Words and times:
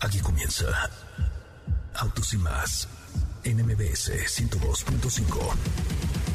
Aquí 0.00 0.20
comienza 0.20 0.90
Autos 1.94 2.32
y 2.32 2.38
más 2.38 2.88
en 3.42 3.64
MBS 3.64 4.10
102.5. 4.10 6.27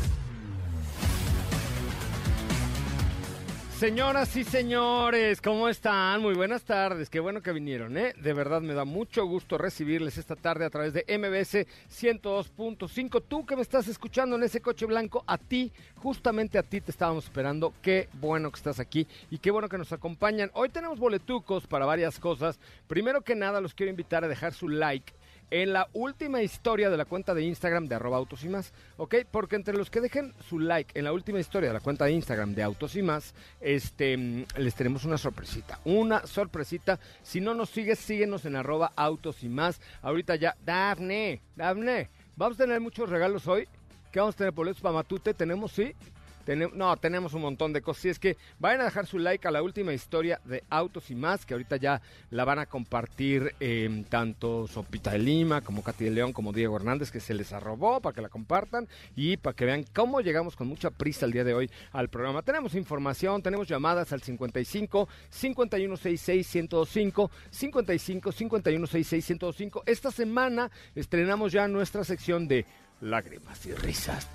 Señoras 3.84 4.38
y 4.38 4.45
señores, 4.45 5.42
¿cómo 5.42 5.67
están? 5.67 6.22
Muy 6.22 6.36
buenas 6.36 6.64
tardes, 6.64 7.09
qué 7.09 7.20
bueno 7.20 7.42
que 7.42 7.52
vinieron, 7.52 7.98
¿eh? 7.98 8.14
De 8.17 8.31
verdad 8.31 8.62
me 8.62 8.73
da 8.73 8.86
mucho 8.86 9.25
gusto 9.25 9.58
recibirles 9.58 10.17
esta 10.17 10.38
tarde 10.38 10.64
a 10.64 10.70
través 10.70 10.94
de 10.94 11.03
MBS 11.06 11.67
102.5. 11.92 13.22
Tú 13.28 13.45
que 13.45 13.58
me 13.58 13.62
estás 13.62 13.90
escuchando 13.90 14.38
en 14.38 14.44
ese 14.44 14.62
coche 14.62 14.86
blanco, 14.86 15.25
a 15.28 15.38
ti, 15.38 15.73
justamente 15.95 16.58
a 16.58 16.64
ti 16.64 16.80
te 16.80 16.92
estábamos 16.92 17.25
esperando. 17.25 17.73
Qué 17.81 18.08
bueno 18.22 18.52
que 18.52 18.58
estás 18.58 18.80
aquí 18.80 19.06
y 19.30 19.40
qué 19.40 19.52
bueno 19.52 19.67
que 19.67 19.78
nos 19.78 19.92
acompañan. 19.92 20.50
Hoy 20.53 20.70
tenemos 20.70 20.97
boletucos 20.97 21.68
para 21.68 21.86
varias 21.86 22.20
cosas. 22.20 22.62
Primero 22.88 23.20
que 23.20 23.36
nada, 23.36 23.59
los 23.59 23.73
quiero 23.73 23.90
invitar 23.90 24.23
a 24.23 24.30
dejar 24.30 24.53
su 24.53 24.70
like 24.70 25.12
en 25.54 25.72
la 25.72 25.88
última 25.94 26.42
historia 26.42 26.90
de 26.90 26.98
la 26.98 27.06
cuenta 27.06 27.36
de 27.36 27.44
Instagram 27.44 27.86
de 27.86 27.94
arroba 27.94 28.18
autos 28.18 28.44
y 28.44 28.50
más, 28.50 28.73
¿ok? 28.98 29.18
Porque 29.30 29.56
entre 29.56 29.78
los 29.78 29.92
que 29.92 30.02
dejen 30.02 30.34
su 30.50 30.58
like 30.58 30.98
en 30.98 31.06
la 31.06 31.14
última 31.14 31.40
historia 31.40 31.70
de 31.70 31.76
la 31.76 31.80
cuenta 31.80 32.06
de 32.06 32.12
Instagram 32.14 32.56
de 32.56 32.64
autos 32.64 32.96
y 32.96 33.04
más, 33.04 33.36
este, 33.62 34.48
les 34.58 34.74
tenemos 34.74 35.06
una 35.06 35.20
sorpresita, 35.20 35.80
una 35.86 36.26
sorpresita. 36.26 37.00
Si 37.22 37.40
no 37.40 37.54
nos 37.54 37.70
sigues, 37.70 38.00
síguenos 38.00 38.46
en 38.46 38.56
arroba 38.56 38.94
autos 38.96 39.44
y 39.44 39.50
más. 39.50 39.80
Ahorita 40.02 40.38
ya, 40.38 40.58
Dafne, 40.66 41.44
Dafne, 41.56 42.09
vamos 42.36 42.59
a 42.59 42.64
tener 42.64 42.81
muchos 42.81 43.08
regalos 43.08 43.46
hoy. 43.48 43.68
¿Qué 44.12 44.20
vamos 44.20 44.34
a 44.34 44.40
tener 44.40 44.54
boletos 44.54 44.81
para 44.81 44.96
Matute? 44.96 45.36
¿Tenemos? 45.36 45.72
Sí 45.72 45.94
no, 46.74 46.98
tenemos 46.98 47.34
un 47.34 47.42
montón 47.42 47.74
de 47.74 47.82
cosas. 47.82 48.06
Y 48.06 48.10
es 48.10 48.20
que 48.20 48.38
vayan 48.60 48.82
a 48.82 48.86
dejar 48.86 49.06
su 49.06 49.20
like 49.20 49.48
a 49.48 49.52
la 49.52 49.64
última 49.64 49.94
historia 49.94 50.40
de 50.46 50.64
Autos 50.70 51.10
y 51.10 51.16
más, 51.16 51.46
que 51.46 51.54
ahorita 51.54 51.78
ya 51.78 52.02
la 52.30 52.46
van 52.46 52.60
a 52.60 52.66
compartir 52.66 53.56
eh, 53.60 54.04
tanto 54.10 54.68
Sopita 54.68 55.12
de 55.12 55.20
Lima 55.20 55.62
como 55.62 55.84
Katy 55.84 56.06
de 56.06 56.12
León 56.12 56.34
como 56.34 56.52
Diego 56.52 56.76
Hernández, 56.76 57.12
que 57.12 57.20
se 57.20 57.34
les 57.34 57.54
arrobó 57.54 58.02
para 58.02 58.14
que 58.14 58.22
la 58.22 58.30
compartan 58.30 58.88
y 59.16 59.38
para 59.38 59.56
que 59.56 59.66
vean 59.66 59.86
cómo 59.94 60.22
llegamos 60.22 60.56
con 60.56 60.68
mucha 60.68 60.90
prisa 60.90 61.26
el 61.26 61.32
día 61.32 61.44
de 61.44 61.53
hoy 61.53 61.70
al 61.92 62.09
programa. 62.09 62.42
Tenemos 62.42 62.76
información, 62.76 63.42
tenemos 63.42 63.68
llamadas 63.68 64.12
al 64.12 64.22
55 64.22 65.08
5166 65.30 66.56
1025 66.56 67.32
55 67.50 68.32
5166 68.32 69.30
1025. 69.30 69.84
Esta 69.86 70.12
semana 70.12 70.70
estrenamos 70.96 71.52
ya 71.52 71.68
nuestra 71.68 72.03
sección 72.03 72.48
de 72.48 72.66
lágrimas 73.02 73.66
y 73.66 73.74
risas, 73.74 74.28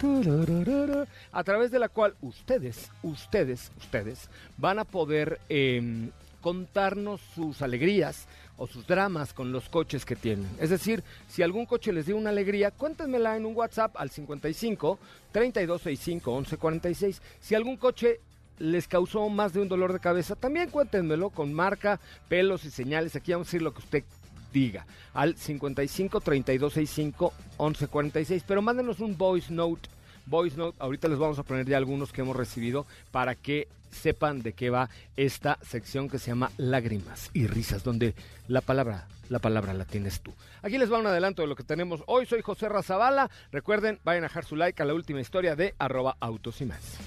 a 1.33 1.45
través 1.45 1.71
de 1.71 1.79
la 1.79 1.89
cual 1.89 2.15
ustedes, 2.21 2.91
ustedes, 3.03 3.73
ustedes 3.79 4.29
van 4.57 4.79
a 4.79 4.85
poder 4.85 5.41
em, 5.49 6.11
contarnos 6.41 7.21
sus 7.35 7.63
alegrías 7.63 8.27
o 8.59 8.67
sus 8.67 8.87
dramas 8.87 9.33
con 9.33 9.53
los 9.53 9.69
coches 9.69 10.05
que 10.05 10.17
tienen. 10.17 10.49
Es 10.61 10.71
decir, 10.71 11.03
si 11.29 11.43
algún 11.43 11.65
coche 11.65 11.93
les 11.93 12.07
dio 12.07 12.17
una 12.17 12.31
alegría, 12.31 12.71
cuéntenmela 12.71 13.37
en 13.37 13.47
un 13.47 13.57
WhatsApp 13.57 13.97
al 13.97 14.11
55 14.11 14.99
3265 15.33 16.31
1146. 16.31 17.23
Si 17.41 17.55
algún 17.55 17.77
coche 17.77 18.21
les 18.59 18.89
causó 18.89 19.29
más 19.29 19.53
de 19.53 19.61
un 19.61 19.69
dolor 19.69 19.93
de 19.93 20.01
cabeza, 20.01 20.35
también 20.35 20.71
cuéntenmelo 20.71 21.31
con 21.31 21.55
marca, 21.55 22.01
pelos 22.29 22.65
y 22.65 22.71
señales. 22.71 23.15
Aquí 23.15 23.33
vamos 23.33 23.47
a 23.47 23.49
decir 23.49 23.63
lo 23.63 23.73
que 23.73 23.79
usted 23.79 24.05
diga 24.53 24.87
al 25.15 25.37
55 25.37 26.21
32 26.21 26.73
65 26.73 27.33
11 27.57 27.87
46. 27.89 28.45
Pero 28.47 28.63
mándenos 28.63 29.01
un 29.01 29.17
voice 29.17 29.53
note. 29.53 29.89
Voice 30.27 30.57
note, 30.57 30.77
ahorita 30.81 31.09
les 31.09 31.19
vamos 31.19 31.39
a 31.39 31.43
poner 31.43 31.67
ya 31.67 31.79
algunos 31.79 32.13
que 32.13 32.21
hemos 32.21 32.37
recibido 32.37 32.87
para 33.11 33.35
que 33.35 33.67
sepan 33.91 34.43
de 34.43 34.53
qué 34.53 34.71
va 34.71 34.91
esta 35.17 35.59
sección 35.63 36.09
que 36.09 36.19
se 36.19 36.31
llama 36.31 36.53
Lágrimas 36.59 37.31
y 37.33 37.47
Risas, 37.47 37.83
donde 37.83 38.15
la 38.47 38.61
palabra, 38.61 39.09
la 39.29 39.39
palabra 39.39 39.75
la 39.75 39.85
tienes 39.85 40.21
tú. 40.21 40.33
Aquí 40.63 40.79
les 40.79 40.93
va 40.93 40.99
un 40.99 41.07
adelanto 41.07 41.43
de 41.43 41.49
lo 41.49 41.57
que 41.57 41.65
tenemos 41.65 42.03
hoy. 42.07 42.27
Soy 42.27 42.43
José 42.43 42.69
Razabala. 42.69 43.31
Recuerden, 43.53 43.99
vayan 44.05 44.25
a 44.25 44.29
dejar 44.29 44.45
su 44.45 44.57
like 44.57 44.83
a 44.83 44.87
la 44.87 44.95
última 44.95 45.21
historia 45.21 45.57
de 45.57 45.75
arroba 45.79 46.17
autos 46.21 46.61
y 46.61 46.67
más. 46.67 46.99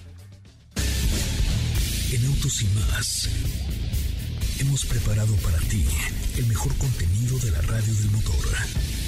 En 2.11 2.25
autos 2.25 2.61
y 2.61 2.65
más 2.65 3.80
hemos 4.61 4.85
preparado 4.85 5.35
para 5.37 5.57
ti 5.57 5.83
el 6.37 6.45
mejor 6.45 6.75
contenido 6.77 7.37
de 7.39 7.49
la 7.51 7.61
radio 7.61 7.93
del 7.95 8.11
motor. 8.11 9.00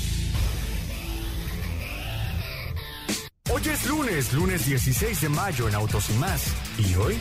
Hoy 3.56 3.62
es 3.70 3.86
lunes, 3.86 4.34
lunes 4.34 4.66
16 4.66 5.22
de 5.22 5.30
mayo 5.30 5.68
en 5.70 5.76
Autos 5.76 6.10
y 6.10 6.14
más. 6.14 6.44
Y 6.80 6.96
hoy 6.96 7.16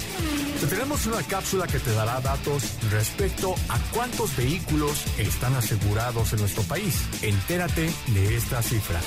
te 0.60 0.66
tenemos 0.66 1.04
una 1.06 1.22
cápsula 1.25 1.66
que 1.66 1.78
te 1.78 1.93
dará 1.93 2.22
datos 2.22 2.62
respecto 2.91 3.54
a 3.69 3.78
cuántos 3.93 4.34
vehículos 4.34 5.04
están 5.19 5.54
asegurados 5.54 6.32
en 6.32 6.41
nuestro 6.41 6.62
país. 6.62 7.03
Entérate 7.20 7.93
de 8.15 8.37
esta 8.37 8.62
cifra. 8.62 8.98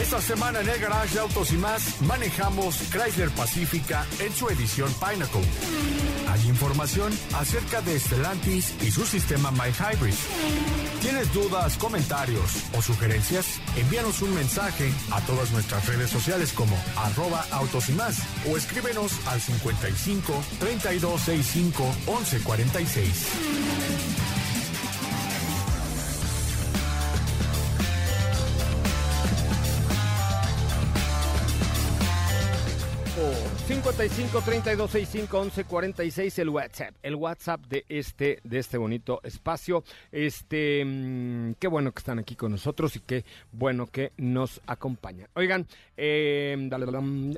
Esta 0.00 0.20
semana 0.20 0.60
en 0.60 0.68
el 0.68 0.78
garage 0.78 1.14
de 1.14 1.20
Autos 1.22 1.52
y 1.52 1.56
más 1.56 2.00
manejamos 2.02 2.76
Chrysler 2.92 3.30
Pacifica 3.30 4.06
en 4.20 4.32
su 4.32 4.48
edición 4.48 4.94
Pinnacle. 4.94 5.42
Hay 6.28 6.48
información 6.48 7.12
acerca 7.32 7.80
de 7.82 7.98
Stellantis 7.98 8.74
y 8.80 8.92
su 8.92 9.04
sistema 9.04 9.50
My 9.50 9.72
Hybrid. 9.72 10.14
¿Tienes 11.00 11.32
dudas, 11.34 11.76
comentarios 11.76 12.50
o 12.76 12.80
sugerencias? 12.80 13.60
Envíanos 13.76 14.22
un 14.22 14.34
mensaje 14.34 14.90
a 15.10 15.20
todas 15.22 15.50
nuestras 15.50 15.86
redes 15.86 16.10
sociales 16.10 16.43
como 16.52 16.76
arroba 16.96 17.46
autos 17.50 17.88
y 17.88 17.92
más 17.92 18.18
o 18.50 18.56
escríbenos 18.56 19.12
al 19.26 19.40
55 19.40 20.32
3265 20.60 21.84
1146. 22.06 24.13
55 33.66 34.42
32 34.42 34.90
65 34.90 35.38
11 35.38 35.64
46 35.64 36.38
el 36.38 36.48
WhatsApp, 36.50 36.94
el 37.02 37.14
WhatsApp 37.14 37.62
de 37.62 37.86
este 37.88 38.38
de 38.44 38.58
este 38.58 38.76
bonito 38.76 39.20
espacio. 39.22 39.84
Este 40.12 40.84
mm, 40.84 41.54
qué 41.58 41.68
bueno 41.68 41.90
que 41.92 42.00
están 42.00 42.18
aquí 42.18 42.36
con 42.36 42.52
nosotros 42.52 42.94
y 42.96 43.00
qué 43.00 43.24
bueno 43.52 43.86
que 43.86 44.12
nos 44.18 44.60
acompañan. 44.66 45.28
Oigan, 45.32 45.66
eh, 45.96 46.68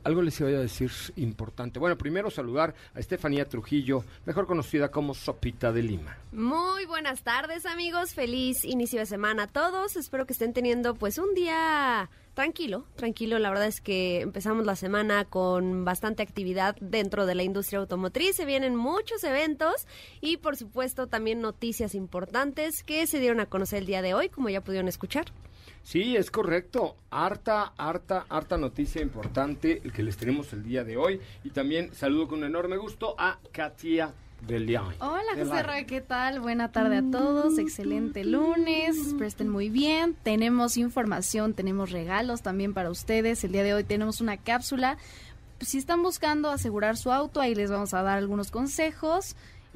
algo 0.03 0.23
les 0.23 0.41
iba 0.41 0.49
a 0.49 0.53
decir 0.53 0.91
importante. 1.15 1.79
Bueno, 1.79 1.97
primero 1.97 2.29
saludar 2.29 2.75
a 2.93 2.99
Estefanía 2.99 3.49
Trujillo, 3.49 4.05
mejor 4.25 4.49
conocida 4.49 4.91
como 4.91 5.15
Sopita 5.15 5.71
de 5.71 5.85
Lima. 5.85 6.19
Muy 6.33 6.87
buenas 6.87 7.23
tardes, 7.23 7.67
amigos. 7.67 8.15
Feliz 8.15 8.65
inicio 8.65 8.99
de 8.99 9.07
semana 9.07 9.45
a 9.45 9.47
todos. 9.47 9.95
Espero 9.95 10.27
que 10.27 10.33
estén 10.33 10.53
teniendo 10.53 10.97
pues 10.97 11.19
un 11.19 11.35
día 11.35 12.11
tranquilo, 12.37 12.85
tranquilo. 12.97 13.39
La 13.39 13.49
verdad 13.49 13.67
es 13.67 13.81
que 13.81 14.21
empezamos 14.21 14.67
la 14.67 14.77
semana 14.77 15.25
con 15.25 15.87
bastante 15.87 16.23
actividad 16.23 16.77
dentro 16.83 17.25
de 17.25 17.35
la 17.35 17.43
industria 17.43 17.79
automotriz. 17.79 18.37
Se 18.37 18.45
vienen 18.45 18.77
muchos 18.77 19.25
eventos 19.25 19.87
y, 20.21 20.37
por 20.37 20.55
supuesto, 20.55 21.07
también 21.07 21.41
noticias 21.41 21.95
importantes 21.95 22.85
que 22.85 23.07
se 23.07 23.21
dieron 23.21 23.41
a 23.41 23.47
conocer 23.47 23.81
el 23.81 23.87
día 23.87 24.03
de 24.03 24.13
hoy, 24.13 24.29
como 24.29 24.51
ya 24.51 24.61
pudieron 24.61 24.87
escuchar. 24.87 25.33
Sí, 25.83 26.15
es 26.15 26.31
correcto. 26.31 26.97
Harta, 27.11 27.73
harta, 27.79 28.27
harta 28.29 28.59
noticia 28.59 29.01
importante 29.01 29.81
que 29.81 30.03
les 30.03 30.19
tenemos 30.19 30.53
el 30.53 30.63
día 30.63 30.85
de 30.85 30.99
hoy. 30.99 31.21
Y 31.43 31.51
también 31.51 31.95
saludo 31.95 32.29
con 32.29 32.45
enorme 32.45 32.77
gusto 32.77 33.15
a 33.19 33.39
Katia 33.51 34.13
del 34.43 34.67
día. 34.67 34.83
Hola, 35.01 35.23
José. 35.37 35.63
Ra, 35.63 35.85
¿qué 35.85 36.01
tal? 36.01 36.41
Buena 36.41 36.71
tarde 36.71 36.99
a 36.99 37.03
todos, 37.11 37.59
excelente 37.59 38.25
lunes, 38.25 38.97
espero 38.97 39.27
estén 39.27 39.49
muy 39.49 39.69
bien. 39.69 40.15
Tenemos 40.23 40.77
información, 40.77 41.55
tenemos 41.55 41.91
regalos 41.91 42.43
también 42.43 42.75
para 42.75 42.91
ustedes. 42.91 43.43
El 43.45 43.53
día 43.53 43.65
de 43.65 43.75
hoy 43.75 43.85
tenemos 43.85 44.21
una 44.21 44.37
cápsula. 44.37 44.99
Si 45.61 45.79
están 45.79 46.03
buscando 46.03 46.51
asegurar 46.51 46.97
su 46.97 47.11
auto, 47.13 47.41
ahí 47.41 47.55
les 47.55 47.71
vamos 47.71 47.95
a 47.95 48.03
dar 48.03 48.19
algunos 48.19 48.51
consejos. 48.51 49.35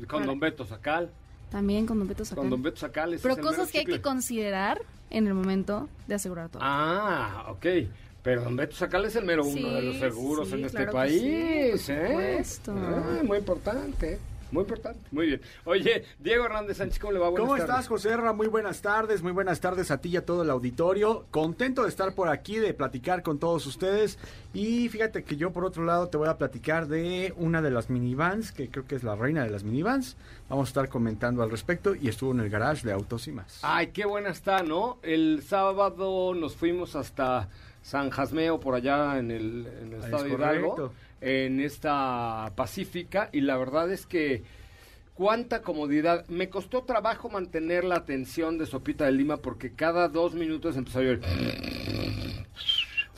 Con 0.09 0.27
Don 0.27 0.39
Beto 0.39 0.67
Sacal. 0.67 1.11
También 1.51 1.87
con 1.87 1.99
Don 1.99 2.07
Beto 2.07 2.19
Con 2.19 2.27
Sacal. 2.27 2.51
Don 2.51 2.63
Beto 2.63 2.77
Sacal. 2.77 3.11
Pero 3.11 3.17
es 3.17 3.25
el 3.25 3.45
mero 3.45 3.57
cosas 3.57 3.73
que 3.73 3.79
hay 3.81 3.85
que 3.87 4.01
considerar 4.01 4.83
en 5.11 5.27
el 5.27 5.35
momento 5.35 5.89
de 6.07 6.15
asegurar 6.15 6.45
auto. 6.45 6.59
Ah, 6.63 7.47
ok. 7.49 7.67
Pero 8.23 8.43
Don 8.45 8.55
Beto 8.55 8.77
Sacal 8.77 9.07
es 9.07 9.17
el 9.17 9.25
mero 9.25 9.43
uno 9.43 9.53
Sí, 9.53 9.63
de 9.63 9.83
los 9.83 9.97
seguros 9.97 10.49
sí, 10.49 10.55
en 10.55 10.65
este 10.67 10.77
claro 10.77 10.93
que 10.93 10.97
país, 10.97 11.81
sí, 11.83 11.93
por 11.93 12.05
¿eh? 12.05 12.45
supuesto. 12.45 12.75
Ah, 12.77 13.23
muy 13.25 13.39
importante, 13.39 14.19
muy 14.51 14.63
importante. 14.63 15.01
Muy 15.11 15.27
bien. 15.27 15.41
Oye, 15.65 16.05
Diego 16.19 16.45
Hernández 16.45 16.79
Sánchez, 16.79 16.99
¿cómo 16.99 17.13
le 17.13 17.19
va? 17.19 17.31
Buenas 17.31 17.47
¿Cómo 17.47 17.57
tardes. 17.57 17.71
estás, 17.71 17.89
José 17.89 18.17
Ra? 18.17 18.33
Muy 18.33 18.49
buenas 18.49 18.83
tardes, 18.83 19.23
muy 19.23 19.33
buenas 19.33 19.61
tardes 19.61 19.91
a 19.91 20.01
ti 20.01 20.11
y 20.11 20.17
a 20.17 20.25
todo 20.25 20.43
el 20.43 20.51
auditorio. 20.51 21.27
Contento 21.31 21.83
de 21.83 21.89
estar 21.89 22.15
por 22.15 22.29
aquí, 22.29 22.57
de 22.57 22.75
platicar 22.75 23.23
con 23.23 23.39
todos 23.39 23.67
ustedes. 23.67 24.19
Y 24.53 24.89
fíjate 24.89 25.23
que 25.23 25.37
yo, 25.37 25.53
por 25.53 25.65
otro 25.65 25.85
lado, 25.85 26.09
te 26.09 26.17
voy 26.17 26.29
a 26.29 26.39
platicar 26.39 26.89
de 26.89 27.33
una 27.37 27.63
de 27.63 27.71
las 27.71 27.91
minivans, 27.91 28.53
que 28.53 28.69
creo 28.69 28.87
que 28.87 28.97
es 28.97 29.05
la 29.05 29.15
reina 29.17 29.45
de 29.45 29.51
las 29.51 29.63
minivans. 29.63 30.17
Vamos 30.49 30.69
a 30.69 30.71
estar 30.71 30.89
comentando 30.89 31.43
al 31.43 31.51
respecto 31.51 31.95
y 31.95 32.09
estuvo 32.09 32.33
en 32.33 32.41
el 32.41 32.51
garage 32.51 32.87
de 32.87 32.93
Autos 32.93 33.29
y 33.29 33.33
más. 33.33 33.61
Ay, 33.63 33.89
qué 33.89 34.05
buena 34.05 34.31
está, 34.31 34.63
¿no? 34.63 34.99
El 35.03 35.43
sábado 35.47 36.35
nos 36.35 36.57
fuimos 36.57 36.97
hasta 36.97 37.49
San 37.83 38.11
Jasmeo, 38.11 38.61
por 38.61 38.75
allá 38.75 39.19
en 39.19 39.31
el, 39.31 39.67
en 39.83 39.93
el 39.95 40.03
Ah, 40.03 40.05
estado 40.05 40.25
es 40.25 40.31
de 40.31 40.37
Hidalgo, 40.37 40.93
en 41.21 41.61
esta 41.61 42.53
Pacífica, 42.55 43.29
y 43.33 43.41
la 43.41 43.57
verdad 43.57 43.91
es 43.91 44.07
que 44.07 44.43
cuánta 45.15 45.61
comodidad. 45.63 46.27
Me 46.29 46.49
costó 46.49 46.83
trabajo 46.85 47.29
mantener 47.29 47.85
la 47.85 47.97
atención 47.97 48.57
de 48.59 48.67
Sopita 48.67 49.05
de 49.05 49.13
Lima 49.13 49.37
porque 49.37 49.73
cada 49.73 50.09
dos 50.09 50.35
minutos 50.35 50.77
empezó 50.77 51.01
a 51.01 51.03
llover. 51.03 51.21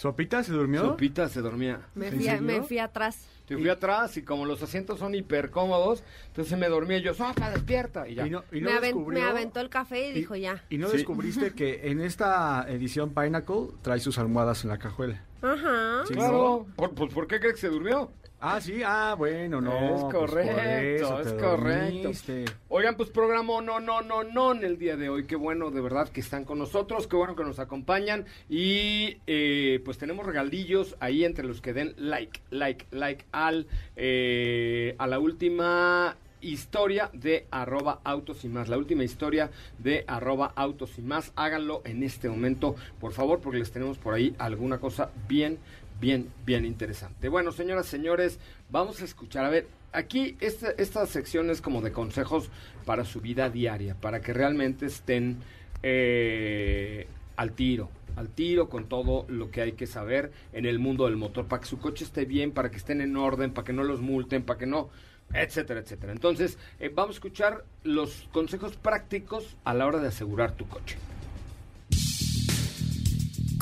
¿Sopita 0.02 0.43
se 0.43 0.50
durmió? 0.52 0.81
Sopita 0.82 1.28
se 1.28 1.40
dormía. 1.40 1.81
Me 1.94 2.08
¿En 2.08 2.16
fui, 2.16 2.26
a- 2.28 2.40
me 2.40 2.60
fui 2.62 2.78
atrás. 2.81 3.25
Te 3.46 3.56
fui 3.56 3.69
atrás 3.69 4.16
y 4.16 4.22
como 4.22 4.46
los 4.46 4.60
asientos 4.60 4.99
son 4.99 5.14
hiper 5.14 5.50
cómodos, 5.50 6.02
entonces 6.26 6.58
me 6.58 6.69
dormía 6.69 6.99
y 6.99 7.02
yo, 7.02 7.14
Sopa, 7.14 7.50
despierta. 7.50 8.08
Y 8.08 8.14
ya. 8.16 8.26
Y 8.26 8.31
no, 8.31 8.43
y 8.50 8.60
no 8.62 8.70
me, 8.70 8.76
aven- 8.76 8.94
descubrió- 8.96 9.20
me 9.22 9.28
aventó 9.31 9.60
el 9.60 9.69
café 9.69 10.08
y, 10.08 10.10
y- 10.10 10.14
dijo 10.14 10.34
ya. 10.34 10.64
¿Y 10.70 10.78
no 10.78 10.88
Sí. 10.88 10.96
descubriste 10.96 11.52
que 11.52 11.88
en 11.90 12.00
esta 12.00 12.66
edición 12.69 13.14
Pinnacle 13.14 13.69
trae 13.82 14.00
sus 14.00 14.19
almohadas 14.19 14.64
en 14.64 14.70
la 14.70 14.78
cajuela? 14.78 15.22
Ajá. 15.40 16.02
Sí, 16.08 16.14
Claro. 16.14 16.66
¿Por, 16.75 16.94
pues, 16.94 17.12
¿por 17.14 17.28
qué 17.28 17.38
crees 17.38 17.55
que 17.55 17.60
se 17.60 17.69
durmió? 17.69 18.10
Ah, 18.44 18.60
sí, 18.60 18.82
ah, 18.84 19.14
bueno, 19.16 19.60
no. 19.60 19.72
Es 19.72 20.02
pues 20.02 20.14
correcto, 20.14 21.20
es 21.20 21.32
correcto. 21.34 21.98
dormiste. 22.02 22.44
Oigan, 22.70 22.96
pues 22.96 23.08
programa 23.10 23.62
no, 23.62 23.78
no, 23.78 24.02
no, 24.02 24.24
no 24.24 24.50
en 24.50 24.64
el 24.64 24.78
día 24.78 24.96
de 24.96 25.08
hoy. 25.08 25.26
Qué 25.26 25.36
bueno, 25.36 25.70
de 25.70 25.80
verdad, 25.80 26.08
que 26.08 26.18
están 26.18 26.44
con 26.44 26.58
nosotros. 26.58 27.06
Qué 27.06 27.14
bueno 27.14 27.36
que 27.36 27.44
nos 27.44 27.60
acompañan. 27.60 28.26
Y 28.48 29.18
eh, 29.28 29.80
pues 29.84 29.96
tenemos 29.98 30.26
regalillos 30.26 30.96
ahí 30.98 31.24
entre 31.24 31.44
los 31.44 31.60
que 31.60 31.72
den 31.72 31.94
like, 31.96 32.40
like, 32.50 32.86
like 32.90 33.24
al 33.30 33.68
eh, 33.94 34.96
a 34.98 35.06
la 35.06 35.20
última 35.20 36.16
historia 36.42 37.10
de 37.12 37.46
arroba 37.50 38.00
autos 38.04 38.44
y 38.44 38.48
más. 38.48 38.68
La 38.68 38.76
última 38.76 39.04
historia 39.04 39.50
de 39.78 40.04
arroba 40.06 40.52
autos 40.56 40.98
y 40.98 41.02
más. 41.02 41.32
Háganlo 41.36 41.82
en 41.84 42.02
este 42.02 42.28
momento, 42.28 42.74
por 43.00 43.12
favor, 43.12 43.40
porque 43.40 43.58
les 43.58 43.70
tenemos 43.70 43.98
por 43.98 44.14
ahí 44.14 44.34
alguna 44.38 44.78
cosa 44.78 45.10
bien, 45.28 45.58
bien, 46.02 46.32
bien 46.44 46.64
interesante. 46.66 47.28
Bueno, 47.28 47.52
señoras, 47.52 47.87
señores, 47.87 48.40
vamos 48.70 49.00
a 49.00 49.04
escuchar. 49.04 49.44
A 49.44 49.50
ver, 49.50 49.69
aquí 49.93 50.37
esta, 50.40 50.72
esta 50.72 51.06
sección 51.06 51.49
es 51.49 51.62
como 51.62 51.81
de 51.81 51.93
consejos 51.93 52.50
para 52.84 53.04
su 53.04 53.20
vida 53.20 53.49
diaria, 53.49 53.94
para 53.94 54.20
que 54.20 54.32
realmente 54.32 54.87
estén 54.87 55.38
eh, 55.84 57.06
al 57.37 57.52
tiro. 57.52 57.88
Al 58.16 58.28
tiro 58.28 58.69
con 58.69 58.88
todo 58.88 59.25
lo 59.28 59.52
que 59.52 59.62
hay 59.62 59.72
que 59.72 59.87
saber 59.87 60.32
en 60.52 60.66
el 60.66 60.81
mundo 60.81 61.06
del 61.06 61.16
motor, 61.16 61.46
para 61.46 61.60
que 61.62 61.69
su 61.69 61.78
coche 61.78 62.05
esté 62.05 62.25
bien, 62.25 62.50
para 62.50 62.70
que 62.70 62.78
estén 62.78 63.00
en 63.00 63.16
orden, 63.16 63.52
para 63.52 63.64
que 63.64 63.72
no 63.72 63.84
los 63.84 64.00
multen, 64.00 64.43
para 64.43 64.58
que 64.58 64.66
no, 64.66 64.90
etcétera, 65.32 65.81
etcétera. 65.81 66.12
Entonces, 66.12 66.58
eh, 66.81 66.90
vamos 66.93 67.14
a 67.14 67.19
escuchar 67.19 67.64
los 67.84 68.28
consejos 68.32 68.76
prácticos 68.76 69.56
a 69.62 69.72
la 69.72 69.87
hora 69.87 70.00
de 70.00 70.08
asegurar 70.08 70.56
tu 70.56 70.66
coche. 70.66 70.98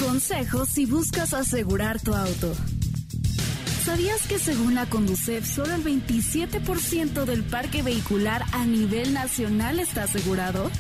Consejos 0.01 0.71
si 0.71 0.87
buscas 0.87 1.35
asegurar 1.35 2.01
tu 2.01 2.15
auto. 2.15 2.55
¿Sabías 3.85 4.27
que 4.27 4.39
según 4.39 4.75
la 4.75 4.87
Conducef 4.87 5.47
solo 5.47 5.75
el 5.75 5.85
27% 5.85 7.27
del 7.27 7.43
parque 7.43 7.83
vehicular 7.83 8.43
a 8.53 8.65
nivel 8.65 9.13
nacional 9.13 9.79
está 9.79 10.05
asegurado? 10.05 10.71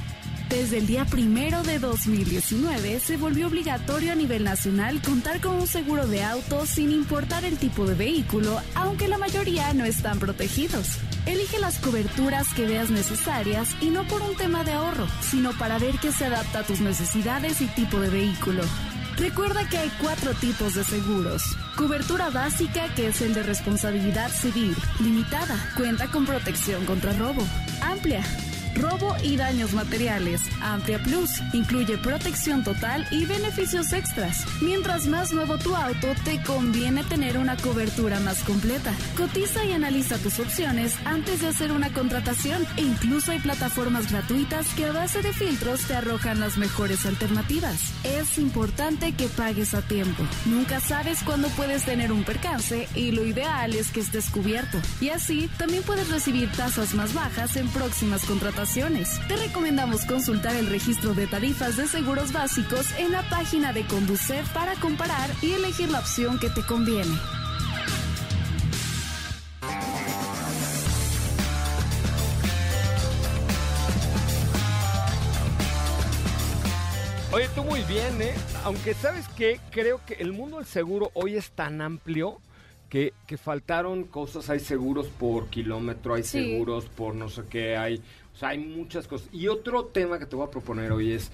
Desde 0.49 0.78
el 0.78 0.87
día 0.87 1.05
primero 1.05 1.62
de 1.62 1.78
2019 1.78 2.99
se 2.99 3.19
volvió 3.19 3.49
obligatorio 3.49 4.12
a 4.12 4.14
nivel 4.14 4.43
nacional 4.43 5.02
contar 5.02 5.40
con 5.43 5.56
un 5.56 5.67
seguro 5.67 6.06
de 6.06 6.25
auto 6.25 6.64
sin 6.64 6.90
importar 6.90 7.44
el 7.44 7.58
tipo 7.58 7.87
de 7.87 7.94
vehículo, 7.94 8.58
aunque 8.75 9.06
la 9.06 9.19
mayoría 9.19 9.75
no 9.75 9.84
están 9.84 10.19
protegidos. 10.19 10.96
Elige 11.26 11.61
las 11.61 11.78
coberturas 11.78 12.52
que 12.55 12.64
veas 12.64 12.88
necesarias 12.90 13.76
y 13.82 13.90
no 13.90 14.08
por 14.08 14.22
un 14.22 14.34
tema 14.34 14.64
de 14.64 14.72
ahorro, 14.72 15.06
sino 15.20 15.52
para 15.58 15.78
ver 15.78 15.99
que 15.99 16.11
se 16.11 16.25
adapta 16.25 16.61
a 16.61 16.64
tus 16.64 16.81
necesidades 16.81 17.61
y 17.61 17.67
tipo 17.67 18.00
de 18.00 18.08
vehículo. 18.08 18.62
Recuerda 19.20 19.69
que 19.69 19.76
hay 19.76 19.90
cuatro 20.00 20.32
tipos 20.32 20.75
de 20.75 20.82
seguros. 20.82 21.43
Cobertura 21.76 22.31
básica, 22.31 22.88
que 22.94 23.08
es 23.08 23.20
el 23.20 23.34
de 23.34 23.43
responsabilidad 23.43 24.31
civil, 24.31 24.75
limitada, 24.99 25.56
cuenta 25.76 26.06
con 26.06 26.25
protección 26.25 26.87
contra 26.87 27.12
robo. 27.12 27.43
Amplia, 27.82 28.22
robo 28.75 29.17
y 29.22 29.37
daños 29.37 29.72
materiales. 29.72 30.43
Amplia 30.62 31.02
Plus, 31.02 31.31
incluye 31.52 31.99
protección 31.99 32.62
total 32.62 33.06
y 33.11 33.25
beneficios 33.25 33.93
extras. 33.93 34.44
Mientras 34.61 35.06
más 35.06 35.32
nuevo 35.32 35.58
tu 35.58 35.75
auto, 35.75 36.08
te 36.25 36.40
conviene 36.43 37.02
tener 37.05 37.38
una 37.38 37.56
cobertura 37.56 38.20
más 38.20 38.43
completa. 38.44 38.93
Cotiza 39.17 39.64
y 39.64 39.72
analiza 39.72 40.19
tus 40.19 40.38
opciones 40.38 40.94
antes 41.05 41.40
de 41.40 41.49
hacer 41.49 41.72
una 41.72 41.93
contratación. 41.93 42.67
E 42.76 42.82
incluso 42.82 43.32
hay 43.32 43.38
plataformas 43.38 44.11
gratuitas 44.11 44.67
que 44.75 44.87
a 44.87 44.93
base 44.93 45.22
de 45.22 45.32
filtros 45.32 45.82
te 45.87 45.94
arrojan 45.94 46.40
las 46.40 46.56
mejores 46.56 47.06
alternativas. 47.06 47.93
Es 48.05 48.38
importante 48.38 49.12
que 49.14 49.28
pagues 49.28 49.75
a 49.75 49.82
tiempo. 49.82 50.22
Nunca 50.46 50.81
sabes 50.81 51.22
cuándo 51.22 51.49
puedes 51.49 51.84
tener 51.84 52.12
un 52.12 52.25
percance 52.25 52.88
y 52.94 53.11
lo 53.12 53.25
ideal 53.25 53.75
es 53.75 53.90
que 53.90 54.00
estés 54.00 54.31
cubierto. 54.31 54.78
Y 55.00 55.08
así 55.08 55.49
también 55.58 55.82
puedes 55.82 56.08
recibir 56.08 56.50
tasas 56.52 56.94
más 56.94 57.14
bajas 57.14 57.56
en 57.56 57.69
próximas 57.69 58.25
contrataciones. 58.25 58.60
Te 58.61 59.37
recomendamos 59.39 60.05
consultar 60.05 60.55
el 60.55 60.67
registro 60.67 61.15
de 61.15 61.27
tarifas 61.27 61.79
de 61.79 61.87
seguros 61.87 62.31
básicos 62.31 62.93
en 62.99 63.11
la 63.11 63.23
página 63.31 63.73
de 63.73 63.87
Conducef 63.87 64.46
para 64.53 64.75
comparar 64.75 65.31
y 65.41 65.53
elegir 65.53 65.89
la 65.89 66.01
opción 66.01 66.39
que 66.39 66.51
te 66.51 66.61
conviene. 66.67 67.17
Oye, 77.32 77.49
tú 77.55 77.63
muy 77.63 77.81
bien, 77.82 78.20
¿eh? 78.20 78.34
Aunque 78.65 78.93
sabes 78.94 79.29
que 79.29 79.61
creo 79.70 80.01
que 80.05 80.15
el 80.15 80.32
mundo 80.32 80.56
del 80.56 80.67
seguro 80.67 81.11
hoy 81.15 81.37
es 81.37 81.53
tan 81.53 81.81
amplio 81.81 82.41
que, 82.89 83.15
que 83.29 83.39
faltaron 83.39 84.05
cosas. 84.05 84.51
Hay 84.51 84.58
seguros 84.58 85.06
por 85.06 85.46
kilómetro, 85.49 86.15
hay 86.15 86.25
Sí. 86.25 86.43
seguros 86.51 86.87
por 86.87 87.15
no 87.15 87.29
sé 87.29 87.43
qué, 87.49 87.77
hay, 87.77 88.03
o 88.34 88.39
sea, 88.39 88.51
hay 88.51 88.58
muchas 88.58 89.06
cosas. 89.08 89.29
Y 89.32 89.49
otro 89.49 89.84
tema 89.87 90.19
que 90.19 90.27
te 90.27 90.37
voy 90.37 90.46
a 90.46 90.51
proponer 90.51 90.93
hoy 90.93 91.13
es 91.13 91.31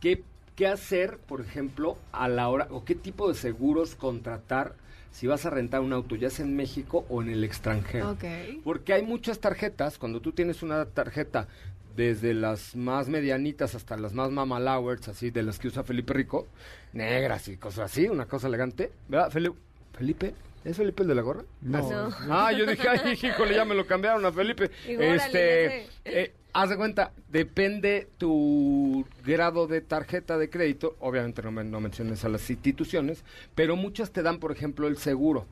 qué, 0.00 0.22
qué 0.56 0.66
hacer, 0.66 1.18
por 1.18 1.40
ejemplo, 1.40 1.96
a 2.12 2.28
la 2.28 2.48
hora, 2.48 2.66
o 2.70 2.84
qué 2.84 2.94
tipo 2.94 3.28
de 3.28 3.34
seguros 3.34 3.94
contratar 3.94 4.74
si 5.10 5.26
vas 5.26 5.46
a 5.46 5.50
rentar 5.50 5.80
un 5.80 5.92
auto, 5.92 6.16
ya 6.16 6.30
sea 6.30 6.44
en 6.44 6.54
México 6.54 7.04
o 7.08 7.22
en 7.22 7.30
el 7.30 7.42
extranjero. 7.42 8.10
Porque 8.62 8.92
hay 8.92 9.02
muchas 9.02 9.38
tarjetas, 9.40 9.98
cuando 9.98 10.20
tú 10.20 10.32
tienes 10.32 10.62
una 10.62 10.84
tarjeta 10.84 11.48
desde 11.96 12.34
las 12.34 12.76
más 12.76 13.08
medianitas 13.08 13.74
hasta 13.74 13.96
las 13.96 14.12
más 14.12 14.30
mamalowers, 14.30 15.08
así 15.08 15.30
de 15.30 15.42
las 15.42 15.58
que 15.58 15.68
usa 15.68 15.82
Felipe 15.82 16.12
Rico, 16.12 16.46
negras 16.92 17.48
y 17.48 17.56
cosas 17.56 17.90
así, 17.90 18.06
una 18.08 18.26
cosa 18.26 18.46
elegante, 18.46 18.92
¿verdad? 19.08 19.32
Feli- 19.32 19.54
Felipe, 19.94 20.34
¿es 20.64 20.76
Felipe 20.76 21.02
el 21.02 21.08
de 21.08 21.14
la 21.16 21.22
gorra? 21.22 21.42
No. 21.62 21.78
Ah, 22.30 22.52
yo 22.52 22.66
dije, 22.66 22.86
ay, 22.88 23.18
híjole, 23.20 23.54
ya 23.56 23.64
me 23.64 23.74
lo 23.74 23.84
cambiaron 23.86 24.24
a 24.24 24.30
Felipe. 24.30 24.70
Y 24.86 24.94
este, 25.14 25.86
eh, 26.04 26.32
haz 26.52 26.70
de 26.70 26.76
cuenta, 26.76 27.12
depende 27.28 28.08
tu 28.18 29.06
grado 29.24 29.66
de 29.66 29.80
tarjeta 29.80 30.38
de 30.38 30.50
crédito, 30.50 30.96
obviamente 31.00 31.42
no, 31.42 31.50
no 31.50 31.80
menciones 31.80 32.24
a 32.24 32.28
las 32.28 32.48
instituciones, 32.50 33.24
pero 33.54 33.76
muchas 33.76 34.10
te 34.10 34.22
dan, 34.22 34.38
por 34.38 34.52
ejemplo, 34.52 34.88
el 34.88 34.98
seguro. 34.98 35.46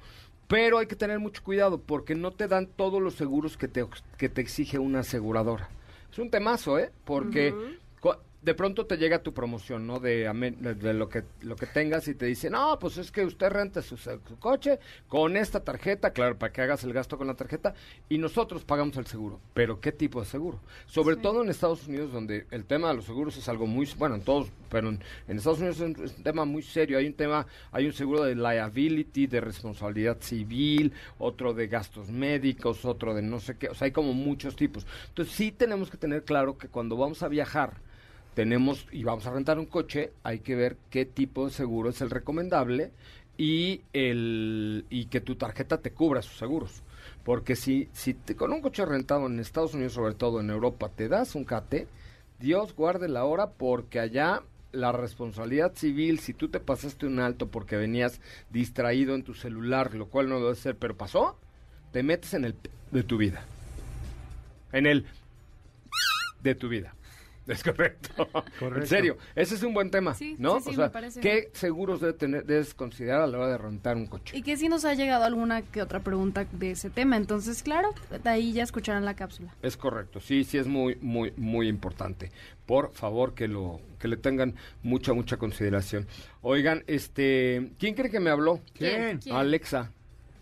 Pero 0.48 0.78
hay 0.78 0.86
que 0.86 0.96
tener 0.96 1.18
mucho 1.18 1.42
cuidado 1.42 1.78
porque 1.78 2.14
no 2.14 2.30
te 2.30 2.46
dan 2.46 2.66
todos 2.66 3.02
los 3.02 3.14
seguros 3.14 3.56
que 3.56 3.68
te, 3.68 3.84
que 4.16 4.28
te 4.28 4.40
exige 4.40 4.78
una 4.78 5.00
aseguradora. 5.00 5.68
Es 6.12 6.18
un 6.18 6.30
temazo, 6.30 6.78
¿eh? 6.78 6.92
Porque 7.04 7.52
de 8.46 8.54
pronto 8.54 8.86
te 8.86 8.96
llega 8.96 9.24
tu 9.24 9.34
promoción, 9.34 9.88
¿no? 9.88 9.98
De, 9.98 10.30
de- 10.30 10.94
lo 10.94 11.08
que 11.08 11.24
lo 11.42 11.56
que 11.56 11.66
tengas 11.66 12.06
y 12.06 12.14
te 12.14 12.26
dice, 12.26 12.48
no, 12.48 12.78
pues 12.78 12.96
es 12.96 13.10
que 13.10 13.24
usted 13.24 13.48
renta 13.50 13.82
su, 13.82 13.96
su 13.96 14.20
coche 14.38 14.78
con 15.08 15.36
esta 15.36 15.64
tarjeta, 15.64 16.12
claro, 16.12 16.38
para 16.38 16.52
que 16.52 16.62
hagas 16.62 16.84
el 16.84 16.92
gasto 16.92 17.18
con 17.18 17.26
la 17.26 17.34
tarjeta, 17.34 17.74
y 18.08 18.18
nosotros 18.18 18.64
pagamos 18.64 18.96
el 18.98 19.06
seguro. 19.06 19.40
Pero 19.52 19.80
¿qué 19.80 19.90
tipo 19.90 20.20
de 20.20 20.26
seguro? 20.26 20.60
Sobre 20.86 21.16
todo 21.16 21.42
en 21.42 21.48
Estados 21.50 21.88
Unidos, 21.88 22.12
donde 22.12 22.46
el 22.52 22.64
tema 22.66 22.88
de 22.88 22.94
los 22.94 23.04
seguros 23.06 23.36
es 23.36 23.48
algo 23.48 23.66
muy, 23.66 23.88
bueno, 23.98 24.14
en 24.14 24.22
todos, 24.22 24.48
pero 24.70 24.90
en, 24.90 25.00
en 25.26 25.38
Estados 25.38 25.58
Unidos 25.58 25.80
es 25.80 25.82
un, 25.82 26.04
es 26.04 26.16
un 26.16 26.22
tema 26.22 26.44
muy 26.44 26.62
serio. 26.62 26.98
Hay 26.98 27.06
un 27.08 27.14
tema, 27.14 27.48
hay 27.72 27.86
un 27.86 27.92
seguro 27.92 28.22
de 28.22 28.36
liability, 28.36 29.26
de 29.26 29.40
responsabilidad 29.40 30.18
civil, 30.20 30.92
otro 31.18 31.52
de 31.52 31.66
gastos 31.66 32.10
médicos, 32.10 32.84
otro 32.84 33.12
de 33.12 33.22
no 33.22 33.40
sé 33.40 33.56
qué, 33.58 33.70
o 33.70 33.74
sea, 33.74 33.86
hay 33.86 33.92
como 33.92 34.12
muchos 34.12 34.54
tipos. 34.54 34.86
Entonces 35.08 35.34
sí 35.34 35.50
tenemos 35.50 35.90
que 35.90 35.96
tener 35.96 36.22
claro 36.22 36.56
que 36.56 36.68
cuando 36.68 36.96
vamos 36.96 37.24
a 37.24 37.28
viajar, 37.28 37.84
tenemos 38.36 38.86
y 38.92 39.02
vamos 39.02 39.26
a 39.26 39.32
rentar 39.32 39.58
un 39.58 39.64
coche, 39.64 40.12
hay 40.22 40.40
que 40.40 40.54
ver 40.54 40.76
qué 40.90 41.06
tipo 41.06 41.46
de 41.46 41.50
seguro 41.50 41.88
es 41.88 42.02
el 42.02 42.10
recomendable 42.10 42.92
y 43.38 43.80
el 43.94 44.84
y 44.90 45.06
que 45.06 45.22
tu 45.22 45.36
tarjeta 45.36 45.78
te 45.78 45.92
cubra 45.92 46.20
sus 46.20 46.36
seguros. 46.36 46.82
Porque 47.24 47.56
si, 47.56 47.88
si 47.94 48.12
con 48.12 48.52
un 48.52 48.60
coche 48.60 48.84
rentado 48.84 49.26
en 49.26 49.40
Estados 49.40 49.72
Unidos, 49.72 49.94
sobre 49.94 50.14
todo 50.14 50.40
en 50.40 50.50
Europa, 50.50 50.90
te 50.94 51.08
das 51.08 51.34
un 51.34 51.44
cate, 51.44 51.88
Dios 52.38 52.76
guarde 52.76 53.08
la 53.08 53.24
hora 53.24 53.52
porque 53.52 54.00
allá 54.00 54.42
la 54.70 54.92
responsabilidad 54.92 55.74
civil, 55.74 56.18
si 56.18 56.34
tú 56.34 56.48
te 56.48 56.60
pasaste 56.60 57.06
un 57.06 57.20
alto 57.20 57.48
porque 57.48 57.78
venías 57.78 58.20
distraído 58.50 59.14
en 59.14 59.22
tu 59.22 59.32
celular, 59.32 59.94
lo 59.94 60.08
cual 60.08 60.28
no 60.28 60.40
debe 60.40 60.56
ser, 60.56 60.76
pero 60.76 60.94
pasó, 60.94 61.38
te 61.90 62.02
metes 62.02 62.34
en 62.34 62.44
el 62.44 62.54
de 62.90 63.02
tu 63.02 63.16
vida. 63.16 63.46
En 64.72 64.84
el 64.84 65.06
de 66.42 66.54
tu 66.54 66.68
vida. 66.68 66.95
Es 67.56 67.62
correcto. 67.62 68.28
En 68.60 68.86
serio, 68.86 69.16
ese 69.34 69.54
es 69.54 69.62
un 69.62 69.72
buen 69.72 69.90
tema, 69.90 70.14
Sí, 70.14 70.34
¿no? 70.38 70.58
sí, 70.58 70.64
sí, 70.64 70.70
o 70.70 70.74
sea, 70.74 70.84
me 70.86 70.90
parece 70.90 71.20
¿qué 71.20 71.50
seguros 71.52 72.00
debe 72.00 72.12
tener, 72.14 72.44
debes 72.44 72.74
considerar 72.74 73.22
a 73.22 73.26
la 73.26 73.38
hora 73.38 73.48
de 73.48 73.58
rentar 73.58 73.96
un 73.96 74.06
coche? 74.06 74.36
Y 74.36 74.42
que 74.42 74.56
sí 74.56 74.68
nos 74.68 74.84
ha 74.84 74.94
llegado 74.94 75.24
alguna 75.24 75.62
que 75.62 75.80
otra 75.80 76.00
pregunta 76.00 76.46
de 76.50 76.72
ese 76.72 76.90
tema. 76.90 77.16
Entonces, 77.16 77.62
claro, 77.62 77.94
de 78.22 78.28
ahí 78.28 78.52
ya 78.52 78.64
escucharán 78.64 79.04
la 79.04 79.14
cápsula. 79.14 79.54
Es 79.62 79.76
correcto, 79.76 80.20
sí, 80.20 80.42
sí 80.44 80.58
es 80.58 80.66
muy, 80.66 80.96
muy, 81.00 81.32
muy 81.36 81.68
importante. 81.68 82.32
Por 82.66 82.92
favor 82.92 83.34
que 83.34 83.46
lo, 83.46 83.80
que 84.00 84.08
le 84.08 84.16
tengan 84.16 84.54
mucha, 84.82 85.12
mucha 85.12 85.36
consideración. 85.36 86.06
Oigan, 86.42 86.82
este, 86.88 87.70
¿quién 87.78 87.94
cree 87.94 88.10
que 88.10 88.18
me 88.18 88.30
habló? 88.30 88.60
¿Quién? 88.74 89.18
¿Quién? 89.18 89.36
Alexa. 89.36 89.92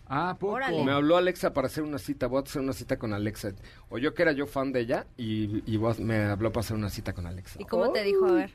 Ah, 0.07 0.35
poco. 0.39 0.53
Órale. 0.53 0.83
Me 0.83 0.91
habló 0.91 1.17
Alexa 1.17 1.53
para 1.53 1.67
hacer 1.67 1.83
una 1.83 1.97
cita. 1.97 2.27
Voy 2.27 2.39
a 2.39 2.43
hacer 2.43 2.61
una 2.61 2.73
cita 2.73 2.97
con 2.97 3.13
Alexa. 3.13 3.53
O 3.89 3.97
yo 3.97 4.13
que 4.13 4.21
era 4.21 4.31
yo 4.33 4.45
fan 4.47 4.71
de 4.71 4.81
ella 4.81 5.07
y, 5.17 5.63
y 5.65 5.77
a- 5.83 5.95
me 6.03 6.25
habló 6.25 6.51
para 6.51 6.61
hacer 6.63 6.77
una 6.77 6.89
cita 6.89 7.13
con 7.13 7.25
Alexa. 7.25 7.59
¿Y 7.61 7.65
cómo 7.65 7.91
te 7.91 8.03
dijo? 8.03 8.25
A 8.27 8.31
ver. 8.33 8.51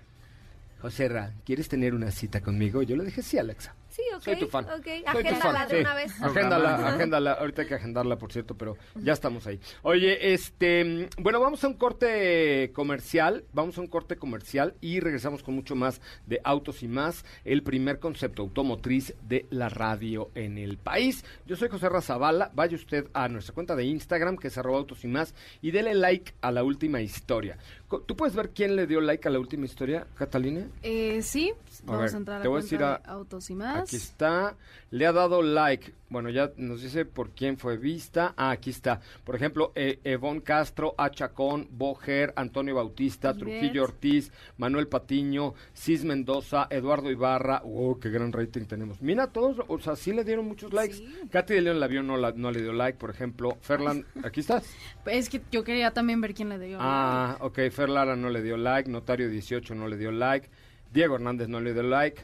José 0.81 1.09
Ra, 1.09 1.33
¿quieres 1.45 1.69
tener 1.69 1.95
una 1.95 2.11
cita 2.11 2.41
conmigo? 2.41 2.83
Yo 2.83 2.97
le 2.97 3.05
dije 3.05 3.23
sí, 3.23 3.37
Alexa. 3.39 3.75
Sí, 3.91 4.03
ok. 4.17 4.23
Soy 4.23 4.37
tu 4.39 4.47
fan. 4.47 4.65
Ok, 4.67 4.85
Soy 4.87 5.03
tu 5.03 5.09
agéndala 5.11 5.41
fan, 5.59 5.69
de 5.69 5.75
sí. 5.75 5.81
una 5.81 5.95
vez. 5.95 6.23
Agéndala, 6.23 6.89
agéndala. 6.89 7.33
Ahorita 7.33 7.63
hay 7.63 7.69
que 7.69 7.75
agendarla, 7.75 8.17
por 8.17 8.33
cierto, 8.33 8.55
pero 8.57 8.77
ya 8.95 9.13
estamos 9.13 9.47
ahí. 9.47 9.59
Oye, 9.83 10.33
este, 10.33 11.09
bueno, 11.19 11.41
vamos 11.41 11.63
a 11.65 11.69
un 11.69 11.75
corte 11.75 12.71
comercial, 12.73 13.45
vamos 13.53 13.77
a 13.79 13.81
un 13.81 13.89
corte 13.89 14.17
comercial 14.17 14.75
y 14.81 15.01
regresamos 15.01 15.43
con 15.43 15.55
mucho 15.55 15.75
más 15.75 16.01
de 16.27 16.41
Autos 16.45 16.83
y 16.83 16.89
Más, 16.89 17.25
el 17.45 17.63
primer 17.63 17.99
concepto 17.99 18.43
automotriz 18.43 19.15
de 19.29 19.47
la 19.51 19.69
radio 19.69 20.31
en 20.35 20.57
el 20.59 20.79
país. 20.79 21.25
Yo 21.47 21.57
soy 21.57 21.69
José 21.69 21.89
Razabala, 21.89 22.51
vaya 22.55 22.77
usted 22.77 23.09
a 23.13 23.29
nuestra 23.29 23.55
cuenta 23.55 23.75
de 23.77 23.85
Instagram, 23.85 24.37
que 24.37 24.49
es 24.49 24.57
arroba 24.59 24.79
Autos 24.79 25.05
y 25.05 25.09
Más, 25.09 25.35
y 25.63 25.73
dele 25.73 25.95
like 25.95 26.33
a 26.43 26.53
la 26.53 26.63
última 26.63 27.01
historia. 27.01 27.59
¿Tú 28.07 28.15
puedes 28.15 28.37
ver 28.37 28.51
quién 28.51 28.77
le 28.77 28.87
dio 28.87 29.01
like 29.01 29.27
a 29.27 29.33
la 29.33 29.41
última 29.41 29.65
historia, 29.65 30.07
Catalina? 30.15 30.65
Eh, 30.83 31.23
sí, 31.23 31.53
A 31.53 31.87
vamos 31.87 32.03
ver, 32.05 32.15
a 32.15 32.17
entrar 32.19 32.37
a 32.39 32.43
te 32.43 32.45
la 32.45 32.51
voy 32.51 32.59
a 32.59 32.61
cuenta 32.61 32.77
decir 32.77 32.83
a- 32.85 32.99
de 32.99 33.11
Autos 33.11 33.51
y 33.51 33.55
Más. 33.57 33.80
Aquí 33.83 33.97
está. 33.97 34.57
Le 34.91 35.07
ha 35.07 35.13
dado 35.13 35.43
like. 35.43 35.93
Bueno, 36.09 36.31
ya 36.31 36.51
nos 36.57 36.83
dice 36.83 37.05
por 37.05 37.31
quién 37.31 37.57
fue 37.57 37.77
vista. 37.77 38.35
Ah, 38.37 38.51
aquí 38.51 38.71
está. 38.71 39.01
Por 39.25 39.37
ejemplo, 39.37 39.71
eh, 39.77 40.01
Evon 40.03 40.41
Castro, 40.41 40.95
Achacón, 40.99 41.69
Boger, 41.71 42.33
Antonio 42.35 42.75
Bautista. 42.75 43.33
Trujillo 43.35 43.85
Ortiz, 43.85 44.33
Manuel 44.57 44.89
Patiño, 44.89 45.55
Cis 45.73 46.03
Mendoza, 46.05 46.67
Eduardo 46.71 47.11
Ibarra. 47.11 47.63
¡Oh, 47.65 47.99
qué 48.01 48.11
gran 48.11 48.33
rating 48.33 48.65
tenemos! 48.65 49.01
Mira, 49.01 49.29
todos, 49.29 49.59
o 49.69 49.79
sea, 49.79 49.95
sí 49.95 50.13
le 50.13 50.25
dieron 50.25 50.47
muchos 50.49 50.73
likes. 50.73 50.95
Sí. 50.97 51.07
Katy 51.31 51.55
de 51.55 51.61
León 51.61 51.79
la 51.79 51.87
vio, 51.87 52.03
no, 52.03 52.17
la- 52.17 52.33
no 52.33 52.51
le 52.51 52.61
dio 52.61 52.73
like, 52.73 52.99
por 52.99 53.11
ejemplo. 53.11 53.57
Ferland, 53.61 54.05
aquí 54.25 54.41
estás. 54.41 54.65
Es 55.07 55.29
que 55.29 55.41
yo 55.53 55.63
quería 55.63 55.93
también 55.93 56.21
ver 56.21 56.35
quién 56.35 56.49
le 56.49 56.59
dio. 56.59 56.79
Ah, 56.81 57.37
ok. 57.41 57.61
Fer 57.71 57.89
Lara 57.89 58.17
no 58.17 58.29
le 58.31 58.43
dio 58.43 58.57
like. 58.57 58.91
Notario 58.91 59.29
18 59.29 59.77
no 59.77 59.87
le 59.87 59.97
dio 59.97 60.11
like. 60.11 60.49
Diego 60.93 61.15
Hernández 61.15 61.49
no 61.49 61.61
le 61.61 61.73
dio 61.73 61.85
like. 61.85 62.23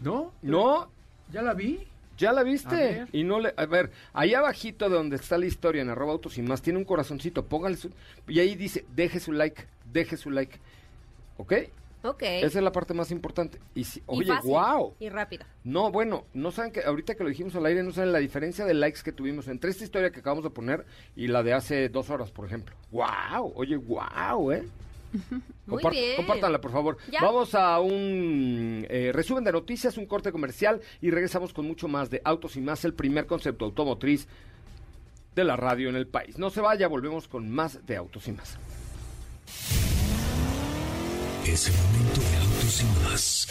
¿No? 0.00 0.32
No, 0.42 0.88
¿Ya 1.32 1.42
la 1.42 1.54
vi? 1.54 1.86
¿Ya 2.16 2.32
la 2.32 2.42
viste? 2.42 3.06
Y 3.12 3.24
no 3.24 3.40
le... 3.40 3.52
A 3.56 3.66
ver, 3.66 3.90
ahí 4.14 4.32
abajito 4.32 4.88
de 4.88 4.96
donde 4.96 5.16
está 5.16 5.36
la 5.36 5.46
historia 5.46 5.82
en 5.82 5.90
arroba 5.90 6.12
autos 6.12 6.38
y 6.38 6.42
más, 6.42 6.62
tiene 6.62 6.78
un 6.78 6.84
corazoncito, 6.84 7.44
póngale 7.44 7.76
su... 7.76 7.90
Y 8.26 8.40
ahí 8.40 8.54
dice, 8.54 8.86
deje 8.94 9.20
su 9.20 9.32
like, 9.32 9.64
deje 9.92 10.16
su 10.16 10.30
like. 10.30 10.58
¿Ok? 11.36 11.52
Ok. 12.02 12.22
Esa 12.22 12.58
es 12.58 12.64
la 12.64 12.72
parte 12.72 12.94
más 12.94 13.10
importante. 13.10 13.58
Y 13.74 13.84
si, 13.84 13.98
Y 14.00 14.02
oye, 14.06 14.28
fácil, 14.28 14.50
wow. 14.50 14.94
Y 14.98 15.08
rápido. 15.08 15.44
No, 15.64 15.90
bueno, 15.90 16.24
no 16.32 16.52
saben 16.52 16.72
que 16.72 16.84
ahorita 16.84 17.16
que 17.16 17.24
lo 17.24 17.28
dijimos 17.28 17.54
al 17.56 17.66
aire, 17.66 17.82
no 17.82 17.90
saben 17.90 18.12
la 18.12 18.18
diferencia 18.18 18.64
de 18.64 18.74
likes 18.74 19.00
que 19.02 19.12
tuvimos 19.12 19.48
entre 19.48 19.70
esta 19.70 19.84
historia 19.84 20.10
que 20.10 20.20
acabamos 20.20 20.44
de 20.44 20.50
poner 20.50 20.86
y 21.16 21.26
la 21.26 21.42
de 21.42 21.52
hace 21.52 21.88
dos 21.88 22.08
horas, 22.08 22.30
por 22.30 22.46
ejemplo. 22.46 22.74
¡Wow! 22.92 23.52
Oye, 23.56 23.76
wow, 23.76 24.52
¿eh? 24.52 24.64
Muy 25.66 25.82
Compart- 25.82 25.90
bien. 25.92 26.16
Compártanla, 26.16 26.60
por 26.60 26.72
favor. 26.72 26.96
Ya. 27.10 27.20
Vamos 27.22 27.54
a 27.54 27.80
un 27.80 28.86
eh, 28.88 29.10
resumen 29.12 29.44
de 29.44 29.52
noticias, 29.52 29.96
un 29.96 30.06
corte 30.06 30.32
comercial 30.32 30.80
y 31.00 31.10
regresamos 31.10 31.52
con 31.52 31.66
mucho 31.66 31.88
más 31.88 32.10
de 32.10 32.20
Autos 32.24 32.56
y 32.56 32.60
Más, 32.60 32.84
el 32.84 32.94
primer 32.94 33.26
concepto 33.26 33.64
automotriz 33.64 34.26
de 35.34 35.44
la 35.44 35.56
radio 35.56 35.88
en 35.88 35.96
el 35.96 36.06
país. 36.06 36.38
No 36.38 36.50
se 36.50 36.60
vaya, 36.60 36.88
volvemos 36.88 37.28
con 37.28 37.50
más 37.50 37.84
de 37.86 37.96
Autos 37.96 38.26
y 38.28 38.32
Más. 38.32 38.56
Es 41.46 41.68
el 41.68 41.74
momento 41.74 42.20
de 42.20 42.36
Autos 42.38 42.82
y 42.82 42.84
Más. 43.04 43.48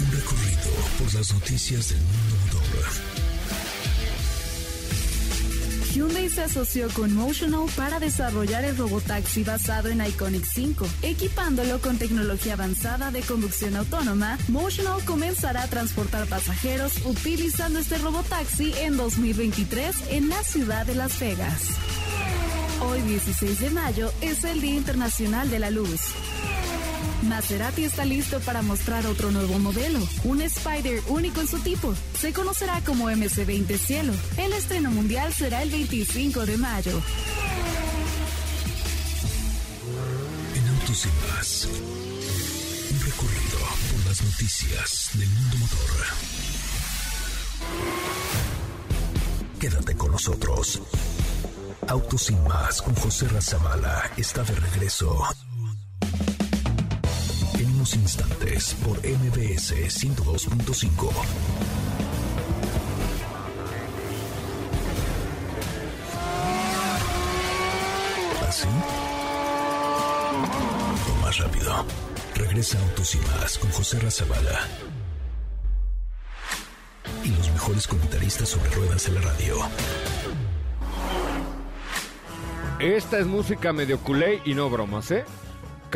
Un 0.00 0.12
recorrido 0.12 0.70
por 0.98 1.14
las 1.14 1.32
noticias 1.32 1.88
del 1.90 1.98
mundo 2.00 2.25
Hyundai 5.96 6.28
se 6.28 6.42
asoció 6.42 6.90
con 6.90 7.14
Motional 7.14 7.64
para 7.74 7.98
desarrollar 7.98 8.66
el 8.66 8.76
robotaxi 8.76 9.44
basado 9.44 9.88
en 9.88 10.04
Iconic 10.04 10.44
5. 10.44 10.86
Equipándolo 11.00 11.80
con 11.80 11.96
tecnología 11.96 12.52
avanzada 12.52 13.10
de 13.10 13.22
conducción 13.22 13.76
autónoma, 13.76 14.36
Motional 14.48 15.02
comenzará 15.06 15.62
a 15.62 15.68
transportar 15.68 16.26
pasajeros 16.26 16.92
utilizando 17.06 17.78
este 17.78 17.96
robotaxi 17.96 18.74
en 18.78 18.98
2023 18.98 19.96
en 20.10 20.28
la 20.28 20.42
ciudad 20.42 20.84
de 20.84 20.96
Las 20.96 21.18
Vegas. 21.18 21.62
Hoy 22.82 23.00
16 23.00 23.58
de 23.60 23.70
mayo 23.70 24.12
es 24.20 24.44
el 24.44 24.60
Día 24.60 24.74
Internacional 24.74 25.48
de 25.48 25.60
la 25.60 25.70
Luz. 25.70 26.12
Maserati 27.28 27.84
está 27.84 28.04
listo 28.04 28.40
para 28.40 28.62
mostrar 28.62 29.06
otro 29.06 29.30
nuevo 29.30 29.58
modelo, 29.58 29.98
un 30.24 30.40
Spider 30.42 31.02
único 31.08 31.40
en 31.40 31.48
su 31.48 31.58
tipo. 31.58 31.94
Se 32.18 32.32
conocerá 32.32 32.80
como 32.82 33.10
MC20 33.10 33.78
Cielo. 33.78 34.12
El 34.36 34.52
estreno 34.52 34.90
mundial 34.90 35.32
será 35.32 35.62
el 35.62 35.70
25 35.70 36.46
de 36.46 36.56
mayo. 36.56 37.02
En 40.54 40.68
Autos 40.68 41.06
y 41.06 41.08
Más. 41.28 41.68
Un 42.92 43.00
recorrido 43.00 43.58
por 43.90 44.06
las 44.06 44.22
noticias 44.22 45.10
del 45.14 45.28
mundo 45.28 45.56
motor. 45.58 45.90
Quédate 49.60 49.96
con 49.96 50.12
nosotros. 50.12 50.80
Autos 51.88 52.30
y 52.30 52.36
Más 52.36 52.82
con 52.82 52.94
José 52.94 53.28
Razabala 53.28 54.10
está 54.16 54.42
de 54.42 54.54
regreso. 54.54 55.26
Instantes 57.94 58.74
por 58.84 58.98
MBS 58.98 59.72
102.5. 59.72 61.10
¿Así? 68.48 68.66
O 71.08 71.22
más 71.22 71.38
rápido. 71.38 71.84
Regresa 72.34 72.78
Autos 72.80 73.14
y 73.14 73.18
Más 73.18 73.58
con 73.58 73.70
José 73.70 74.00
Razabala. 74.00 74.60
Y 77.24 77.28
los 77.28 77.50
mejores 77.50 77.86
comentaristas 77.86 78.48
sobre 78.48 78.70
ruedas 78.70 79.06
en 79.06 79.14
la 79.14 79.20
radio. 79.20 79.56
Esta 82.78 83.18
es 83.18 83.26
música 83.26 83.72
medio 83.72 83.98
culé 84.00 84.42
y 84.44 84.54
no 84.54 84.68
bromas, 84.68 85.10
¿eh? 85.10 85.24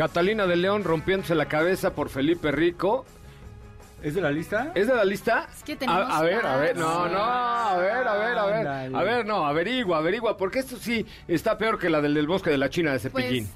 Catalina 0.01 0.47
de 0.47 0.55
León 0.55 0.83
rompiéndose 0.83 1.35
la 1.35 1.45
cabeza 1.45 1.93
por 1.93 2.09
Felipe 2.09 2.51
Rico. 2.51 3.05
¿Es 4.01 4.15
de 4.15 4.21
la 4.21 4.31
lista? 4.31 4.71
¿Es 4.73 4.87
de 4.87 4.95
la 4.95 5.05
lista? 5.05 5.47
Es 5.55 5.61
que 5.61 5.75
tenemos 5.75 6.01
a, 6.01 6.17
a 6.17 6.23
ver, 6.23 6.43
a 6.43 6.57
ver, 6.57 6.75
no, 6.75 7.07
no, 7.07 7.19
a 7.23 7.77
ver, 7.77 8.07
a 8.07 8.15
ver, 8.15 8.37
a 8.39 8.45
ver. 8.47 8.95
A 8.95 9.03
ver, 9.03 9.25
no, 9.27 9.45
averigua, 9.45 9.99
averigua, 9.99 10.37
porque 10.37 10.57
esto 10.57 10.77
sí 10.77 11.05
está 11.27 11.55
peor 11.55 11.77
que 11.77 11.87
la 11.87 12.01
del 12.01 12.15
del 12.15 12.25
bosque 12.25 12.49
de 12.49 12.57
la 12.57 12.71
China 12.71 12.93
de 12.93 12.97
Cepillín. 12.97 13.47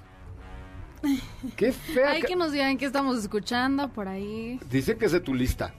Pues, 1.01 1.19
Qué 1.55 1.71
fea. 1.71 2.11
Hay 2.11 2.21
que 2.21 2.35
nos 2.35 2.51
digan 2.51 2.77
qué 2.77 2.85
estamos 2.85 3.17
escuchando 3.17 3.89
por 3.89 4.07
ahí. 4.07 4.59
Dice 4.69 4.97
que 4.97 5.05
es 5.05 5.13
de 5.13 5.21
tu 5.21 5.33
lista. 5.33 5.73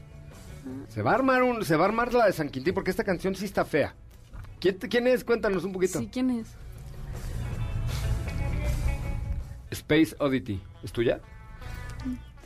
Se 0.89 1.01
va 1.01 1.13
a 1.13 1.15
armar 1.15 1.45
un, 1.45 1.65
se 1.65 1.77
va 1.77 1.85
a 1.85 1.87
armar 1.87 2.13
la 2.13 2.27
de 2.27 2.33
San 2.33 2.49
Quintín 2.49 2.75
porque 2.75 2.91
esta 2.91 3.05
canción 3.05 3.37
sí 3.37 3.45
está 3.45 3.65
fea. 3.65 3.95
¿Quién, 4.59 4.79
quién 4.79 5.07
es? 5.07 5.23
Cuéntanos 5.23 5.63
un 5.63 5.73
poquito. 5.73 6.01
Sí, 6.01 6.09
¿quién 6.13 6.31
es? 6.31 6.57
Space 9.79 10.17
Oddity. 10.19 10.61
¿Es 10.83 10.93
tuya? 10.93 11.21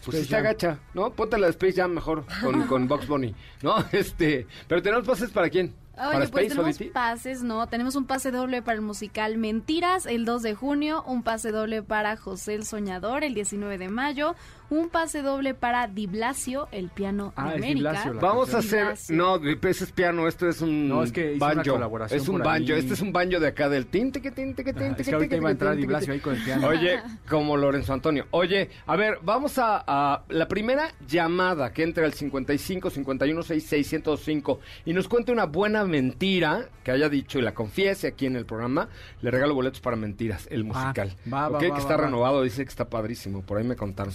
Pues 0.05 0.17
sí 0.17 0.23
Space 0.23 0.25
se 0.25 0.35
Jam. 0.35 0.41
agacha, 0.41 0.79
¿no? 0.95 1.13
Ponte 1.13 1.37
la 1.39 1.47
de 1.47 1.51
Space 1.51 1.75
Jam 1.75 1.93
mejor 1.93 2.25
con, 2.43 2.63
con 2.67 2.89
Box 2.89 3.07
Bunny. 3.07 3.35
No, 3.63 3.77
este. 3.93 4.47
Pero 4.67 4.83
tenemos 4.83 5.07
pases 5.07 5.31
para 5.31 5.51
quién? 5.51 5.75
Oye, 5.97 6.07
para 6.13 6.19
pues 6.19 6.29
Space 6.31 6.49
tenemos 6.49 6.77
Oddity. 6.77 6.91
pases, 6.91 7.43
¿no? 7.43 7.67
Tenemos 7.67 7.97
un 7.97 8.07
pase 8.07 8.31
doble 8.31 8.63
para 8.63 8.77
el 8.77 8.81
musical 8.81 9.37
Mentiras 9.37 10.07
el 10.07 10.25
2 10.25 10.43
de 10.43 10.55
junio, 10.55 11.05
un 11.07 11.23
pase 11.23 11.53
doble 11.53 11.83
para 11.83 12.17
José 12.17 12.55
el 12.55 12.65
Soñador 12.65 13.23
el 13.25 13.35
19 13.35 13.77
de 13.77 13.89
mayo, 13.91 14.35
un 14.71 14.89
pase 14.89 15.23
doble 15.23 15.55
para 15.55 15.87
Di 15.89 16.07
Blasio, 16.07 16.69
el 16.73 16.89
piano 16.89 17.33
Ah, 17.37 17.51
de 17.51 17.57
es 17.57 17.61
Di 17.63 17.67
América. 17.71 17.91
Blasio, 17.91 18.13
la 18.15 18.21
Vamos 18.21 18.55
a 18.55 18.59
hacer. 18.59 18.85
Blasio. 18.87 19.17
No, 19.17 19.37
ese 19.69 19.85
es 19.85 19.93
piano, 19.93 20.29
esto 20.29 20.49
es 20.49 20.61
un. 20.63 20.89
No, 20.89 21.03
es 21.03 21.13
que 21.13 21.37
banjo. 21.39 21.79
Es 22.11 22.29
un 22.29 22.39
banjo. 22.39 22.73
ahí. 22.73 22.79
Este 22.79 22.95
es 22.95 23.01
un 23.01 23.13
banjo 23.13 23.41
de 23.41 23.49
acá 23.49 23.69
del 23.69 23.87
tinte 23.87 24.21
que 24.23 24.31
tinte 24.31 24.65
que 24.65 24.73
tinte 24.73 25.03
es 25.03 25.09
que 25.09 25.15
ahorita 25.15 25.37
iba 25.37 25.49
a 25.49 25.53
entrar 25.53 25.77
Di 25.77 25.87
Blasio 25.87 26.13
ahí 26.13 26.21
con 26.21 26.35
el 26.35 26.43
piano. 26.43 26.69
Oye, 26.69 27.01
como 27.29 27.57
Lorenzo 27.57 27.93
Antonio. 27.93 28.27
Oye, 28.31 28.71
a 28.87 28.97
ver, 28.97 29.19
vamos 29.23 29.59
a, 29.59 29.83
a 29.87 30.25
la 30.29 30.49
primera 30.49 30.93
llamada 31.07 31.73
que 31.73 31.83
entre 31.83 32.05
al 32.05 32.13
55 32.13 32.91
51 32.91 33.43
66 33.43 33.93
1025 33.93 34.61
y 34.87 34.93
nos 34.93 35.09
cuente 35.09 35.33
una 35.33 35.47
buena 35.47 35.85
mentira 35.85 36.69
que 36.85 36.91
haya 36.93 37.09
dicho 37.09 37.39
y 37.39 37.43
la 37.43 37.53
confiese 37.55 38.07
aquí 38.07 38.27
en 38.27 38.37
el 38.37 38.47
programa. 38.47 38.89
Le 39.21 39.31
regalo 39.31 39.55
boletos 39.55 39.81
para 39.81 39.97
mentiras, 39.97 40.47
el 40.51 40.65
musical. 40.65 41.17
va, 41.33 41.49
va, 41.49 41.59
que 41.59 41.67
está 41.67 41.81
va, 41.81 41.97
va. 41.97 42.05
renovado, 42.05 42.43
dice 42.43 42.63
que 42.65 42.69
está 42.71 42.89
padrísimo. 42.89 43.43
Por 43.43 43.59
ahí 43.59 43.65
me 43.65 43.77
contaron. 43.77 44.13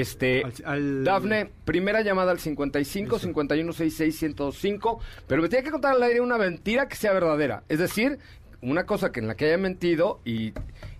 Este. 0.00 0.42
Al- 0.44 0.52
al- 0.64 1.04
Dafne, 1.04 1.50
primera 1.64 2.00
llamada 2.02 2.30
al 2.32 2.38
55 2.38 3.18
51 3.18 3.72
66 3.72 4.22
1025, 4.22 5.00
pero 5.26 5.42
me 5.42 5.48
tiene 5.48 5.64
que 5.64 5.70
contar 5.70 5.94
al 5.94 6.02
aire 6.02 6.20
una 6.20 6.38
mentira 6.38 6.88
que 6.88 6.96
sea 6.96 7.12
verdadera. 7.12 7.62
Es 7.68 7.78
decir, 7.78 8.18
una 8.62 8.84
cosa 8.84 9.12
que 9.12 9.20
en 9.20 9.28
la 9.28 9.34
que 9.36 9.46
haya 9.46 9.58
mentido 9.58 10.20
y, 10.24 10.52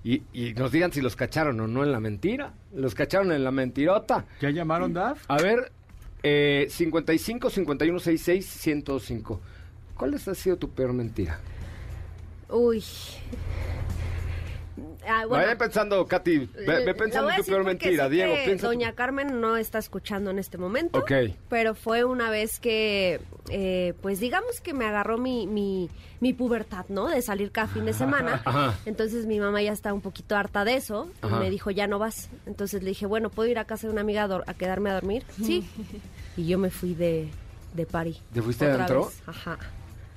y, 0.05 0.23
y 0.33 0.55
nos 0.55 0.71
digan 0.73 0.93
si 0.93 1.01
los 1.01 1.17
cacharon 1.17 1.59
o 1.61 1.67
no 1.67 1.83
en 1.85 1.93
la 1.93 2.01
mentira. 2.01 2.53
Los 2.75 2.95
cacharon 2.95 3.33
en 3.33 3.43
la 3.45 3.51
mentirota. 3.51 4.27
¿Ya 4.41 4.51
llamaron, 4.51 4.93
Daf? 4.93 5.25
A 5.29 5.39
ver, 5.39 5.73
eh, 6.23 6.67
55 6.71 7.51
51 7.51 7.99
66 7.99 8.67
1025. 8.67 9.41
¿Cuál 9.97 10.15
ha 10.15 10.19
sido 10.35 10.57
tu 10.59 10.69
peor 10.71 10.93
mentira? 10.93 11.41
Uy. 12.51 12.85
Ah, 15.09 15.25
bueno, 15.27 15.45
Vaya 15.45 15.57
pensando, 15.59 16.07
Katy, 16.07 16.39
ve, 16.39 16.47
ve 16.67 16.85
le- 16.87 16.95
pensando 16.95 17.31
tu 17.37 17.45
peor 17.45 17.65
mentira. 17.65 18.05
sé 18.05 18.11
Diego, 18.11 18.35
que 18.35 18.43
piensa. 18.45 18.63
tu- 18.63 18.73
Doña 18.73 18.93
Carmen 18.95 19.41
no 19.41 19.57
está 19.57 19.79
escuchando 19.79 20.31
en 20.31 20.39
este 20.39 20.59
momento. 20.59 20.99
Ok. 20.99 21.13
Pero 21.49 21.75
fue 21.75 22.05
una 22.05 22.29
vez 22.31 22.59
que, 22.61 23.21
eh, 23.51 23.95
pues 24.03 24.19
digamos 24.21 24.61
que 24.61 24.75
me 24.75 24.85
agarró 24.87 25.19
mi, 25.19 25.47
mi, 25.47 25.89
mi 26.21 26.33
pubertad, 26.33 26.87
¿no? 26.89 27.09
De 27.09 27.23
salir 27.23 27.53
cada 27.53 27.69
fin 27.69 27.85
de 27.85 27.93
semana. 27.93 28.43
Ajá. 28.45 28.75
Entonces 28.87 29.27
mi 29.27 29.39
mamá 29.39 29.63
ya 29.63 29.73
está 29.73 29.93
un 29.95 30.01
poquito 30.01 30.37
harta 30.37 30.65
de 30.65 30.75
eso. 30.75 31.09
Y 31.23 31.27
Ajá. 31.27 31.39
me 31.39 31.51
dijo, 31.51 31.71
ya 31.71 31.87
no 31.87 31.99
vas. 31.99 32.29
Entonces 32.47 32.83
le 32.83 32.89
dije, 32.91 33.07
bueno, 33.07 33.31
¿puedo 33.31 33.49
ir 33.49 33.59
a 33.59 33.65
casa 33.65 33.87
de 33.87 33.93
una 33.93 34.01
amiga 34.03 34.25
a, 34.25 34.43
a 34.51 34.55
quedarme 34.55 34.91
a 34.91 34.95
dormir? 34.95 35.25
Sí. 35.43 35.69
y 36.37 36.47
yo 36.47 36.59
me 36.59 36.71
fui 36.71 36.95
de, 36.95 37.29
de 37.75 37.87
party. 37.87 38.21
¿Te 38.35 38.43
fuiste 38.43 38.67
adentro? 38.67 39.11
Ajá. 39.27 39.59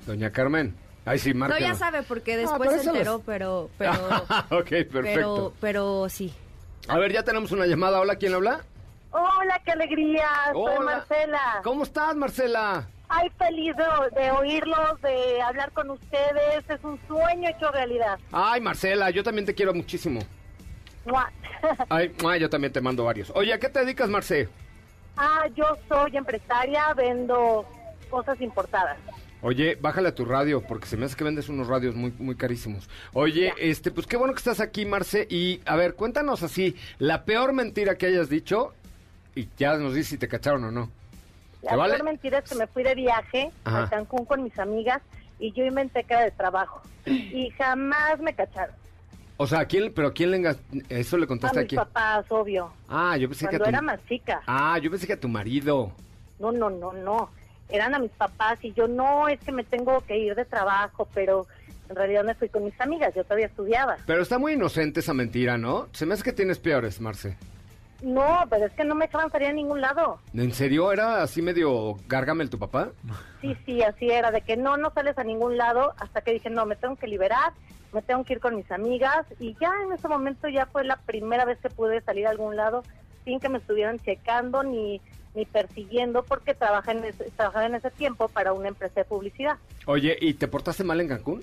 Doña 0.06 0.30
Carmen. 0.30 0.74
Ay, 1.04 1.18
sí, 1.18 1.32
No, 1.34 1.58
ya 1.58 1.74
sabe, 1.74 2.02
porque 2.02 2.36
después 2.36 2.82
se 2.82 2.88
enteró, 2.88 3.22
pero, 3.24 3.70
pero, 3.78 3.92
ok, 4.50 4.68
perfecto. 4.68 4.92
pero, 4.92 5.52
pero 5.60 6.08
sí. 6.08 6.32
A 6.88 6.98
ver, 6.98 7.12
ya 7.12 7.22
tenemos 7.22 7.52
una 7.52 7.66
llamada. 7.66 8.00
Hola, 8.00 8.16
¿quién 8.16 8.34
habla? 8.34 8.60
Hola, 9.10 9.60
qué 9.64 9.72
alegría. 9.72 10.28
Soy 10.52 10.62
Hola. 10.76 10.80
Marcela. 10.80 11.60
¿Cómo 11.64 11.82
estás, 11.84 12.14
Marcela? 12.14 12.86
Ay, 13.08 13.28
feliz 13.38 13.74
de, 13.76 14.20
de 14.20 14.30
oírlos, 14.30 15.00
de 15.02 15.42
hablar 15.42 15.72
con 15.72 15.90
ustedes. 15.90 16.64
Es 16.68 16.84
un 16.84 17.00
sueño 17.08 17.48
hecho 17.48 17.70
realidad. 17.72 18.18
Ay, 18.30 18.60
Marcela, 18.60 19.10
yo 19.10 19.24
también 19.24 19.46
te 19.46 19.54
quiero 19.54 19.74
muchísimo. 19.74 20.20
Ay, 21.88 22.14
mua, 22.22 22.36
yo 22.36 22.48
también 22.48 22.72
te 22.72 22.80
mando 22.80 23.04
varios. 23.04 23.32
Oye, 23.34 23.52
¿a 23.52 23.58
qué 23.58 23.68
te 23.68 23.80
dedicas, 23.80 24.08
Marce? 24.08 24.48
ah, 25.16 25.46
yo 25.54 25.64
soy 25.88 26.16
empresaria, 26.16 26.94
vendo 26.94 27.66
cosas 28.08 28.40
importadas. 28.40 28.96
Oye, 29.42 29.76
bájale 29.80 30.08
a 30.10 30.14
tu 30.14 30.24
radio, 30.26 30.60
porque 30.60 30.86
se 30.86 30.96
me 30.98 31.06
hace 31.06 31.16
que 31.16 31.24
vendes 31.24 31.48
unos 31.48 31.66
radios 31.66 31.94
muy, 31.94 32.12
muy 32.18 32.34
carísimos. 32.34 32.88
Oye, 33.14 33.54
este, 33.58 33.90
pues 33.90 34.06
qué 34.06 34.16
bueno 34.18 34.34
que 34.34 34.38
estás 34.38 34.60
aquí, 34.60 34.84
Marce. 34.84 35.26
Y, 35.30 35.60
a 35.64 35.76
ver, 35.76 35.94
cuéntanos 35.94 36.42
así, 36.42 36.76
la 36.98 37.24
peor 37.24 37.54
mentira 37.54 37.96
que 37.96 38.06
hayas 38.06 38.28
dicho, 38.28 38.74
y 39.34 39.48
ya 39.56 39.76
nos 39.78 39.94
dices 39.94 40.08
si 40.10 40.18
te 40.18 40.28
cacharon 40.28 40.64
o 40.64 40.70
no. 40.70 40.90
La 41.62 41.72
peor 41.72 42.02
mentira 42.04 42.38
es 42.38 42.48
que 42.50 42.54
me 42.54 42.66
fui 42.66 42.82
de 42.82 42.94
viaje 42.94 43.50
Ajá. 43.64 43.84
a 43.84 43.90
Cancún 43.90 44.24
con 44.26 44.42
mis 44.42 44.58
amigas 44.58 45.00
y 45.38 45.52
yo 45.52 45.64
inventé 45.64 46.04
que 46.04 46.12
era 46.14 46.22
de 46.24 46.30
trabajo. 46.32 46.82
Y 47.06 47.50
jamás 47.56 48.18
me 48.20 48.34
cacharon. 48.34 48.74
O 49.38 49.46
sea, 49.46 49.60
¿a 49.60 49.64
quién, 49.64 49.90
pero 49.94 50.08
¿a 50.08 50.12
quién 50.12 50.30
le 50.32 50.38
enga- 50.38 50.58
Eso 50.90 51.16
le 51.16 51.24
A 51.24 51.28
contaste 51.28 51.58
a 51.58 51.62
mis 51.62 51.68
quién. 51.70 51.78
papás, 51.80 52.26
obvio. 52.28 52.70
Ah, 52.88 53.16
yo 53.16 53.26
pensé 53.28 53.48
que 53.48 53.56
a 53.56 53.58
Cuando 53.58 53.64
tu... 53.64 53.68
era 53.70 53.80
más 53.80 54.00
chica. 54.06 54.42
Ah, 54.46 54.78
yo 54.78 54.90
pensé 54.90 55.06
que 55.06 55.14
a 55.14 55.20
tu 55.20 55.28
marido. 55.28 55.92
No, 56.38 56.52
no, 56.52 56.68
no, 56.68 56.92
no. 56.92 57.30
Eran 57.72 57.94
a 57.94 57.98
mis 57.98 58.10
papás 58.12 58.58
y 58.62 58.72
yo 58.72 58.88
no, 58.88 59.28
es 59.28 59.40
que 59.40 59.52
me 59.52 59.64
tengo 59.64 60.00
que 60.02 60.18
ir 60.18 60.34
de 60.34 60.44
trabajo, 60.44 61.08
pero 61.14 61.46
en 61.88 61.96
realidad 61.96 62.24
me 62.24 62.34
fui 62.34 62.48
con 62.48 62.64
mis 62.64 62.80
amigas, 62.80 63.14
yo 63.14 63.24
todavía 63.24 63.46
estudiaba. 63.46 63.96
Pero 64.06 64.22
está 64.22 64.38
muy 64.38 64.52
inocente 64.52 65.00
esa 65.00 65.12
mentira, 65.12 65.58
¿no? 65.58 65.88
Se 65.92 66.06
me 66.06 66.14
hace 66.14 66.22
que 66.22 66.32
tienes 66.32 66.58
peores, 66.58 67.00
Marce. 67.00 67.36
No, 68.02 68.44
pero 68.48 68.66
es 68.66 68.72
que 68.72 68.84
no 68.84 68.94
me 68.94 69.06
dejaban 69.06 69.30
salir 69.30 69.48
a 69.48 69.52
ningún 69.52 69.80
lado. 69.80 70.20
¿En 70.32 70.52
serio? 70.52 70.90
¿Era 70.92 71.22
así 71.22 71.42
medio 71.42 71.96
gárgamel 72.08 72.48
tu 72.48 72.58
papá? 72.58 72.90
Sí, 73.40 73.56
sí, 73.66 73.82
así 73.82 74.10
era, 74.10 74.30
de 74.30 74.40
que 74.40 74.56
no, 74.56 74.76
no 74.76 74.90
sales 74.92 75.18
a 75.18 75.24
ningún 75.24 75.58
lado 75.58 75.92
hasta 75.98 76.22
que 76.22 76.32
dije, 76.32 76.48
no, 76.48 76.64
me 76.64 76.76
tengo 76.76 76.96
que 76.96 77.06
liberar, 77.06 77.52
me 77.92 78.00
tengo 78.02 78.24
que 78.24 78.34
ir 78.34 78.40
con 78.40 78.56
mis 78.56 78.70
amigas 78.70 79.26
y 79.38 79.54
ya 79.60 79.72
en 79.84 79.92
ese 79.92 80.08
momento 80.08 80.48
ya 80.48 80.66
fue 80.66 80.84
la 80.84 80.96
primera 80.96 81.44
vez 81.44 81.58
que 81.58 81.68
pude 81.68 82.00
salir 82.02 82.26
a 82.26 82.30
algún 82.30 82.56
lado 82.56 82.84
sin 83.24 83.38
que 83.40 83.48
me 83.48 83.58
estuvieran 83.58 83.98
checando 83.98 84.62
ni, 84.62 85.00
ni 85.34 85.44
persiguiendo 85.44 86.22
porque 86.24 86.54
trabajé 86.54 86.92
en 86.92 87.04
ese, 87.04 87.30
trabajaba 87.36 87.66
en 87.66 87.74
ese 87.76 87.90
tiempo 87.90 88.28
para 88.28 88.52
una 88.52 88.68
empresa 88.68 88.94
de 88.96 89.04
publicidad. 89.04 89.56
Oye, 89.86 90.16
¿y 90.20 90.34
te 90.34 90.48
portaste 90.48 90.84
mal 90.84 91.00
en 91.00 91.08
Cancún? 91.08 91.42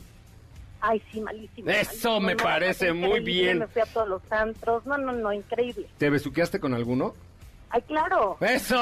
Ay, 0.82 1.02
sí, 1.12 1.19
malísimo. 1.21 1.69
Eso 1.69 2.19
malísimo, 2.19 2.19
me 2.21 2.36
parece 2.36 2.93
muy 2.93 3.19
bien. 3.19 3.60
Me 3.60 3.67
fui 3.67 3.82
a 3.82 3.86
todos 3.86 4.08
los 4.08 4.32
antros. 4.32 4.86
No, 4.86 4.97
no, 4.97 5.12
no, 5.12 5.34
increíble. 5.34 5.88
¿Te 5.97 6.10
besuqueaste 6.10 6.60
con 6.60 6.73
alguno? 6.73 7.15
Ay, 7.69 7.82
claro. 7.82 8.38
¡Eso! 8.39 8.78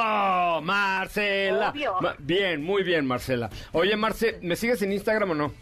¡Marcela! 0.62 1.70
Obvio. 1.70 1.96
Ma- 2.02 2.16
bien, 2.20 2.62
muy 2.64 2.84
bien, 2.84 3.06
Marcela. 3.06 3.50
Oye, 3.72 3.96
Marce, 3.96 4.40
¿me 4.42 4.56
sigues 4.56 4.82
en 4.82 4.92
Instagram 4.92 5.32
o 5.32 5.36
no? 5.36 5.54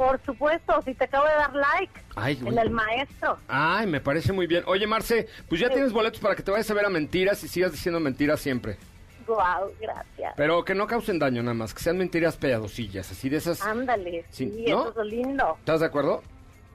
Por 0.00 0.18
supuesto, 0.24 0.80
si 0.82 0.94
te 0.94 1.04
acabo 1.04 1.26
de 1.26 1.34
dar 1.34 1.54
like 1.54 1.92
Ay, 2.16 2.40
en 2.42 2.58
el 2.58 2.70
maestro. 2.70 3.36
Ay, 3.48 3.86
me 3.86 4.00
parece 4.00 4.32
muy 4.32 4.46
bien. 4.46 4.64
Oye, 4.66 4.86
Marce, 4.86 5.28
pues 5.46 5.60
ya 5.60 5.68
tienes 5.68 5.92
boletos 5.92 6.18
para 6.20 6.34
que 6.34 6.42
te 6.42 6.50
vayas 6.50 6.70
a 6.70 6.72
ver 6.72 6.86
a 6.86 6.88
mentiras 6.88 7.44
y 7.44 7.48
sigas 7.48 7.72
diciendo 7.72 8.00
mentiras 8.00 8.40
siempre. 8.40 8.78
Guau, 9.26 9.70
gracias. 9.78 10.32
Pero 10.38 10.64
que 10.64 10.74
no 10.74 10.86
causen 10.86 11.18
daño 11.18 11.42
nada 11.42 11.52
más, 11.52 11.74
que 11.74 11.82
sean 11.82 11.98
mentiras 11.98 12.38
piadosillas, 12.38 13.10
así 13.12 13.28
de 13.28 13.36
esas. 13.36 13.60
Ándale, 13.60 14.24
Sí, 14.30 14.50
sí, 14.50 14.70
¿no? 14.70 14.80
eso 14.80 14.88
es 14.88 14.96
lo 14.96 15.04
lindo. 15.04 15.56
¿Estás 15.58 15.80
de 15.80 15.86
acuerdo? 15.86 16.22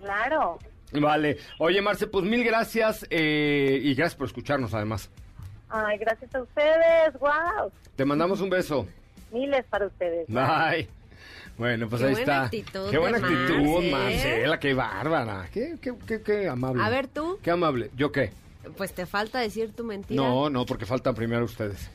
Claro. 0.01 0.59
Vale. 0.91 1.39
Oye, 1.57 1.81
Marce, 1.81 2.05
pues 2.05 2.25
mil 2.25 2.43
gracias 2.43 3.07
eh, 3.09 3.79
y 3.81 3.95
gracias 3.95 4.15
por 4.19 4.27
escucharnos 4.27 4.75
además. 4.75 5.09
Ay, 5.69 5.97
gracias 5.97 6.35
a 6.35 6.43
ustedes. 6.43 7.17
Guau. 7.17 7.71
Te 7.95 8.05
mandamos 8.05 8.39
un 8.41 8.51
beso. 8.51 8.85
Miles 9.31 9.65
para 9.65 9.87
ustedes. 9.87 10.27
Bye. 10.27 10.87
Bueno, 11.57 11.87
pues 11.87 12.01
Qué 12.01 12.07
ahí 12.09 12.13
buena 12.15 12.33
está. 12.33 12.43
actitud 12.45 12.89
qué 12.91 12.97
buena 12.97 13.17
actitud, 13.17 13.57
Marce, 13.63 13.87
¿eh? 13.87 13.91
Marcela, 13.91 14.59
qué 14.59 14.73
bárbara. 14.73 15.49
Qué, 15.53 15.75
qué, 15.81 15.93
qué, 16.05 16.21
qué 16.21 16.49
amable. 16.49 16.83
A 16.83 16.89
ver 16.89 17.07
tú, 17.07 17.39
Qué 17.41 17.51
amable. 17.51 17.91
¿Yo 17.95 18.11
qué? 18.11 18.31
pues 18.77 18.93
te 18.93 19.05
falta 19.05 19.39
decir 19.39 19.71
tu 19.73 19.83
mentira. 19.83 20.21
No, 20.21 20.49
no, 20.49 20.65
porque 20.65 20.85
faltan 20.85 21.13
primero 21.15 21.45
ustedes. 21.45 21.89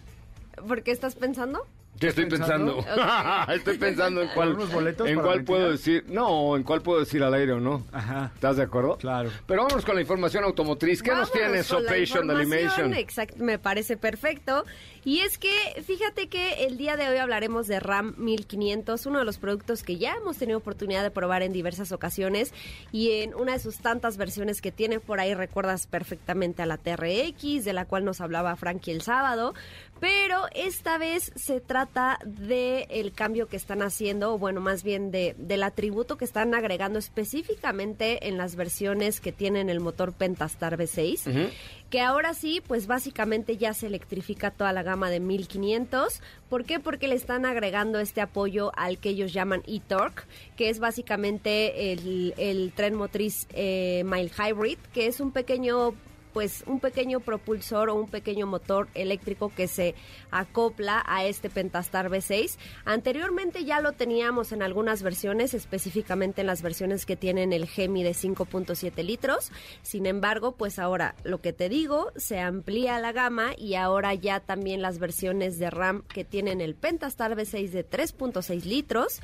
¿Por 0.66 0.82
qué 0.82 0.92
estás 0.92 1.14
pensando? 1.16 1.66
¿Qué 1.98 2.08
estoy 2.08 2.26
pensando? 2.26 2.76
pensando? 2.76 3.52
estoy 3.52 3.78
pensando 3.78 4.22
en 4.22 4.28
cuál, 4.28 4.54
¿Unos 4.54 4.72
boletos 4.72 5.06
en 5.06 5.20
cuál 5.20 5.44
puedo 5.44 5.70
decir. 5.70 6.04
No, 6.08 6.56
en 6.56 6.62
cuál 6.62 6.80
puedo 6.80 7.00
decir 7.00 7.22
al 7.22 7.34
aire 7.34 7.52
o 7.52 7.60
no. 7.60 7.84
Ajá. 7.92 8.30
¿Estás 8.34 8.56
de 8.56 8.62
acuerdo? 8.62 8.96
Claro. 8.96 9.30
Pero 9.46 9.62
vámonos 9.64 9.84
con 9.84 9.96
la 9.96 10.00
información 10.00 10.44
automotriz. 10.44 11.02
¿Qué 11.02 11.10
nos 11.10 11.30
Vámonos 11.30 11.56
la 11.56 11.62
Sopation 11.62 12.26
Delimation? 12.26 12.94
Exacto, 12.94 13.44
me 13.44 13.58
parece 13.58 13.98
perfecto. 13.98 14.64
Y 15.04 15.20
es 15.20 15.38
que 15.38 15.50
fíjate 15.86 16.28
que 16.28 16.66
el 16.66 16.76
día 16.76 16.96
de 16.96 17.08
hoy 17.08 17.16
hablaremos 17.16 17.66
de 17.66 17.80
RAM 17.80 18.14
1500, 18.18 19.06
uno 19.06 19.18
de 19.18 19.24
los 19.24 19.38
productos 19.38 19.82
que 19.82 19.96
ya 19.96 20.14
hemos 20.14 20.36
tenido 20.36 20.58
oportunidad 20.58 21.02
de 21.02 21.10
probar 21.10 21.42
en 21.42 21.52
diversas 21.52 21.92
ocasiones 21.92 22.52
y 22.92 23.12
en 23.22 23.34
una 23.34 23.52
de 23.52 23.58
sus 23.60 23.78
tantas 23.78 24.18
versiones 24.18 24.60
que 24.60 24.72
tiene 24.72 25.00
por 25.00 25.20
ahí 25.20 25.34
recuerdas 25.34 25.86
perfectamente 25.86 26.62
a 26.62 26.66
la 26.66 26.76
TRX, 26.76 27.64
de 27.64 27.72
la 27.72 27.86
cual 27.86 28.04
nos 28.04 28.20
hablaba 28.20 28.54
Frankie 28.56 28.90
el 28.90 29.00
sábado, 29.00 29.54
pero 30.00 30.46
esta 30.54 30.96
vez 30.96 31.30
se 31.36 31.60
trata 31.60 32.18
de 32.24 32.86
el 32.88 33.12
cambio 33.12 33.48
que 33.48 33.56
están 33.56 33.82
haciendo, 33.82 34.34
o 34.34 34.38
bueno, 34.38 34.60
más 34.60 34.82
bien 34.82 35.10
de, 35.10 35.34
del 35.38 35.62
atributo 35.62 36.16
que 36.16 36.24
están 36.24 36.54
agregando 36.54 36.98
específicamente 36.98 38.28
en 38.28 38.38
las 38.38 38.56
versiones 38.56 39.20
que 39.20 39.30
tienen 39.30 39.68
el 39.68 39.80
motor 39.80 40.14
Pentastar 40.14 40.78
V6, 40.78 41.50
que 41.90 42.00
ahora 42.00 42.32
sí, 42.32 42.62
pues 42.66 42.86
básicamente 42.86 43.58
ya 43.58 43.74
se 43.74 43.88
electrifica 43.88 44.50
toda 44.50 44.72
la 44.72 44.82
gama 44.82 45.10
de 45.10 45.20
1500. 45.20 46.22
¿Por 46.48 46.64
qué? 46.64 46.80
Porque 46.80 47.08
le 47.08 47.16
están 47.16 47.44
agregando 47.44 47.98
este 47.98 48.20
apoyo 48.20 48.72
al 48.76 48.98
que 48.98 49.10
ellos 49.10 49.32
llaman 49.32 49.62
e-torque, 49.66 50.22
que 50.56 50.70
es 50.70 50.78
básicamente 50.78 51.92
el, 51.92 52.32
el 52.38 52.72
tren 52.74 52.94
motriz 52.94 53.46
eh, 53.52 54.02
Mile 54.06 54.30
Hybrid, 54.30 54.78
que 54.94 55.08
es 55.08 55.20
un 55.20 55.32
pequeño 55.32 55.94
pues 56.32 56.64
un 56.66 56.80
pequeño 56.80 57.20
propulsor 57.20 57.88
o 57.88 57.94
un 57.94 58.08
pequeño 58.08 58.46
motor 58.46 58.88
eléctrico 58.94 59.52
que 59.54 59.68
se 59.68 59.94
acopla 60.30 61.02
a 61.06 61.24
este 61.24 61.50
Pentastar 61.50 62.08
V6. 62.10 62.56
Anteriormente 62.84 63.64
ya 63.64 63.80
lo 63.80 63.92
teníamos 63.92 64.52
en 64.52 64.62
algunas 64.62 65.02
versiones, 65.02 65.54
específicamente 65.54 66.40
en 66.40 66.46
las 66.46 66.62
versiones 66.62 67.06
que 67.06 67.16
tienen 67.16 67.52
el 67.52 67.66
Gemi 67.66 68.02
de 68.02 68.12
5.7 68.12 69.02
litros. 69.04 69.52
Sin 69.82 70.06
embargo, 70.06 70.52
pues 70.52 70.78
ahora 70.78 71.14
lo 71.24 71.40
que 71.40 71.52
te 71.52 71.68
digo, 71.68 72.12
se 72.16 72.40
amplía 72.40 72.98
la 72.98 73.12
gama 73.12 73.52
y 73.56 73.74
ahora 73.74 74.14
ya 74.14 74.40
también 74.40 74.82
las 74.82 74.98
versiones 74.98 75.58
de 75.58 75.70
RAM 75.70 76.02
que 76.02 76.24
tienen 76.24 76.60
el 76.60 76.74
Pentastar 76.74 77.36
V6 77.36 77.70
de 77.70 77.88
3.6 77.88 78.64
litros 78.64 79.20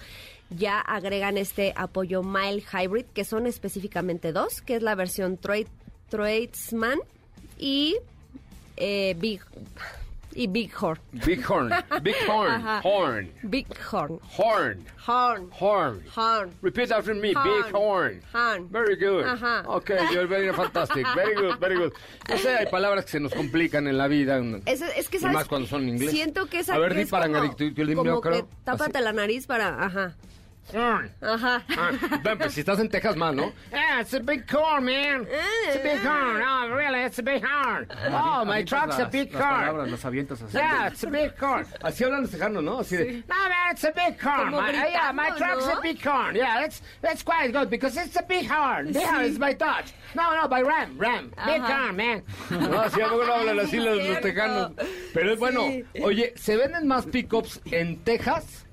ya 0.51 0.81
agregan 0.81 1.39
este 1.39 1.73
apoyo 1.77 2.23
Mile 2.23 2.63
Hybrid, 2.73 3.07
que 3.07 3.25
son 3.25 3.47
específicamente 3.47 4.33
dos, 4.33 4.63
que 4.63 4.77
es 4.77 4.83
la 4.83 4.95
versión 4.95 5.39
Trade 5.39 5.67
Tradesman 6.09 6.99
y 7.59 7.97
eh, 8.77 9.15
Big 9.19 9.41
y 10.37 10.47
Big 10.49 10.71
Horn. 10.79 11.01
Big 11.25 11.43
Horn. 11.51 11.73
Big 12.03 12.15
Horn. 12.29 12.63
Horn. 12.85 13.31
Big 13.45 13.67
Horn. 13.91 14.21
Horn. 14.37 14.85
Horn. 15.07 15.51
Horn. 15.59 16.03
Horn. 16.15 16.51
Repeat 16.61 16.93
after 16.93 17.15
me. 17.15 17.33
Horn. 17.33 17.45
Big 17.63 17.73
horn. 17.75 18.23
Horn. 18.35 18.69
Very 18.71 18.97
good. 18.97 19.25
Ajá. 19.25 19.65
Okay, 19.67 19.99
you're 20.13 20.27
very 20.27 20.53
fantastic. 20.53 21.07
Very 21.15 21.35
good, 21.37 21.59
very 21.59 21.77
good. 21.77 21.93
Yo 22.29 22.37
sé, 22.37 22.55
hay 22.55 22.67
palabras 22.67 23.07
que 23.07 23.13
se 23.13 23.21
nos 23.21 23.33
complican 23.33 23.89
en 23.89 23.97
la 23.97 24.09
vida. 24.09 24.39
Es, 24.67 24.83
es 24.83 25.09
que 25.09 25.17
Y 25.17 25.21
sabes, 25.21 25.35
más 25.37 25.49
cuando 25.49 25.67
son 25.69 25.85
en 25.85 25.89
inglés. 25.91 26.11
Siento 26.11 26.45
que 26.47 26.59
es 26.59 26.69
A 26.69 26.77
ver, 26.79 26.95
di 26.95 27.07
parangarito, 27.07 27.65
como, 27.75 27.95
como 28.05 28.21
que 28.21 28.29
creo. 28.29 28.49
tápate 28.63 29.01
la 29.01 29.15
nariz 29.15 29.47
para, 29.47 29.83
ajá. 29.87 30.17
Ajá. 30.75 31.63
Ah, 31.77 31.91
bueno, 32.23 32.39
pues 32.39 32.55
si 32.55 32.61
estás 32.61 32.79
en 32.81 32.89
Texas 32.89 33.17
más, 33.17 33.35
¿no? 33.35 33.53
Yeah, 33.71 34.01
it's 34.01 34.15
a 34.15 34.21
big 34.21 34.45
horn, 34.53 34.85
man. 34.85 35.27
It's 35.67 35.77
a 35.77 35.83
big 35.83 36.05
horn. 36.05 36.43
Oh, 36.43 36.69
really, 36.75 37.05
it's 37.05 37.19
a 37.19 37.23
big 37.23 37.43
horn. 37.45 37.87
Oh, 38.11 38.45
my 38.45 38.63
truck's 38.65 38.97
a 38.97 39.03
las- 39.03 39.13
big 39.13 39.33
las 39.33 39.43
horn. 39.43 39.61
palabras, 39.61 39.91
los 39.91 40.05
avientas 40.05 40.43
así. 40.43 40.53
Yeah, 40.55 40.89
it's 40.89 41.05
a 41.05 41.11
big 41.11 41.33
horn. 41.39 41.67
Así 41.83 42.05
hablan 42.05 42.23
los 42.23 42.31
tejanos, 42.31 42.63
¿no? 42.65 42.79
Así 42.81 42.97
de, 42.97 43.23
no, 43.29 43.35
man, 43.49 43.71
it's 43.73 43.85
a 43.85 43.93
big. 43.93 44.19
Como 44.19 44.61
My, 44.61 44.71
uh, 44.71 44.89
yeah, 44.91 45.13
my 45.13 45.31
truck's 45.37 45.67
a 45.67 45.81
big 45.81 46.01
horn. 46.05 46.35
Yeah, 46.35 46.61
that's, 46.61 46.83
that's 47.01 47.23
quite 47.23 47.53
good 47.53 47.71
because 47.71 47.97
it's 47.97 48.17
a 48.17 48.23
big 48.23 48.47
horn. 48.49 48.93
Yeah, 48.93 49.23
it's 49.23 49.39
by 49.39 49.53
Dodge. 49.55 49.93
No, 50.15 50.35
no, 50.35 50.49
by 50.49 50.63
Ram, 50.63 50.97
Ram. 50.99 51.33
Big 51.47 51.61
horn, 51.63 51.97
man. 51.97 52.23
No, 52.51 52.81
así 52.83 53.01
a 53.01 53.09
poco 53.09 53.25
no 53.27 53.35
hablan 53.35 53.61
así 53.61 53.77
los, 53.79 53.99
los 53.99 54.21
tejanos. 54.21 54.73
Pero 55.15 55.33
es 55.33 55.39
bueno, 55.39 55.63
oye, 56.03 56.33
se 56.37 56.57
venden 56.57 56.87
más 56.89 57.07
pickups 57.07 57.61
en 57.67 57.99
Texas 58.03 58.65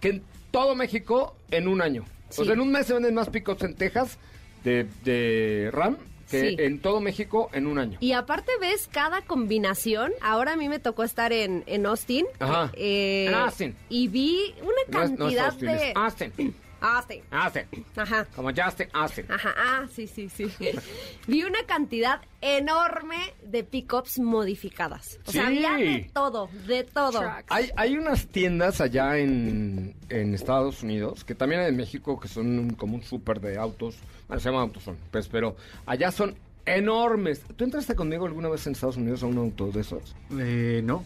que 0.00 0.08
en 0.10 0.22
todo 0.50 0.74
México 0.74 1.36
en 1.50 1.68
un 1.68 1.80
año. 1.82 2.04
O 2.36 2.44
sea, 2.44 2.54
en 2.54 2.60
un 2.60 2.72
mes 2.72 2.86
se 2.86 2.94
venden 2.94 3.14
más 3.14 3.28
pickups 3.30 3.62
en 3.62 3.74
Texas 3.74 4.18
de, 4.64 4.86
de 5.04 5.70
RAM 5.72 5.96
que 6.30 6.40
Sí. 6.40 6.56
en 6.58 6.80
todo 6.80 7.00
México 7.00 7.48
en 7.52 7.68
un 7.68 7.78
año. 7.78 7.98
Y 8.00 8.10
aparte 8.12 8.50
ves 8.60 8.88
cada 8.90 9.22
combinación. 9.22 10.12
Ahora 10.20 10.54
a 10.54 10.56
mí 10.56 10.68
me 10.68 10.80
tocó 10.80 11.04
estar 11.04 11.32
en, 11.32 11.62
en 11.66 11.86
Austin. 11.86 12.26
Ajá. 12.40 12.72
eh, 12.74 13.26
En 13.28 13.34
Austin. 13.34 13.76
Y 13.88 14.08
vi 14.08 14.52
una 14.60 14.72
No 14.88 15.02
es, 15.04 15.10
no 15.12 15.28
es 15.28 15.36
cantidad 15.36 15.46
Austin, 15.46 15.68
de... 15.68 15.88
es 15.90 15.96
Austin. 15.96 16.54
Austin. 16.80 17.22
Austin. 17.30 17.64
Ajá. 17.96 18.26
Como 18.36 18.50
Justin 18.54 18.88
Austin. 18.92 19.26
Ajá, 19.30 19.54
ah, 19.56 19.86
sí, 19.92 20.06
sí, 20.06 20.28
sí. 20.28 20.50
Vi 21.26 21.42
una 21.44 21.64
cantidad 21.66 22.20
enorme 22.40 23.16
de 23.44 23.64
pickups 23.64 24.18
modificadas. 24.18 25.18
O 25.26 25.32
sea, 25.32 25.48
Sí. 25.48 25.64
había 25.64 25.76
de 25.92 26.10
todo, 26.12 26.48
de 26.66 26.84
todo. 26.84 27.22
Hay, 27.48 27.70
hay 27.76 27.96
unas 27.96 28.26
tiendas 28.28 28.80
allá 28.80 29.16
en, 29.18 29.94
en 30.08 30.34
Estados 30.34 30.82
Unidos, 30.82 31.24
que 31.24 31.34
también 31.34 31.60
hay 31.62 31.68
en 31.68 31.76
México, 31.76 32.18
que 32.20 32.28
son 32.28 32.58
un- 32.58 32.70
como 32.70 32.94
un 32.96 33.02
súper 33.02 33.40
de 33.40 33.56
autos. 33.58 33.96
Bueno, 34.28 34.40
se 34.40 34.48
llaman 34.48 34.62
autoson, 34.62 34.96
pues, 35.10 35.28
pero 35.28 35.56
allá 35.86 36.10
son 36.10 36.36
enormes. 36.64 37.42
¿Tú 37.56 37.64
entraste 37.64 37.94
conmigo 37.94 38.26
alguna 38.26 38.48
vez 38.48 38.66
en 38.66 38.72
Estados 38.72 38.96
Unidos 38.96 39.22
a 39.22 39.26
un 39.26 39.38
auto 39.38 39.70
de 39.70 39.80
esos? 39.80 40.14
Eh, 40.38 40.80
no. 40.84 41.04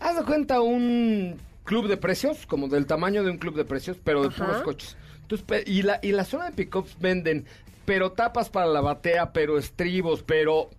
Haz 0.00 0.16
de 0.16 0.24
cuenta 0.24 0.60
un 0.60 1.36
club 1.68 1.86
de 1.86 1.98
precios, 1.98 2.46
como 2.46 2.66
del 2.68 2.86
tamaño 2.86 3.22
de 3.22 3.30
un 3.30 3.36
club 3.36 3.54
de 3.54 3.66
precios, 3.66 3.98
pero 4.02 4.22
de 4.22 4.28
Ajá. 4.28 4.46
puros 4.46 4.62
coches. 4.62 4.96
Entonces, 5.20 5.68
y 5.68 5.82
la, 5.82 6.00
y 6.02 6.12
la 6.12 6.24
zona 6.24 6.46
de 6.46 6.52
pickups 6.52 6.98
venden, 6.98 7.44
pero 7.84 8.12
tapas 8.12 8.48
para 8.48 8.66
la 8.66 8.80
batea, 8.80 9.34
pero 9.34 9.58
estribos, 9.58 10.22
pero 10.22 10.70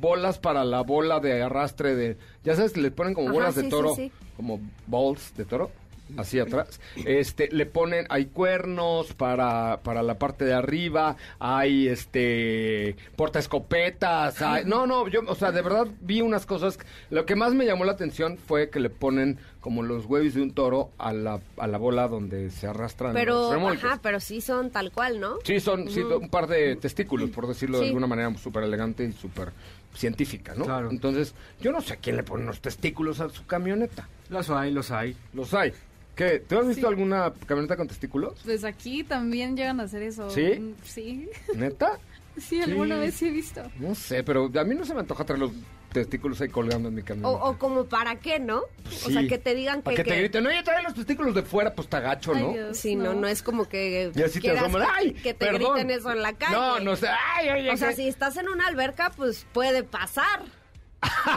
bolas 0.00 0.38
para 0.38 0.64
la 0.64 0.82
bola 0.82 1.18
de 1.18 1.42
arrastre 1.42 1.96
de... 1.96 2.16
Ya 2.44 2.54
sabes, 2.54 2.76
le 2.76 2.92
ponen 2.92 3.14
como 3.14 3.30
Ajá, 3.30 3.34
bolas 3.34 3.54
sí, 3.54 3.60
de 3.62 3.64
sí, 3.64 3.70
toro, 3.70 3.94
sí. 3.96 4.12
como 4.36 4.60
balls 4.86 5.36
de 5.36 5.44
toro. 5.44 5.72
Así 6.16 6.38
atrás, 6.38 6.80
este, 7.06 7.48
le 7.52 7.66
ponen, 7.66 8.06
hay 8.08 8.26
cuernos 8.26 9.12
para, 9.14 9.80
para 9.82 10.02
la 10.02 10.18
parte 10.18 10.44
de 10.44 10.52
arriba, 10.52 11.16
hay 11.38 11.88
este, 11.88 12.96
portaescopetas, 13.16 14.40
hay, 14.42 14.64
no, 14.64 14.86
no, 14.86 15.08
yo, 15.08 15.20
o 15.26 15.34
sea, 15.34 15.52
de 15.52 15.62
verdad 15.62 15.86
vi 16.00 16.20
unas 16.20 16.46
cosas, 16.46 16.78
lo 17.10 17.26
que 17.26 17.36
más 17.36 17.54
me 17.54 17.64
llamó 17.64 17.84
la 17.84 17.92
atención 17.92 18.38
fue 18.38 18.70
que 18.70 18.80
le 18.80 18.90
ponen 18.90 19.38
como 19.60 19.82
los 19.82 20.06
huevos 20.06 20.34
de 20.34 20.42
un 20.42 20.52
toro 20.52 20.90
a 20.98 21.12
la, 21.12 21.40
a 21.56 21.66
la 21.66 21.78
bola 21.78 22.08
donde 22.08 22.50
se 22.50 22.66
arrastran 22.66 23.14
Pero, 23.14 23.34
los 23.34 23.52
remolques. 23.52 23.84
ajá, 23.84 24.00
pero 24.02 24.18
sí 24.18 24.40
son 24.40 24.70
tal 24.70 24.90
cual, 24.90 25.20
¿no? 25.20 25.36
Sí, 25.44 25.60
son 25.60 25.88
sí, 25.88 26.00
un 26.00 26.28
par 26.28 26.48
de 26.48 26.76
testículos, 26.76 27.30
por 27.30 27.46
decirlo 27.46 27.78
de 27.78 27.86
alguna 27.86 28.06
manera 28.08 28.36
súper 28.36 28.64
elegante 28.64 29.04
y 29.04 29.12
súper 29.12 29.52
científica, 29.94 30.54
¿no? 30.56 30.64
Claro. 30.64 30.90
Entonces, 30.90 31.34
yo 31.60 31.70
no 31.70 31.80
sé 31.80 31.94
a 31.94 31.96
quién 31.96 32.16
le 32.16 32.22
pone 32.22 32.44
los 32.44 32.60
testículos 32.60 33.20
a 33.20 33.28
su 33.28 33.46
camioneta. 33.46 34.08
Los 34.30 34.50
hay, 34.50 34.72
los 34.72 34.90
hay. 34.90 35.16
Los 35.32 35.54
hay. 35.54 35.72
¿Qué? 36.14 36.40
¿Tú 36.40 36.58
has 36.58 36.68
visto 36.68 36.86
alguna 36.88 37.32
camioneta 37.46 37.76
con 37.76 37.88
testículos? 37.88 38.40
Pues 38.44 38.64
aquí 38.64 39.02
también 39.02 39.56
llegan 39.56 39.80
a 39.80 39.84
hacer 39.84 40.02
eso. 40.02 40.30
¿Sí? 40.30 40.58
Mm, 40.58 40.74
Sí, 40.84 41.28
¿Neta? 41.54 41.98
sí, 42.38 42.60
alguna 42.62 42.96
Sí. 42.96 43.00
vez 43.00 43.14
sí 43.14 43.26
he 43.28 43.30
visto. 43.30 43.62
No 43.78 43.94
sé, 43.94 44.22
pero 44.22 44.50
a 44.54 44.64
mí 44.64 44.74
no 44.74 44.84
se 44.84 44.92
me 44.94 45.00
antoja 45.00 45.24
traer 45.24 45.40
los 45.40 45.52
testículos 45.92 46.40
ahí 46.40 46.48
colgando 46.48 46.88
en 46.88 46.94
mi 46.94 47.02
O, 47.02 47.04
camioneta. 47.04 47.44
o 47.44 47.58
como 47.58 47.84
para 47.84 48.16
qué, 48.16 48.38
¿no? 48.38 48.62
Pues 48.82 49.06
O 49.06 49.10
sea, 49.10 49.26
que 49.28 49.36
te 49.38 49.54
digan 49.54 49.82
que... 49.82 49.94
que 49.94 50.04
te 50.04 50.16
griten, 50.16 50.46
oye, 50.46 50.62
trae 50.62 50.82
los 50.82 50.94
testículos 50.94 51.34
de 51.34 51.42
fuera, 51.42 51.74
pues 51.74 51.84
está 51.86 52.00
gacho, 52.00 52.34
¿no? 52.34 52.48
Ay, 52.48 52.54
Dios, 52.54 52.78
Sí, 52.78 52.96
no, 52.96 53.12
no 53.14 53.26
es 53.26 53.42
como 53.42 53.68
que 53.68 54.10
Y 54.14 54.22
así 54.22 54.40
te 54.40 54.50
asoman, 54.52 54.82
que, 54.82 54.88
¡ay! 54.94 55.12
que 55.12 55.34
te 55.34 55.46
perdón! 55.46 55.74
griten 55.74 55.90
eso 55.90 56.10
en 56.10 56.22
la 56.22 56.32
calle. 56.32 56.52
No, 56.54 56.80
no 56.80 56.96
sé, 56.96 57.08
¡ay, 57.08 57.50
oye! 57.50 57.70
O 57.70 57.76
sea, 57.76 57.92
si 57.92 58.08
estás 58.08 58.36
en 58.38 58.48
una 58.48 58.66
alberca, 58.68 59.12
pues 59.16 59.46
puede 59.52 59.82
pasar. 59.82 60.40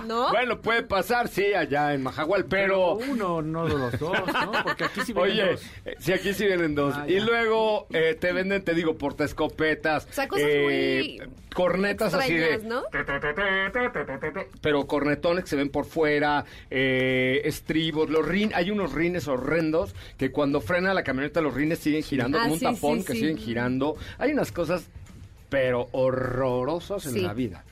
¿No? 0.06 0.30
Bueno, 0.36 0.62
puede 0.62 0.84
pasar, 0.84 1.28
sí, 1.28 1.54
allá 1.54 1.94
en 1.94 2.04
Majagual, 2.04 2.46
pero... 2.46 2.96
Uno, 2.96 3.42
no 3.42 3.66
de 3.66 3.74
los 3.78 3.98
dos, 4.00 4.12
¿no? 4.28 4.52
Porque 4.64 4.84
aquí 4.86 5.02
sí 5.06 5.14
vienen 5.14 5.32
Oye, 5.32 5.52
dos. 5.52 5.62
eh, 5.86 5.96
sí, 6.00 6.14
aquí 6.14 6.34
sí 6.34 6.46
vienen 6.46 6.76
dos. 6.76 6.94
Ah, 6.98 7.06
y 7.08 7.16
ya. 7.16 7.26
luego 7.26 7.88
eh, 7.92 8.16
te 8.20 8.32
venden, 8.34 8.64
te 8.64 8.74
digo, 8.74 8.98
portaescopetas. 8.98 10.06
O 10.10 10.14
sea, 10.14 10.28
cosas 10.28 10.46
eh, 10.50 11.18
muy 11.20 11.30
Cornetas 11.56 12.14
así 12.14 12.34
de... 12.36 12.58
¿no? 12.60 12.84
Pero 14.62 14.88
cornetones 14.88 15.46
que 15.46 15.50
se 15.50 15.56
ven 15.56 15.70
por 15.70 15.86
fuera, 15.86 16.44
eh, 16.70 17.42
estribos, 17.46 18.10
los 18.10 18.28
rin, 18.28 18.52
hay 18.54 18.72
unos 18.72 18.92
rines 18.94 19.28
horrendos 19.28 19.96
que 20.18 20.32
cuando 20.32 20.60
frena 20.60 20.94
la 20.94 21.04
camioneta 21.04 21.40
los 21.42 21.54
rines 21.54 21.80
siguen 21.80 22.04
girando 22.04 22.38
Ah, 22.38 22.42
como 22.42 22.54
un 22.56 22.60
sí, 22.60 22.66
tapón 22.66 23.00
sí, 23.00 23.06
que 23.06 23.14
sí. 23.14 23.20
siguen 23.20 23.38
girando. 23.38 23.96
Hay 24.18 24.32
unas 24.32 24.52
cosas, 24.52 24.90
pero 25.50 25.88
horrorosas 25.94 27.06
en 27.06 27.24
la 27.24 27.34
vida. 27.34 27.64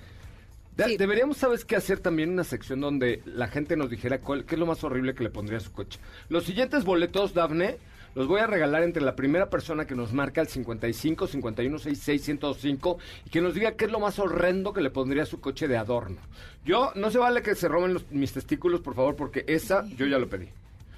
De- 0.78 0.86
Sí. 0.86 0.98
Deberíamos, 0.98 1.38
¿sabes 1.38 1.66
qué? 1.66 1.76
Hacer 1.76 2.00
también 2.00 2.30
una 2.32 2.44
sección 2.44 2.80
donde 2.82 3.22
la 3.26 3.48
gente 3.48 3.76
nos 3.78 3.90
dijera 3.90 4.20
cuál, 4.20 4.44
qué 4.46 4.56
es 4.56 4.60
lo 4.60 4.66
más 4.66 4.84
horrible 4.84 5.14
que 5.14 5.24
le 5.24 5.30
pondría 5.30 5.58
a 5.58 5.62
su 5.62 5.72
coche. 5.72 6.00
Los 6.30 6.46
siguientes 6.46 6.84
boletos, 6.84 7.34
Dafne, 7.34 7.78
los 8.16 8.28
voy 8.28 8.40
a 8.42 8.48
regalar 8.48 8.84
entre 8.84 9.02
la 9.04 9.16
primera 9.16 9.50
persona 9.50 9.86
que 9.86 9.96
nos 9.96 10.14
marca 10.14 10.42
el 10.42 10.48
55 10.48 11.28
51 11.28 11.78
66 11.80 12.22
105 12.24 12.98
y 13.26 13.30
que 13.30 13.42
nos 13.42 13.54
diga 13.56 13.74
qué 13.74 13.86
es 13.86 13.92
lo 13.92 14.00
más 14.00 14.18
horrendo 14.20 14.74
que 14.74 14.82
le 14.82 14.90
pondría 14.90 15.24
a 15.24 15.28
su 15.28 15.40
coche 15.40 15.68
de 15.68 15.78
adorno. 15.78 16.18
Yo, 16.66 16.92
no 16.96 17.12
se 17.12 17.18
vale 17.18 17.42
que 17.42 17.56
se 17.56 17.68
roben 17.68 17.94
los- 17.96 18.10
mis 18.12 18.34
testículos, 18.34 18.82
por 18.82 18.96
favor, 18.96 19.16
porque 19.16 19.44
esa 19.48 19.86
yo 19.98 20.06
ya 20.08 20.18
lo 20.20 20.28
pedí. 20.30 20.48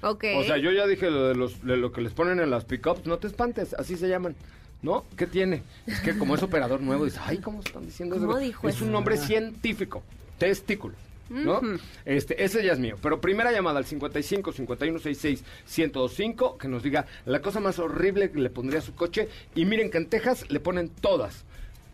Ok. 0.02 0.24
O 0.36 0.44
sea, 0.44 0.58
yo 0.58 0.70
ya 0.72 0.86
dije 0.86 1.10
lo 1.10 1.28
de, 1.28 1.34
los, 1.34 1.64
de 1.64 1.76
lo 1.78 1.90
que 1.90 2.00
les 2.02 2.12
ponen 2.12 2.38
en 2.40 2.50
las 2.50 2.64
pickups, 2.66 3.06
no 3.06 3.18
te 3.18 3.26
espantes, 3.26 3.74
así 3.74 3.96
se 3.96 4.08
llaman. 4.08 4.36
¿No? 4.82 5.04
¿Qué 5.16 5.26
tiene? 5.26 5.62
Es 5.86 6.00
que 6.00 6.16
como 6.16 6.34
es 6.34 6.42
operador 6.42 6.80
nuevo, 6.80 7.04
dice, 7.04 7.18
ay, 7.24 7.38
¿cómo 7.38 7.60
están 7.60 7.84
diciendo 7.86 8.16
eso? 8.16 8.26
¿Cómo 8.26 8.38
dijo 8.38 8.68
Es 8.68 8.76
eso? 8.76 8.84
un 8.84 8.92
nombre 8.92 9.16
científico, 9.16 10.02
testículos. 10.38 10.98
¿No? 11.28 11.60
Este, 12.04 12.44
ese 12.44 12.64
ya 12.64 12.72
es 12.74 12.78
mío. 12.78 12.96
Pero 13.02 13.20
primera 13.20 13.50
llamada 13.50 13.78
al 13.78 13.84
55 13.84 14.52
51 14.52 14.98
66 15.00 15.42
105 15.66 16.56
que 16.56 16.68
nos 16.68 16.84
diga 16.84 17.06
la 17.24 17.40
cosa 17.42 17.58
más 17.58 17.80
horrible 17.80 18.30
que 18.30 18.38
le 18.38 18.48
pondría 18.48 18.78
a 18.78 18.82
su 18.82 18.94
coche. 18.94 19.28
Y 19.56 19.64
miren 19.64 19.90
que 19.90 19.98
en 19.98 20.06
Texas 20.06 20.48
le 20.50 20.60
ponen 20.60 20.88
todas. 20.88 21.44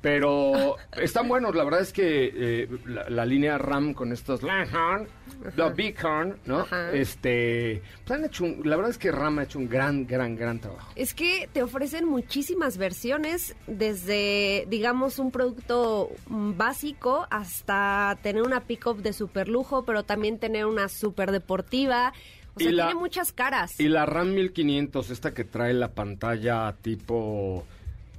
Pero 0.02 0.76
están 1.00 1.28
buenos, 1.28 1.54
la 1.54 1.62
verdad 1.64 1.80
es 1.80 1.92
que 1.92 2.32
eh, 2.34 2.68
la, 2.86 3.08
la 3.08 3.24
línea 3.24 3.56
RAM 3.56 3.94
con 3.94 4.12
estos 4.12 4.42
Langhorn, 4.42 5.06
the 5.54 5.70
Bighorn, 5.70 6.36
¿no? 6.44 6.58
Ajá. 6.60 6.90
Este, 6.92 7.80
pues 8.04 8.18
han 8.18 8.24
hecho, 8.24 8.42
un- 8.44 8.62
la 8.64 8.74
verdad 8.74 8.90
es 8.90 8.98
que 8.98 9.12
RAM 9.12 9.38
ha 9.38 9.44
hecho 9.44 9.60
un 9.60 9.68
gran, 9.68 10.04
gran, 10.06 10.34
gran 10.34 10.58
trabajo. 10.58 10.90
Es 10.96 11.14
que 11.14 11.48
te 11.52 11.62
ofrecen 11.62 12.04
muchísimas 12.08 12.78
versiones, 12.78 13.54
desde, 13.68 14.66
digamos, 14.68 15.20
un 15.20 15.30
producto 15.30 16.10
básico 16.26 17.26
hasta 17.30 18.18
tener 18.22 18.42
una 18.42 18.60
pick-up 18.60 19.02
de 19.02 19.12
super 19.12 19.48
lujo, 19.48 19.84
pero 19.84 20.02
también 20.02 20.38
tener 20.38 20.66
una 20.66 20.88
super 20.88 21.30
deportiva. 21.30 22.12
O 22.56 22.60
Y 22.60 22.64
sea, 22.64 22.72
la- 22.72 22.84
tiene 22.86 23.00
muchas 23.00 23.32
caras. 23.32 23.78
Y 23.78 23.88
la 23.88 24.04
RAM 24.04 24.34
1500, 24.34 25.10
esta 25.10 25.32
que 25.32 25.44
trae 25.44 25.72
la 25.74 25.92
pantalla 25.92 26.74
tipo 26.82 27.64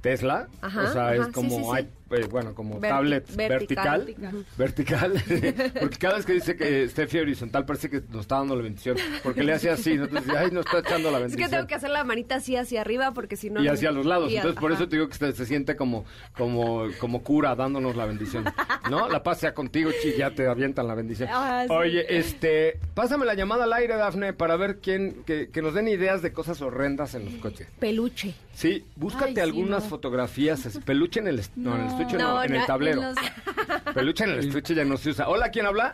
Tesla, 0.04 0.48
Ajá, 0.60 0.82
o 0.82 0.92
sea, 0.92 1.06
ajá, 1.08 1.14
es 1.16 1.28
como, 1.28 1.48
sí, 1.48 1.64
sí. 1.64 1.70
ay, 1.72 1.88
eh, 2.14 2.26
bueno, 2.30 2.54
como 2.54 2.80
Verti- 2.80 2.88
tablet 2.88 3.36
vertical. 3.36 4.04
vertical, 4.06 4.44
vertical, 4.56 5.72
porque 5.80 5.98
cada 5.98 6.16
vez 6.16 6.26
que 6.26 6.32
dice 6.34 6.56
que 6.56 6.88
Steffi 6.88 7.18
horizontal 7.18 7.64
parece 7.66 7.90
que 7.90 8.02
nos 8.10 8.22
está 8.22 8.36
dando 8.36 8.56
la 8.56 8.62
bendición, 8.62 8.96
porque 9.22 9.42
le 9.42 9.52
hace 9.52 9.70
así, 9.70 9.96
¿no? 9.96 10.04
entonces, 10.04 10.32
ay, 10.34 10.50
nos 10.50 10.66
está 10.66 10.78
echando 10.80 11.10
la 11.10 11.18
Es 11.18 11.22
bendición. 11.24 11.50
que 11.50 11.56
tengo 11.56 11.66
que 11.66 11.74
hacer 11.74 11.90
la 11.90 12.04
manita 12.04 12.36
así 12.36 12.56
hacia 12.56 12.80
arriba 12.80 13.12
porque 13.12 13.36
si 13.36 13.50
no... 13.50 13.62
y 13.62 13.68
hacia 13.68 13.90
los 13.90 14.06
lados. 14.06 14.32
Entonces, 14.32 14.60
por 14.60 14.72
ajá. 14.72 14.80
eso 14.82 14.88
te 14.88 14.96
digo 14.96 15.08
que 15.08 15.14
se, 15.16 15.32
se 15.32 15.46
siente 15.46 15.76
como, 15.76 16.04
como, 16.36 16.84
como 16.98 17.22
cura 17.22 17.54
dándonos 17.54 17.96
la 17.96 18.06
bendición. 18.06 18.44
¿No? 18.90 19.08
La 19.08 19.22
paz 19.22 19.40
sea 19.40 19.54
contigo, 19.54 19.90
chi, 20.02 20.12
ya 20.16 20.30
te 20.30 20.46
avientan 20.46 20.86
la 20.86 20.94
bendición. 20.94 21.28
Ah, 21.32 21.64
sí. 21.66 21.72
Oye, 21.72 22.18
este, 22.18 22.78
pásame 22.94 23.24
la 23.24 23.34
llamada 23.34 23.64
al 23.64 23.72
aire, 23.72 23.96
Dafne, 23.96 24.32
para 24.32 24.56
ver 24.56 24.78
quién, 24.80 25.22
que, 25.24 25.48
que 25.50 25.62
nos 25.62 25.74
den 25.74 25.88
ideas 25.88 26.22
de 26.22 26.32
cosas 26.32 26.60
horrendas 26.60 27.14
en 27.14 27.24
los 27.24 27.34
coches. 27.34 27.66
Peluche. 27.78 28.34
Sí, 28.54 28.84
búscate 28.96 29.26
Ay, 29.30 29.34
sí, 29.34 29.40
algunas 29.40 29.84
no. 29.84 29.90
fotografías, 29.90 30.78
peluche 30.84 31.18
en 31.20 31.28
el, 31.28 31.40
no, 31.56 31.74
en 31.74 31.82
el 31.82 31.90
estuche, 32.06 32.22
no, 32.22 32.34
No, 32.34 32.42
en 32.44 32.52
no, 32.52 32.60
el 32.60 32.66
tablero. 32.66 33.02
en 33.02 33.14
los- 33.14 33.94
Peluche 33.94 34.24
en 34.24 34.30
el 34.30 34.38
estuche 34.40 34.74
ya 34.74 34.84
no 34.84 34.96
se 34.96 35.10
usa. 35.10 35.28
Hola, 35.28 35.50
¿quién 35.50 35.66
habla? 35.66 35.92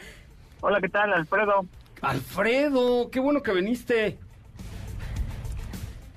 Hola, 0.61 0.81
¿qué 0.81 0.89
tal, 0.89 1.13
Alfredo? 1.13 1.67
Alfredo, 2.03 3.11
qué 3.11 3.21
bueno 3.21 3.43
que 3.43 3.53
viniste. 3.53 4.19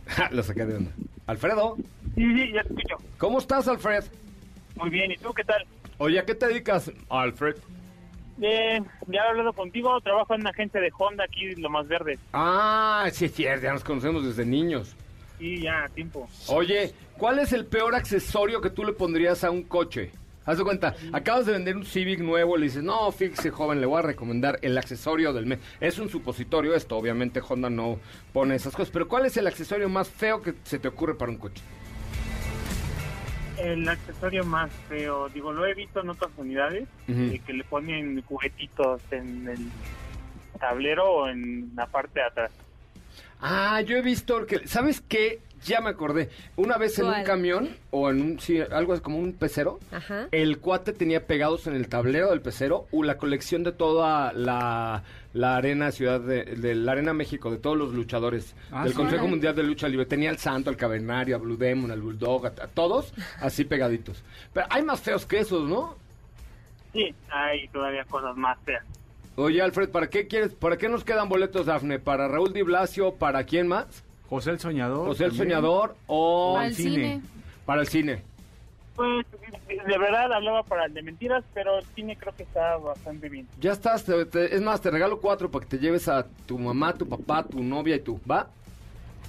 Ja, 0.08 0.30
Lo 0.32 0.44
saqué 0.44 0.66
de 0.66 0.76
onda. 0.78 0.92
Alfredo, 1.28 1.78
Sí, 2.16 2.22
sí, 2.36 2.52
ya 2.54 2.62
te 2.64 2.68
escucho. 2.70 2.96
¿cómo 3.18 3.40
estás, 3.40 3.68
Alfred? 3.68 4.04
Muy 4.76 4.90
bien, 4.90 5.12
¿y 5.12 5.18
tú 5.18 5.34
qué 5.34 5.44
tal? 5.44 5.66
Oye, 5.98 6.20
¿a 6.20 6.26
qué 6.26 6.36
te 6.36 6.48
dedicas, 6.48 6.92
Alfred? 7.10 7.56
Bien, 8.38 8.86
ya 9.08 9.22
he 9.22 9.30
hablado 9.30 9.54
contigo, 9.54 10.00
trabajo 10.02 10.34
en 10.34 10.42
una 10.42 10.50
agencia 10.50 10.82
de 10.82 10.92
Honda 10.98 11.24
aquí, 11.24 11.46
en 11.46 11.62
Lo 11.62 11.70
Más 11.70 11.88
Verde. 11.88 12.18
Ah, 12.34 13.08
sí, 13.12 13.26
es 13.26 13.34
cierto, 13.34 13.64
ya 13.64 13.74
nos 13.74 13.84
conocemos 13.84 14.26
desde 14.26 14.46
niños. 14.46 14.96
Sí, 15.44 15.60
ya, 15.60 15.90
tiempo. 15.94 16.30
Oye, 16.48 16.94
¿cuál 17.18 17.38
es 17.40 17.52
el 17.52 17.66
peor 17.66 17.96
accesorio 17.96 18.62
que 18.62 18.70
tú 18.70 18.86
le 18.86 18.94
pondrías 18.94 19.44
a 19.44 19.52
un 19.52 19.64
coche? 19.64 20.14
Haz 20.46 20.58
de 20.58 20.64
cuenta, 20.64 20.96
acabas 21.12 21.46
de 21.46 21.52
vender 21.52 21.76
un 21.76 21.84
Civic 21.84 22.22
nuevo, 22.22 22.56
le 22.56 22.68
dices, 22.68 22.82
no, 22.82 23.12
fíjese, 23.12 23.52
joven, 23.52 23.82
le 23.82 23.86
voy 23.86 24.00
a 24.00 24.04
recomendar 24.04 24.58
el 24.62 24.78
accesorio 24.78 25.34
del 25.34 25.46
mes. 25.46 25.60
Es 25.82 26.00
un 26.00 26.08
supositorio 26.08 26.74
esto, 26.74 26.96
obviamente 26.96 27.42
Honda 27.46 27.70
no 27.70 28.00
pone 28.32 28.56
esas 28.56 28.74
cosas, 28.74 28.90
pero 28.90 29.10
¿cuál 29.10 29.26
es 29.26 29.36
el 29.36 29.46
accesorio 29.46 29.90
más 29.90 30.10
feo 30.10 30.42
que 30.42 30.54
se 30.64 30.80
te 30.80 30.88
ocurre 30.88 31.16
para 31.16 31.30
un 31.30 31.38
coche? 31.38 31.62
El 33.58 33.86
accesorio 33.90 34.46
más 34.46 34.72
feo, 34.88 35.28
digo, 35.28 35.52
lo 35.52 35.66
he 35.66 35.74
visto 35.74 36.00
en 36.00 36.10
otras 36.10 36.32
unidades, 36.38 36.88
eh, 37.10 37.42
que 37.46 37.52
le 37.52 37.66
ponen 37.66 38.22
juguetitos 38.22 39.02
en 39.12 39.50
el 39.50 39.70
tablero 40.58 41.12
o 41.12 41.28
en 41.28 41.74
la 41.76 41.86
parte 41.88 42.22
de 42.22 42.28
atrás. 42.28 42.52
Ah, 43.46 43.82
yo 43.82 43.98
he 43.98 44.02
visto 44.02 44.46
que, 44.46 44.68
¿sabes 44.68 45.02
qué? 45.02 45.42
Ya 45.66 45.80
me 45.80 45.90
acordé. 45.92 46.30
Una 46.58 46.78
vez 46.78 47.00
en 47.00 47.06
un 47.06 47.24
camión 47.24 47.70
o 47.92 48.10
en 48.10 48.22
un, 48.22 48.40
sí, 48.40 48.60
algo 48.60 49.02
como 49.02 49.18
un 49.18 49.32
pecero, 49.32 49.80
Ajá. 49.94 50.28
el 50.32 50.60
cuate 50.60 50.92
tenía 50.92 51.26
pegados 51.26 51.68
en 51.68 51.76
el 51.76 51.88
tablero 51.88 52.32
del 52.32 52.42
pecero 52.42 52.86
uh, 52.92 53.02
la 53.04 53.18
colección 53.18 53.64
de 53.64 53.72
toda 53.72 54.34
la, 54.34 55.04
la 55.34 55.56
arena 55.56 55.92
ciudad 55.94 56.20
de, 56.20 56.44
de 56.44 56.76
la 56.76 56.92
arena 56.92 57.14
México, 57.14 57.50
de 57.50 57.60
todos 57.60 57.78
los 57.78 57.94
luchadores 57.94 58.54
Ah, 58.74 58.84
del 58.84 58.92
sí. 58.92 58.98
Consejo. 58.98 59.26
Mundial 59.28 59.56
de 59.56 59.64
Lucha 59.64 59.88
Libre. 59.88 60.06
Tenía 60.06 60.32
al 60.32 60.38
Santo, 60.38 60.70
al 60.70 60.76
Cavernario, 60.76 61.38
a 61.38 61.40
Blue 61.40 61.56
Demon, 61.56 61.92
al 61.92 62.02
Bulldog, 62.02 62.46
a, 62.48 62.50
a 62.50 62.68
todos 62.68 63.14
así 63.40 63.64
pegaditos. 63.64 64.22
Pero 64.54 64.68
hay 64.70 64.84
más 64.84 65.00
feos 65.00 65.26
que 65.26 65.40
esos, 65.40 65.70
¿no? 65.70 65.96
Sí, 66.92 67.16
hay 67.32 67.70
todavía 67.70 68.04
cosas 68.04 68.36
más 68.36 68.58
feas. 68.66 68.84
Oye, 69.36 69.62
Alfred, 69.62 69.90
¿para 69.90 70.10
qué 70.10 70.28
quieres, 70.28 70.54
para 70.54 70.78
qué 70.78 70.90
nos 70.90 71.04
quedan 71.04 71.28
boletos, 71.28 71.66
Dafne? 71.66 71.98
¿Para 72.00 72.28
Raúl 72.28 72.54
Di 72.54 72.62
Blasio? 72.62 73.14
¿Para 73.16 73.44
quién 73.46 73.68
más? 73.68 74.04
José 74.30 74.52
el 74.52 74.60
Soñador. 74.60 75.08
José 75.08 75.26
el 75.26 75.32
también. 75.32 75.50
Soñador 75.50 75.96
o 76.08 76.58
Al 76.58 76.74
cine. 76.76 77.22
para 77.66 77.82
el 77.82 77.88
cine. 77.88 78.22
Pues, 78.96 79.26
de 79.68 79.98
verdad 79.98 80.32
hablaba 80.32 80.62
para 80.64 80.86
el 80.86 80.94
de 80.94 81.02
mentiras, 81.02 81.44
pero 81.54 81.80
el 81.80 81.86
cine 81.96 82.16
creo 82.16 82.36
que 82.36 82.44
está 82.44 82.78
bastante 82.78 83.28
bien. 83.28 83.48
Ya 83.60 83.72
estás, 83.72 84.04
te- 84.04 84.26
te- 84.26 84.56
es 84.56 84.62
más, 84.62 84.82
te 84.82 84.92
regalo 84.92 85.20
cuatro 85.20 85.50
para 85.50 85.66
que 85.66 85.78
te 85.78 85.84
lleves 85.84 86.08
a 86.08 86.28
tu 86.46 86.60
mamá, 86.60 86.94
tu 86.94 87.08
papá, 87.10 87.44
tu 87.44 87.64
novia 87.64 87.96
y 87.96 88.00
tú. 88.02 88.20
¿Va? 88.30 88.48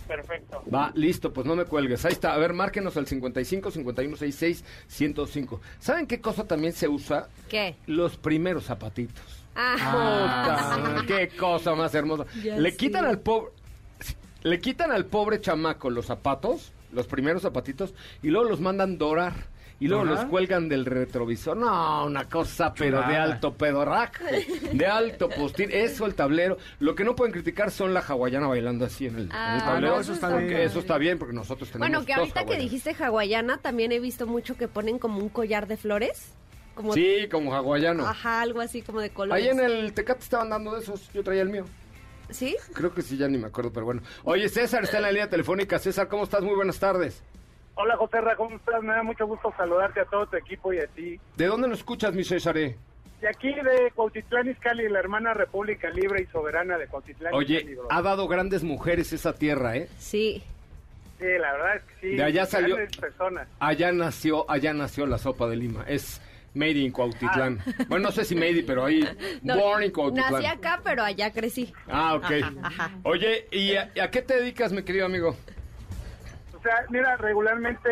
Perfecto. 0.06 0.62
Va, 0.72 0.92
listo, 0.94 1.32
pues 1.32 1.46
no 1.46 1.56
me 1.56 1.64
cuelgues. 1.64 2.04
Ahí 2.04 2.12
está, 2.12 2.34
a 2.34 2.36
ver, 2.38 2.52
márquenos 2.52 2.94
al 2.98 3.06
55 3.06 3.70
51 3.70 4.16
66 4.18 4.62
105. 4.86 5.60
¿Saben 5.78 6.06
qué 6.06 6.20
cosa 6.20 6.46
también 6.46 6.74
se 6.74 6.86
usa? 6.88 7.28
¿Qué? 7.48 7.74
Los 7.86 8.18
primeros 8.18 8.64
zapatitos. 8.64 9.43
Ah, 9.56 10.76
Puta, 11.00 11.06
qué 11.06 11.28
cosa 11.36 11.74
más 11.74 11.94
hermosa. 11.94 12.24
Ya 12.42 12.56
Le 12.56 12.74
quitan 12.76 13.04
al 13.04 13.20
pobre 13.20 13.50
le 14.42 14.60
quitan 14.60 14.92
al 14.92 15.06
pobre 15.06 15.40
chamaco 15.40 15.88
los 15.88 16.04
zapatos, 16.06 16.72
los 16.92 17.06
primeros 17.06 17.40
zapatitos 17.42 17.94
y 18.22 18.28
luego 18.28 18.48
los 18.48 18.60
mandan 18.60 18.98
dorar. 18.98 19.32
Y 19.80 19.88
luego 19.88 20.04
los 20.04 20.24
cuelgan 20.26 20.68
del 20.68 20.86
retrovisor. 20.86 21.56
No, 21.56 22.06
una 22.06 22.28
cosa, 22.28 22.72
pero 22.72 23.02
de 23.06 23.16
alto 23.16 23.54
pedorraje. 23.54 24.46
De 24.72 24.86
alto 24.86 25.28
postín. 25.28 25.68
Eso, 25.72 26.06
el 26.06 26.14
tablero. 26.14 26.58
Lo 26.78 26.94
que 26.94 27.04
no 27.04 27.16
pueden 27.16 27.32
criticar 27.32 27.70
son 27.72 27.92
la 27.92 28.00
hawaiana 28.00 28.46
bailando 28.46 28.84
así 28.84 29.06
en 29.06 29.16
el, 29.16 29.20
en 29.22 29.26
el 29.26 29.32
Ah, 29.32 29.62
tablero. 29.64 29.94
no, 29.96 30.00
eso 30.00 30.12
está 30.12 30.36
bien. 30.36 30.52
Eso 30.60 30.78
está 30.78 30.96
bien, 30.96 31.18
porque 31.18 31.34
nosotros 31.34 31.68
tenemos 31.70 31.88
Bueno, 31.88 32.06
que 32.06 32.12
dos 32.12 32.20
ahorita 32.20 32.44
que 32.46 32.56
dijiste 32.56 32.94
hawaiana, 32.98 33.58
también 33.58 33.90
he 33.92 33.98
visto 33.98 34.26
mucho 34.26 34.56
que 34.56 34.68
ponen 34.68 34.98
como 34.98 35.18
un 35.18 35.28
collar 35.28 35.66
de 35.66 35.76
flores. 35.76 36.28
Como, 36.74 36.92
Sí, 36.92 37.28
como 37.30 37.54
hawaiano. 37.54 38.06
Ajá, 38.06 38.40
algo 38.42 38.60
así 38.60 38.82
como 38.82 39.00
de 39.00 39.10
colores. 39.10 39.42
Ahí 39.44 39.48
en 39.50 39.60
el 39.60 39.92
Tecate 39.94 40.20
estaban 40.22 40.50
dando 40.50 40.74
de 40.74 40.80
esos. 40.80 41.12
Yo 41.12 41.22
traía 41.22 41.42
el 41.42 41.48
mío. 41.50 41.64
¿Sí? 42.30 42.56
Creo 42.72 42.92
que 42.92 43.02
sí, 43.02 43.16
ya 43.16 43.28
ni 43.28 43.38
me 43.38 43.46
acuerdo, 43.46 43.72
pero 43.72 43.86
bueno. 43.86 44.02
Oye, 44.24 44.48
César 44.48 44.82
está 44.84 44.96
en 44.96 45.02
la 45.04 45.10
línea 45.12 45.28
telefónica. 45.30 45.78
César, 45.78 46.08
¿cómo 46.08 46.24
estás? 46.24 46.42
Muy 46.42 46.54
buenas 46.54 46.78
tardes. 46.80 47.22
Hola, 47.76 47.96
José 47.96 48.20
Ra, 48.20 48.34
¿cómo 48.36 48.56
estás? 48.56 48.82
Me 48.82 48.92
da 48.94 49.02
mucho 49.02 49.26
gusto 49.26 49.52
saludarte 49.56 50.00
a 50.00 50.04
todo 50.04 50.26
tu 50.26 50.36
equipo 50.36 50.72
y 50.72 50.78
a 50.78 50.86
ti. 50.86 51.20
¿De 51.36 51.46
dónde 51.46 51.68
nos 51.68 51.78
escuchas, 51.78 52.14
mi 52.14 52.24
César? 52.24 52.56
eh? 52.58 52.76
De 53.20 53.28
aquí 53.28 53.48
de 53.54 53.90
Cuautitlán 53.94 54.48
Izcalli, 54.50 54.88
la 54.88 54.98
hermana 54.98 55.32
República 55.34 55.88
Libre 55.90 56.22
y 56.22 56.26
Soberana 56.32 56.76
de 56.78 56.86
Cuautitlán 56.88 57.32
Oye, 57.34 57.76
ha 57.90 58.02
dado 58.02 58.28
grandes 58.28 58.62
mujeres 58.62 59.12
esa 59.12 59.32
tierra, 59.34 59.76
¿eh? 59.76 59.88
Sí. 59.98 60.42
Sí, 61.18 61.24
la 61.40 61.52
verdad 61.52 61.76
es 61.76 61.82
que 61.84 61.94
sí. 62.00 62.16
De 62.16 62.22
allá 62.22 62.44
salió- 62.46 62.76
grandes 62.76 62.96
personas. 62.98 63.48
Allá 63.60 63.92
nació, 63.92 64.50
allá 64.50 64.72
nació 64.74 65.06
la 65.06 65.18
sopa 65.18 65.46
de 65.48 65.56
Lima. 65.56 65.84
Es 65.88 66.20
made 66.54 66.76
in 66.78 66.92
Cuautitlán. 66.92 67.60
Bueno, 67.88 68.06
no 68.06 68.12
sé 68.12 68.24
si 68.24 68.34
made, 68.34 68.62
pero 68.66 68.84
ahí, 68.84 69.04
No, 69.42 69.56
born 69.56 69.82
in 69.84 69.90
Cuautitlán. 69.92 70.32
Nací 70.32 70.46
acá, 70.46 70.80
pero 70.82 71.02
allá 71.02 71.32
crecí. 71.32 71.72
Ah, 71.88 72.14
ok. 72.14 72.24
Ajá, 72.24 72.52
ajá. 72.62 72.90
Oye, 73.02 73.46
¿y 73.50 73.74
a, 73.76 73.90
a 74.02 74.10
qué 74.10 74.22
te 74.22 74.36
dedicas, 74.36 74.72
mi 74.72 74.82
querido 74.82 75.06
amigo? 75.06 75.36
O 76.56 76.62
sea, 76.62 76.84
mira, 76.88 77.16
regularmente 77.16 77.90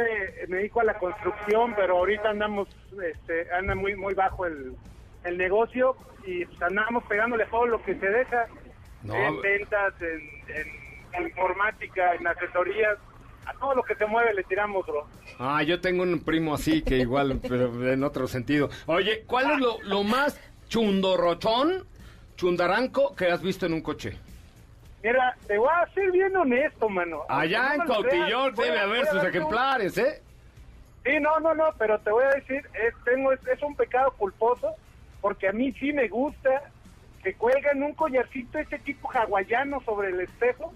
me 0.49 0.57
dedico 0.59 0.81
a 0.81 0.85
la 0.85 0.95
construcción, 0.95 1.75
pero 1.77 1.99
ahorita 1.99 2.31
andamos, 2.31 2.69
este, 3.05 3.53
anda 3.53 3.75
muy 3.75 3.95
muy 3.97 4.15
bajo 4.15 4.47
el, 4.47 4.75
el 5.25 5.37
negocio 5.37 5.95
y 6.25 6.47
pues, 6.47 6.63
andamos 6.63 7.05
pegándole 7.05 7.45
todo 7.47 7.67
lo 7.67 7.83
que 7.83 7.95
se 7.97 8.07
deja 8.09 8.47
No, 9.03 9.15
en 9.15 9.41
ventas, 9.43 9.93
en, 10.01 10.21
en- 10.57 10.83
en 11.15 11.25
informática, 11.29 12.15
en 12.15 12.27
asesorías, 12.27 12.97
a 13.47 13.53
todo 13.55 13.75
lo 13.75 13.83
que 13.83 13.95
se 13.95 14.07
mueve 14.07 14.35
le 14.35 14.45
tiramos, 14.45 14.87
bro. 14.87 15.07
Ah, 15.39 15.63
yo 15.63 15.81
tengo 15.81 16.03
un 16.03 16.21
primo 16.21 16.55
así 16.55 16.83
que 16.83 16.99
igual, 16.99 17.41
pero 17.49 17.93
en 17.93 18.05
otro 18.05 18.27
sentido. 18.29 18.69
Oye, 18.87 19.25
¿cuál 19.27 19.53
es 19.53 19.59
lo, 19.59 19.81
lo 19.83 20.03
más 20.05 20.39
chundorrochón, 20.69 21.87
chundaranco 22.37 23.15
que 23.17 23.31
has 23.31 23.43
visto 23.43 23.67
en 23.67 23.75
un 23.75 23.83
coche? 23.83 24.17
Mira, 25.03 25.37
te 25.49 25.59
voy 25.59 25.69
a 25.69 25.87
ser 25.93 26.13
bien 26.13 26.37
honesto, 26.37 26.89
mano. 26.89 27.23
Allá 27.29 27.75
en 27.75 27.81
Cautillón 27.83 28.55
debe 28.55 28.79
haber 28.79 29.07
sus 29.07 29.21
un- 29.23 29.27
ejemplares, 29.29 29.99
¿eh? 29.99 30.23
Sí, 31.05 31.19
no, 31.21 31.41
no, 31.41 31.53
no, 31.55 31.65
pero 31.77 31.99
te 31.99 32.13
voy 32.13 32.25
a 32.25 32.29
decir, 32.37 32.63
es, 32.75 32.95
tengo, 33.05 33.33
es, 33.33 33.41
es 33.49 33.61
un 33.63 33.75
pecado 33.75 34.13
culposo, 34.13 34.77
porque 35.21 35.49
a 35.49 35.53
mí 35.53 35.73
sí 35.73 35.93
me 35.93 36.07
gusta 36.07 36.71
que 37.25 37.35
cuelgan 37.35 37.83
un 37.83 37.95
collarcito 37.95 38.59
este 38.61 38.79
tipo 38.79 39.09
hawaiano 39.13 39.81
sobre 39.85 40.11
el 40.11 40.21
espejo. 40.21 40.73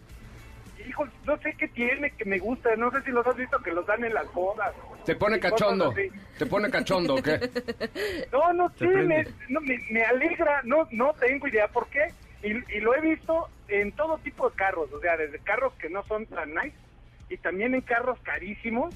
Hijo, 0.86 1.06
no 1.24 1.36
sé 1.38 1.54
qué 1.58 1.68
tiene 1.68 2.10
que 2.12 2.24
me 2.24 2.38
gusta, 2.38 2.74
no 2.76 2.90
sé 2.90 3.02
si 3.02 3.10
los 3.10 3.26
has 3.26 3.36
visto 3.36 3.58
que 3.62 3.72
los 3.72 3.86
dan 3.86 4.04
en 4.04 4.14
las 4.14 4.32
bodas. 4.32 4.72
Te 5.04 5.16
pone 5.16 5.40
cachondo. 5.40 5.92
Te 6.38 6.46
pone 6.46 6.70
cachondo, 6.70 7.14
¿o 7.14 7.22
¿qué? 7.22 7.40
No, 8.32 8.52
no, 8.52 8.70
prende. 8.70 9.04
me, 9.04 9.26
no, 9.48 9.60
me, 9.60 9.78
me 9.90 10.04
alegra, 10.04 10.60
no, 10.64 10.86
no 10.92 11.12
tengo 11.14 11.48
idea 11.48 11.68
por 11.68 11.88
qué. 11.88 12.12
Y, 12.42 12.48
y 12.76 12.80
lo 12.80 12.94
he 12.94 13.00
visto 13.00 13.48
en 13.68 13.92
todo 13.92 14.18
tipo 14.18 14.48
de 14.48 14.56
carros, 14.56 14.92
o 14.92 15.00
sea, 15.00 15.16
desde 15.16 15.38
carros 15.40 15.72
que 15.74 15.88
no 15.88 16.04
son 16.04 16.26
tan 16.26 16.54
nice 16.54 16.76
y 17.28 17.36
también 17.38 17.74
en 17.74 17.80
carros 17.80 18.18
carísimos. 18.22 18.94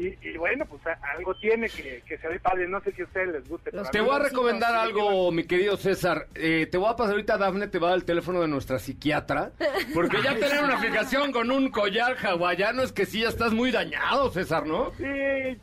Y, 0.00 0.16
y 0.22 0.38
bueno, 0.38 0.64
pues 0.64 0.80
algo 1.14 1.34
tiene 1.34 1.68
que, 1.68 2.02
que 2.06 2.16
se 2.16 2.26
ve 2.26 2.40
padre. 2.40 2.66
No 2.66 2.80
sé 2.80 2.90
si 2.92 3.02
a 3.02 3.04
ustedes 3.04 3.28
les 3.28 3.46
guste. 3.46 3.70
pero 3.70 3.82
Te 3.90 4.00
voy 4.00 4.16
a 4.16 4.18
recomendar 4.20 4.74
algo, 4.74 5.30
mi 5.30 5.44
querido 5.44 5.76
César. 5.76 6.26
Eh, 6.34 6.66
te 6.70 6.78
voy 6.78 6.88
a 6.90 6.96
pasar 6.96 7.12
ahorita, 7.12 7.36
Dafne, 7.36 7.68
te 7.68 7.78
va 7.78 7.88
a 7.88 7.90
dar 7.90 7.98
el 7.98 8.06
teléfono 8.06 8.40
de 8.40 8.48
nuestra 8.48 8.78
psiquiatra. 8.78 9.50
Porque 9.92 10.22
ya 10.22 10.34
tener 10.38 10.64
una 10.64 10.78
fijación 10.78 11.32
con 11.32 11.50
un 11.50 11.70
collar 11.70 12.16
hawaiano 12.16 12.82
es 12.82 12.92
que 12.92 13.04
sí, 13.04 13.20
ya 13.20 13.28
estás 13.28 13.52
muy 13.52 13.70
dañado, 13.72 14.30
César, 14.30 14.66
¿no? 14.66 14.90
Sí, 14.96 15.04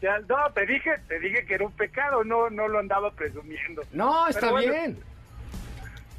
ya, 0.04 0.19
no, 0.30 0.52
te 0.54 0.67
dije, 0.67 0.91
te 1.08 1.19
dije 1.19 1.43
que 1.43 1.56
era 1.56 1.65
un 1.65 1.71
pecado, 1.71 2.23
no, 2.23 2.52
no 2.52 2.67
lo 2.67 2.78
andaba 2.78 3.10
presumiendo. 3.10 3.82
No, 3.91 4.28
está 4.28 4.52
bueno, 4.52 4.71
bien. 4.71 5.00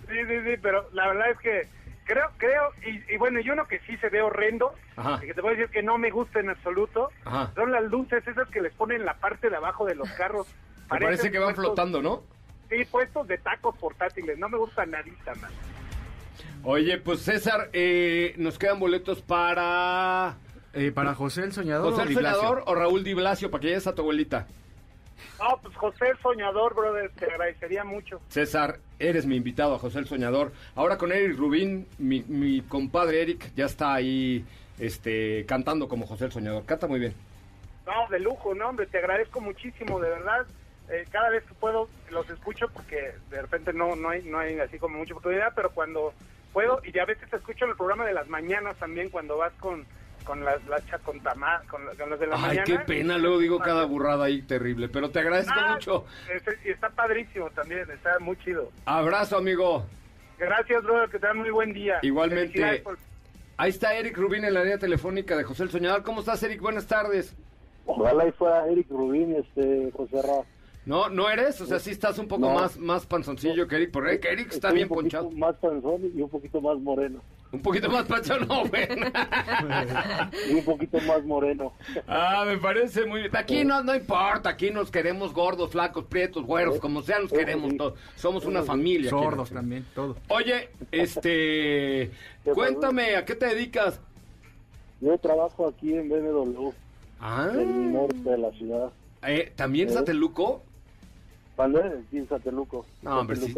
Sí, 0.09 0.17
sí, 0.27 0.41
sí, 0.45 0.57
pero 0.61 0.89
la 0.93 1.07
verdad 1.07 1.31
es 1.31 1.39
que 1.39 1.78
creo, 2.09 2.31
creo, 2.39 2.71
y, 2.85 3.15
y 3.15 3.17
bueno, 3.19 3.39
y 3.39 3.49
uno 3.51 3.67
que 3.69 3.79
sí 3.81 3.97
se 3.99 4.09
ve 4.09 4.21
horrendo, 4.23 4.75
Ajá. 4.97 5.21
y 5.23 5.27
que 5.29 5.35
te 5.35 5.41
voy 5.41 5.51
a 5.53 5.57
decir 5.57 5.71
que 5.71 5.83
no 5.85 5.97
me 5.99 6.11
gusta 6.11 6.41
en 6.41 6.51
absoluto, 6.51 7.11
Ajá. 7.25 7.53
son 7.55 7.71
las 7.71 7.85
luces 7.85 8.27
esas 8.27 8.49
que 8.49 8.61
les 8.61 8.75
ponen 8.75 9.01
en 9.01 9.07
la 9.07 9.15
parte 9.15 9.49
de 9.51 9.57
abajo 9.57 9.85
de 9.87 9.95
los 9.95 10.11
carros. 10.13 10.49
Me 10.91 10.99
parece 10.99 11.31
que 11.31 11.39
van 11.39 11.55
puestos- 11.55 11.67
flotando, 11.67 12.03
¿no? 12.03 12.25
Sí, 12.69 12.85
puestos 12.91 13.29
de 13.29 13.39
tacos 13.39 13.77
portátiles, 13.79 14.37
no 14.39 14.49
me 14.49 14.59
gusta 14.59 14.85
nadita, 14.87 15.35
man. 15.37 15.51
Oye, 16.65 16.99
pues 16.99 17.21
César, 17.21 17.71
eh, 17.73 18.35
nos 18.37 18.59
quedan 18.59 18.81
boletos 18.81 19.23
para 19.23 20.37
Eh, 20.75 20.93
para 20.93 21.15
José 21.15 21.43
el 21.45 21.53
Soñador. 21.53 21.93
José 21.93 22.03
o 22.03 22.09
el? 22.09 22.15
Soñador 22.15 22.63
o 22.67 22.75
Raúl 22.75 23.05
Di 23.05 23.15
Blasio, 23.15 23.51
para 23.51 23.61
que 23.63 23.69
llegues 23.69 23.87
a 23.87 23.95
tu 23.95 24.03
abuelita. 24.03 24.47
No, 25.39 25.59
pues 25.63 25.77
José 25.77 26.11
el 26.11 26.19
Soñador, 26.19 26.75
brother, 26.75 27.11
te 27.13 27.27
agradecería 27.27 27.85
mucho. 27.85 28.21
César, 28.29 28.79
eres 28.99 29.27
mi 29.27 29.37
invitado 29.37 29.75
a 29.75 29.79
José 29.79 29.99
el 30.01 30.07
Soñador. 30.07 30.53
Ahora 30.75 30.99
con 30.99 31.13
Eric 31.13 31.37
Rubín, 31.37 31.87
mi, 31.99 32.23
mi 32.23 32.63
compadre 32.63 33.23
Eric 33.23 33.53
ya 33.55 33.67
está 33.67 33.95
ahí 33.95 34.45
este, 34.79 35.45
cantando 35.47 35.89
como 35.89 36.07
José 36.07 36.27
el 36.27 36.33
Soñador. 36.33 36.65
Canta 36.65 36.87
muy 36.87 37.01
bien. 37.01 37.15
No, 37.87 38.09
de 38.11 38.21
lujo, 38.21 38.55
no, 38.55 38.69
hombre, 38.69 38.87
te 38.87 38.99
agradezco 38.99 39.41
muchísimo, 39.41 39.99
de 40.01 40.11
verdad. 40.11 40.47
Eh, 40.91 41.05
cada 41.11 41.29
vez 41.31 41.45
que 41.45 41.55
puedo 41.55 41.89
los 42.11 42.29
escucho 42.31 42.69
porque 42.69 43.13
de 43.31 43.43
repente 43.43 43.75
no 43.75 43.95
no 43.95 44.09
hay 44.09 44.23
no 44.23 44.39
hay 44.39 44.59
así 44.59 44.79
como 44.79 44.97
mucha 44.97 45.13
oportunidad, 45.13 45.53
pero 45.55 45.71
cuando 45.71 46.15
puedo 46.55 46.81
y 46.83 46.99
a 46.99 47.05
veces 47.05 47.31
escucho 47.31 47.67
en 47.67 47.73
el 47.73 47.77
programa 47.77 48.07
de 48.07 48.15
las 48.15 48.29
mañanas 48.29 48.77
también 48.79 49.11
cuando 49.11 49.37
vas 49.37 49.53
con 49.61 49.85
con 50.29 50.45
las 50.45 50.59
con 51.05 51.19
con, 51.21 51.87
la- 51.87 51.95
con 51.95 52.11
las 52.11 52.21
de 52.21 52.27
la 52.27 52.35
Ay, 52.37 52.43
mañana. 52.43 52.65
qué 52.65 52.79
pena, 52.81 53.17
luego 53.17 53.39
digo 53.39 53.59
cada 53.59 53.85
burrada 53.87 54.27
ahí 54.27 54.43
terrible, 54.43 54.89
pero 54.91 55.11
te 55.11 55.21
agradezco 55.21 55.55
Ah, 55.57 55.73
mucho. 55.73 56.05
este- 56.31 56.59
y 56.67 56.71
está 56.73 56.91
padrísimo 56.91 57.49
también, 57.51 57.91
está 57.91 58.19
muy 58.21 58.37
chido. 58.39 58.71
Abrazo, 58.85 59.39
amigo. 59.39 59.87
Gracias, 60.39 60.83
brother, 60.85 61.09
que 61.09 61.19
tengan 61.19 61.39
muy 61.39 61.51
buen 61.51 61.73
día. 61.73 61.99
Igualmente. 62.03 62.81
Por- 62.85 62.99
Ahí 63.57 63.71
está 63.71 63.95
Eric 63.95 64.17
Rubín 64.17 64.45
en 64.45 64.55
la 64.55 64.61
línea 64.63 64.79
telefónica 64.79 65.37
de 65.37 65.43
José 65.45 65.65
el 65.65 65.71
Soñador. 65.71 66.03
¿Cómo 66.05 66.21
estás, 66.21 66.41
Eric? 66.45 66.61
Buenas 66.61 66.87
tardes. 66.87 67.35
Ojalá 67.87 68.29
y 68.29 68.33
fuera 68.33 68.67
Eric 68.69 68.87
Rubín, 68.91 69.35
este, 69.35 69.91
José 69.97 70.23
Ra. 70.23 70.45
No, 70.89 71.11
no 71.11 71.29
eres, 71.29 71.61
o 71.61 71.67
sea, 71.67 71.79
sí 71.79 71.91
estás 71.91 72.19
un 72.19 72.27
poco 72.29 72.49
No. 72.49 72.55
más, 72.55 72.79
más 72.79 73.05
panzoncillo 73.05 73.69
que 73.69 73.77
Eric, 73.77 73.91
porque 73.91 74.11
Eric 74.27 74.47
está 74.53 74.69
Estoy 74.69 74.73
bien 74.73 74.85
un 74.85 74.89
poquito 74.89 75.19
ponchado. 75.19 75.31
Más 75.39 75.55
panzón 75.57 76.01
y 76.17 76.23
un 76.23 76.31
poquito 76.31 76.61
más 76.63 76.79
moreno. 76.79 77.21
Un 77.53 77.61
poquito 77.61 77.91
más 77.91 78.05
panchado, 78.07 78.41
no. 78.47 78.63
Y 80.51 80.55
un 80.55 80.65
poquito 80.65 80.99
más 81.03 81.23
moreno. 81.25 81.73
Ah, 82.07 82.45
me 82.47 82.57
parece 82.57 83.05
muy 83.05 83.21
bien. 83.21 83.37
Aquí 83.37 83.65
no, 83.65 83.83
no 83.83 83.95
importa, 83.95 84.49
aquí 84.49 84.71
nos 84.71 84.91
queremos 84.91 85.35
gordos, 85.35 85.71
flacos, 85.71 86.05
prietos, 86.07 86.45
güeros, 86.45 86.79
como 86.79 87.03
sea, 87.03 87.19
nos 87.19 87.33
queremos 87.33 87.77
todos. 87.77 87.95
Somos 88.17 88.47
una 88.47 88.63
familia. 88.63 89.11
Sordos 89.11 89.51
también, 89.51 89.85
todo. 89.95 90.17
Oye, 90.29 90.71
este, 90.91 92.11
cuéntame, 92.55 93.15
¿a 93.17 93.25
qué 93.27 93.35
te 93.35 93.47
dedicas? 93.47 94.01
Yo 95.03 95.17
trabajo 95.19 95.69
aquí 95.69 95.93
en 95.93 96.09
BMW, 96.09 96.71
Ah, 97.21 97.49
en 97.53 97.61
el 97.61 97.93
norte 97.93 98.17
de 98.31 98.39
la 98.39 98.51
ciudad. 98.53 98.91
eh, 99.27 99.53
¿también 99.55 99.89
¿Eh? 99.89 99.93
Sateluco? 99.93 100.63
¿Vale? 101.59 101.81
En 102.13 102.29
Sateluco. 102.29 102.87
No, 103.03 103.19
hombre, 103.21 103.37
sí. 103.37 103.53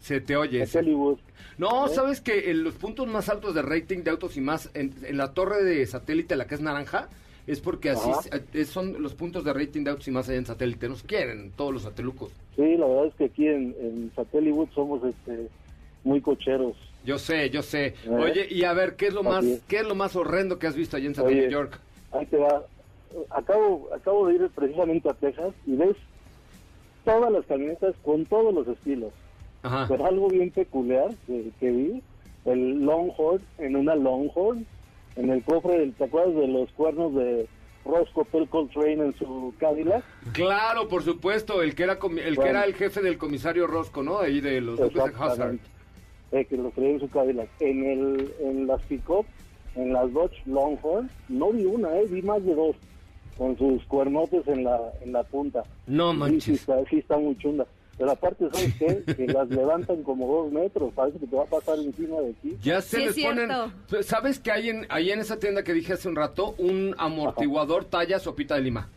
Se 0.00 0.20
te 0.20 0.36
oye. 0.36 0.66
Hollywood. 0.74 1.18
No, 1.56 1.86
¿Eh? 1.86 1.90
¿sabes 1.90 2.20
que 2.20 2.50
en 2.50 2.64
los 2.64 2.74
puntos 2.74 3.06
más 3.06 3.28
altos 3.28 3.54
de 3.54 3.62
rating 3.62 4.02
de 4.02 4.10
autos 4.10 4.36
y 4.36 4.40
más, 4.40 4.68
en, 4.74 4.92
en 5.04 5.16
la 5.16 5.32
torre 5.32 5.62
de 5.62 5.86
satélite, 5.86 6.34
la 6.34 6.46
que 6.48 6.56
es 6.56 6.60
naranja, 6.60 7.08
es 7.46 7.60
porque 7.60 7.90
así 7.90 8.10
es- 8.52 8.68
son 8.68 9.00
los 9.00 9.14
puntos 9.14 9.44
de 9.44 9.52
rating 9.52 9.84
de 9.84 9.90
autos 9.90 10.08
y 10.08 10.10
más 10.10 10.28
allá 10.28 10.38
en 10.38 10.46
satélite. 10.46 10.88
Nos 10.88 11.04
quieren 11.04 11.52
todos 11.56 11.72
los 11.72 11.82
satelucos. 11.84 12.32
Sí, 12.56 12.76
la 12.76 12.86
verdad 12.86 13.06
es 13.06 13.14
que 13.14 13.24
aquí 13.26 13.46
en, 13.46 13.74
en 13.80 14.10
Satelliwood 14.16 14.68
somos 14.74 15.00
este, 15.04 15.46
muy 16.02 16.20
cocheros. 16.20 16.76
Yo 17.04 17.18
sé, 17.18 17.48
yo 17.50 17.62
sé. 17.62 17.86
¿Eh? 17.86 18.10
Oye, 18.10 18.48
y 18.50 18.64
a 18.64 18.72
ver, 18.72 18.96
¿qué 18.96 19.06
es 19.06 19.14
lo 19.14 19.20
Así 19.20 19.28
más, 19.28 19.44
es. 19.44 19.62
qué 19.68 19.76
es 19.78 19.86
lo 19.86 19.94
más 19.94 20.16
horrendo 20.16 20.58
que 20.58 20.66
has 20.66 20.74
visto 20.74 20.96
allá 20.96 21.06
en 21.06 21.14
Satélite 21.14 21.42
Oye, 21.46 21.52
York? 21.52 21.78
Ahí 22.10 22.26
te 22.26 22.36
va. 22.36 22.64
Acabo, 23.30 23.88
acabo 23.94 24.26
de 24.26 24.34
ir 24.34 24.48
precisamente 24.54 25.08
a 25.08 25.14
Texas 25.14 25.54
y 25.66 25.76
ves 25.76 25.96
todas 27.08 27.32
las 27.32 27.46
camionetas 27.46 27.94
con 28.04 28.24
todos 28.26 28.54
los 28.54 28.68
estilos. 28.68 29.12
Ajá. 29.62 29.86
Pero 29.88 30.06
algo 30.06 30.28
bien 30.28 30.50
peculiar 30.50 31.08
que, 31.26 31.50
que 31.58 31.70
vi, 31.70 32.02
el 32.44 32.80
Longhorn 32.84 33.42
en 33.58 33.76
una 33.76 33.94
Longhorn, 33.94 34.66
en 35.16 35.30
el 35.30 35.42
cofre, 35.42 35.78
del, 35.78 35.94
¿te 35.94 36.04
acuerdas 36.04 36.34
de 36.36 36.46
los 36.48 36.70
cuernos 36.72 37.14
de 37.14 37.48
Roscoe 37.84 38.24
Phil 38.26 38.48
Coltrane 38.48 39.06
en 39.06 39.14
su 39.14 39.52
Cadillac? 39.58 40.04
Claro, 40.32 40.88
por 40.88 41.02
supuesto, 41.02 41.62
el 41.62 41.74
que 41.74 41.84
era 41.84 41.94
el 41.94 41.98
que 41.98 42.34
Bueno. 42.36 42.50
era 42.50 42.64
el 42.64 42.74
jefe 42.74 43.00
del 43.02 43.18
comisario 43.18 43.66
Rosco, 43.66 44.02
¿no? 44.02 44.18
Ahí 44.18 44.40
de 44.40 44.60
los 44.60 44.78
Duques 44.78 44.94
de 44.94 45.24
Hazard. 45.24 45.56
Eh, 46.30 46.44
que 46.44 46.56
lo 46.58 46.70
traía 46.70 46.90
en 46.90 47.00
su 47.00 47.08
Cadillac. 47.08 47.48
En, 47.60 47.84
el, 47.84 48.34
en 48.40 48.66
las 48.66 48.82
pick-up, 48.82 49.24
en 49.74 49.92
las 49.92 50.12
Dodge 50.12 50.36
Longhorn, 50.46 51.10
no 51.28 51.52
vi 51.52 51.64
una, 51.64 51.96
eh, 51.98 52.06
vi 52.08 52.20
más 52.22 52.44
de 52.44 52.54
dos, 52.54 52.76
con 53.38 53.56
sus 53.56 53.82
cuernotes 53.84 54.46
en 54.48 54.64
la, 54.64 54.78
en 55.00 55.12
la 55.12 55.22
punta. 55.22 55.62
No 55.86 56.10
Sí, 56.10 56.14
sí 56.14 56.18
manches. 56.20 56.60
está, 56.60 56.84
sí 56.90 56.98
está 56.98 57.16
muy 57.16 57.38
chunda. 57.38 57.66
Pero 57.96 58.10
aparte, 58.12 58.46
¿sabes 58.52 58.74
qué? 58.78 59.02
Que 59.16 59.26
las 59.26 59.48
levantan 59.48 60.02
como 60.04 60.26
dos 60.28 60.52
metros, 60.52 60.92
parece 60.94 61.18
que 61.18 61.26
te 61.26 61.34
va 61.36 61.42
a 61.44 61.46
pasar 61.46 61.78
encima 61.78 62.20
de 62.20 62.32
ti. 62.34 62.56
Ya 62.62 62.80
se 62.80 62.96
Sí, 62.98 63.04
les 63.06 63.16
es 63.18 63.24
ponen. 63.24 63.48
cierto. 63.48 64.02
¿Sabes 64.02 64.38
que 64.38 64.52
hay 64.52 64.68
en, 64.70 64.86
ahí 64.88 65.10
en 65.10 65.20
esa 65.20 65.38
tienda 65.38 65.62
que 65.64 65.72
dije 65.72 65.94
hace 65.94 66.08
un 66.08 66.14
rato 66.16 66.54
un 66.58 66.94
amortiguador 66.98 67.84
talla 67.86 68.18
sopita 68.18 68.54
de 68.56 68.60
lima? 68.62 68.88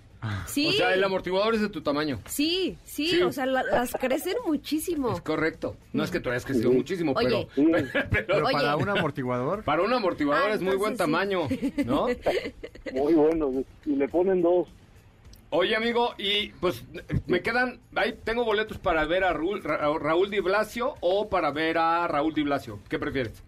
Sí, 0.45 0.67
O 0.67 0.71
sea, 0.73 0.93
el 0.93 1.03
amortiguador 1.03 1.55
es 1.55 1.61
de 1.61 1.69
tu 1.69 1.81
tamaño. 1.81 2.19
sí, 2.27 2.77
sí, 2.83 3.07
Sí. 3.07 3.21
o 3.23 3.31
sea, 3.31 3.45
la- 3.47 3.63
las 3.63 3.91
crecen 3.93 4.35
muchísimo. 4.45 5.13
Es 5.13 5.21
correcto. 5.21 5.75
No 5.93 6.03
es 6.03 6.11
que 6.11 6.19
tú 6.19 6.29
hayas 6.29 6.45
crecido 6.45 6.69
Sí. 6.71 6.77
muchísimo, 6.77 7.13
Oye. 7.15 7.47
Pero, 7.55 7.87
pero 7.91 8.25
Pero 8.27 8.45
Oye. 8.45 8.53
para 8.53 8.75
un 8.75 8.89
amortiguador. 8.89 9.63
para 9.65 9.81
un 9.81 9.91
amortiguador 9.93 10.51
Ah, 10.51 10.53
es 10.53 10.61
muy 10.61 10.75
buen 10.75 10.95
tamaño, 10.95 11.47
¿no? 11.85 12.07
muy 12.93 13.13
bueno. 13.15 13.63
Y 13.85 13.95
le 13.95 14.07
ponen 14.07 14.41
dos. 14.41 14.67
Oye, 15.53 15.75
amigo, 15.75 16.13
y 16.17 16.49
pues 16.61 16.83
me 17.27 17.41
quedan, 17.41 17.79
ahí 17.95 18.15
tengo 18.23 18.45
boletos 18.45 18.77
para 18.77 19.03
ver 19.05 19.23
a 19.25 19.33
Raúl, 19.33 19.61
Ra- 19.61 19.79
Raúl 19.99 20.29
Di 20.29 20.39
Blasio 20.39 20.93
o 21.01 21.27
para 21.29 21.51
ver 21.51 21.77
a 21.77 22.07
Raúl 22.07 22.33
Di 22.33 22.43
Blasio. 22.43 22.79
¿Qué 22.87 22.97
prefieres? 22.99 23.43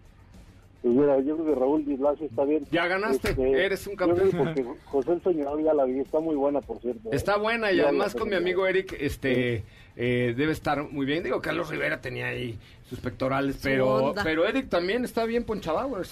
Pues 0.84 0.94
mira, 0.96 1.18
yo 1.22 1.38
creo 1.38 1.54
que 1.54 1.60
Raúl 1.60 1.86
Di 1.86 1.96
Blasio 1.96 2.26
está 2.28 2.44
bien. 2.44 2.64
Este, 2.64 2.76
Ya 2.76 2.88
ganaste, 2.88 3.32
eres 3.66 3.88
un 3.88 3.94
yo 3.94 3.98
creo 4.00 4.16
campeón. 4.18 4.46
Porque 4.54 4.66
José 4.86 5.12
el 5.14 5.22
Soñador 5.24 5.64
ya 5.64 5.74
la 5.74 5.86
vi, 5.86 6.00
está 6.02 6.20
muy 6.20 6.36
buena, 6.36 6.60
por 6.60 6.80
cierto. 6.82 7.08
¿eh? 7.08 7.16
Está 7.16 7.38
buena 7.38 7.72
y 7.72 7.78
Ya 7.78 7.84
además 7.84 8.14
con 8.14 8.28
mi 8.30 8.36
amigo 8.36 8.68
Eric, 8.68 8.96
este, 9.00 9.64
eh, 9.96 10.34
debe 10.36 10.52
estar 10.52 10.84
muy 10.92 11.06
bien. 11.06 11.24
Digo, 11.24 11.42
Carlos 11.42 11.70
Rivera 11.70 12.02
tenía 12.02 12.28
ahí 12.28 12.60
sus 12.90 13.00
pectorales, 13.00 13.60
pero, 13.64 14.14
pero 14.24 14.46
Eric 14.46 14.68
también 14.70 15.06
está 15.06 15.24
bien 15.26 15.46
ponchado, 15.46 16.02
¿eh? 16.02 16.06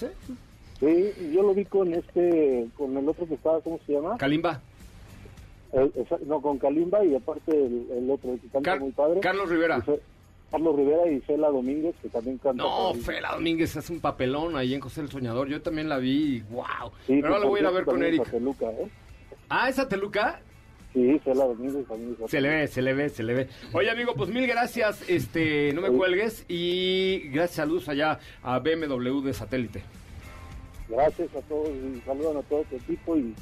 Sí, 0.80 1.12
yo 1.34 1.42
lo 1.42 1.52
vi 1.54 1.66
con 1.66 1.92
este, 1.92 2.66
con 2.76 2.96
el 2.96 3.06
otro 3.08 3.26
que 3.28 3.34
estaba, 3.34 3.60
¿cómo 3.60 3.78
se 3.86 3.92
llama? 3.92 4.16
Kalimba. 4.16 4.60
El- 5.72 5.92
esa- 5.96 6.18
no, 6.26 6.40
con 6.40 6.58
Kalimba 6.58 7.04
y 7.04 7.14
aparte 7.14 7.50
el, 7.52 7.86
el 7.96 8.10
otro, 8.10 8.32
el 8.32 8.40
que 8.40 8.48
canta 8.48 8.70
Car- 8.72 8.80
muy 8.80 8.90
padre. 8.92 9.20
Carlos 9.20 9.48
Rivera. 9.48 9.84
Carlos 10.52 10.76
Rivera 10.76 11.10
y 11.10 11.18
Fela 11.20 11.48
Domínguez, 11.48 11.94
que 12.02 12.10
también 12.10 12.36
canta. 12.36 12.62
No. 12.62 12.92
Fela 12.94 13.32
Domínguez 13.32 13.74
hace 13.74 13.90
un 13.90 14.00
papelón 14.00 14.54
ahí 14.54 14.74
en 14.74 14.82
José 14.82 15.00
el 15.00 15.10
Soñador. 15.10 15.48
Yo 15.48 15.62
también 15.62 15.88
la 15.88 15.96
vi, 15.96 16.40
wow. 16.50 16.92
Sí, 17.06 17.18
pero 17.22 17.28
ahora 17.28 17.40
lo 17.40 17.48
voy 17.48 17.60
a 17.60 17.62
ir 17.62 17.66
a 17.66 17.70
ver 17.70 17.84
con 17.86 18.02
Eric. 18.02 18.22
¿eh? 18.30 18.88
Ah, 19.48 19.70
¿esa 19.70 19.88
Teluca? 19.88 20.42
Sí, 20.92 21.18
Fela 21.24 21.46
Domínguez 21.46 21.86
también 21.88 22.16
Se 22.28 22.42
le 22.42 22.50
ve, 22.50 22.68
se 22.68 22.82
le 22.82 22.92
ve, 22.92 23.08
se 23.08 23.22
le 23.22 23.32
ve. 23.32 23.48
Oye, 23.72 23.90
amigo, 23.90 24.12
pues 24.14 24.28
mil 24.28 24.46
gracias. 24.46 25.08
Este, 25.08 25.72
no 25.72 25.80
me 25.80 25.88
cuelgues 25.88 26.44
y 26.48 27.30
gracias, 27.30 27.56
saludos 27.56 27.88
allá 27.88 28.18
a 28.42 28.58
BMW 28.58 29.22
de 29.22 29.32
satélite. 29.32 29.82
Gracias 30.86 31.34
a 31.34 31.40
todos 31.48 31.70
y 31.70 31.98
saludan 32.04 32.36
a 32.36 32.42
todo 32.42 32.62
tu 32.64 32.76
equipo 32.76 33.16
y 33.16 33.34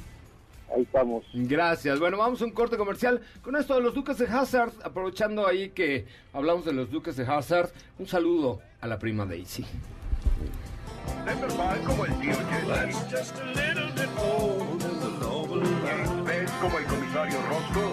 ahí 0.75 0.83
estamos. 0.83 1.23
Gracias. 1.33 1.99
Bueno, 1.99 2.17
vamos 2.17 2.41
a 2.41 2.45
un 2.45 2.51
corte 2.51 2.77
comercial 2.77 3.21
con 3.41 3.55
esto 3.55 3.75
de 3.75 3.81
los 3.81 3.93
Duques 3.93 4.17
de 4.17 4.27
Hazard. 4.27 4.73
Aprovechando 4.83 5.47
ahí 5.47 5.69
que 5.69 6.05
hablamos 6.33 6.65
de 6.65 6.73
los 6.73 6.89
Duques 6.91 7.15
de 7.15 7.25
Hazard, 7.25 7.69
un 7.99 8.07
saludo 8.07 8.61
a 8.79 8.87
la 8.87 8.97
prima 8.99 9.25
Daisy. 9.25 9.65
Es 11.27 11.39
normal 11.39 11.81
como 11.85 12.05
el 12.05 12.13
tío 12.19 12.33
Jesse. 13.09 13.33
Es 16.31 16.51
como 16.61 16.77
el 16.77 16.85
comisario 16.85 17.39
Roscoe. 17.49 17.91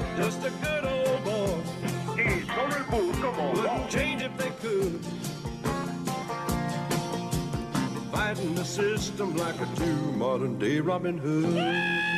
Y 2.17 2.47
solo 2.47 2.77
el 2.77 2.85
bus 2.91 3.17
como 3.19 3.53
Bob. 3.53 3.89
Fighting 8.11 8.55
the 8.55 8.65
system 8.65 9.37
like 9.37 9.61
a 9.61 9.67
true 9.77 10.13
modern 10.17 10.59
day 10.59 10.81
Robin 10.81 11.19
Hood. 11.19 12.18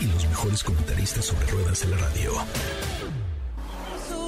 Y 0.00 0.06
los 0.06 0.26
mejores 0.28 0.62
comentaristas 0.62 1.24
sobre 1.24 1.46
ruedas 1.46 1.80
de 1.80 1.88
la 1.88 1.96
radio. 1.98 2.32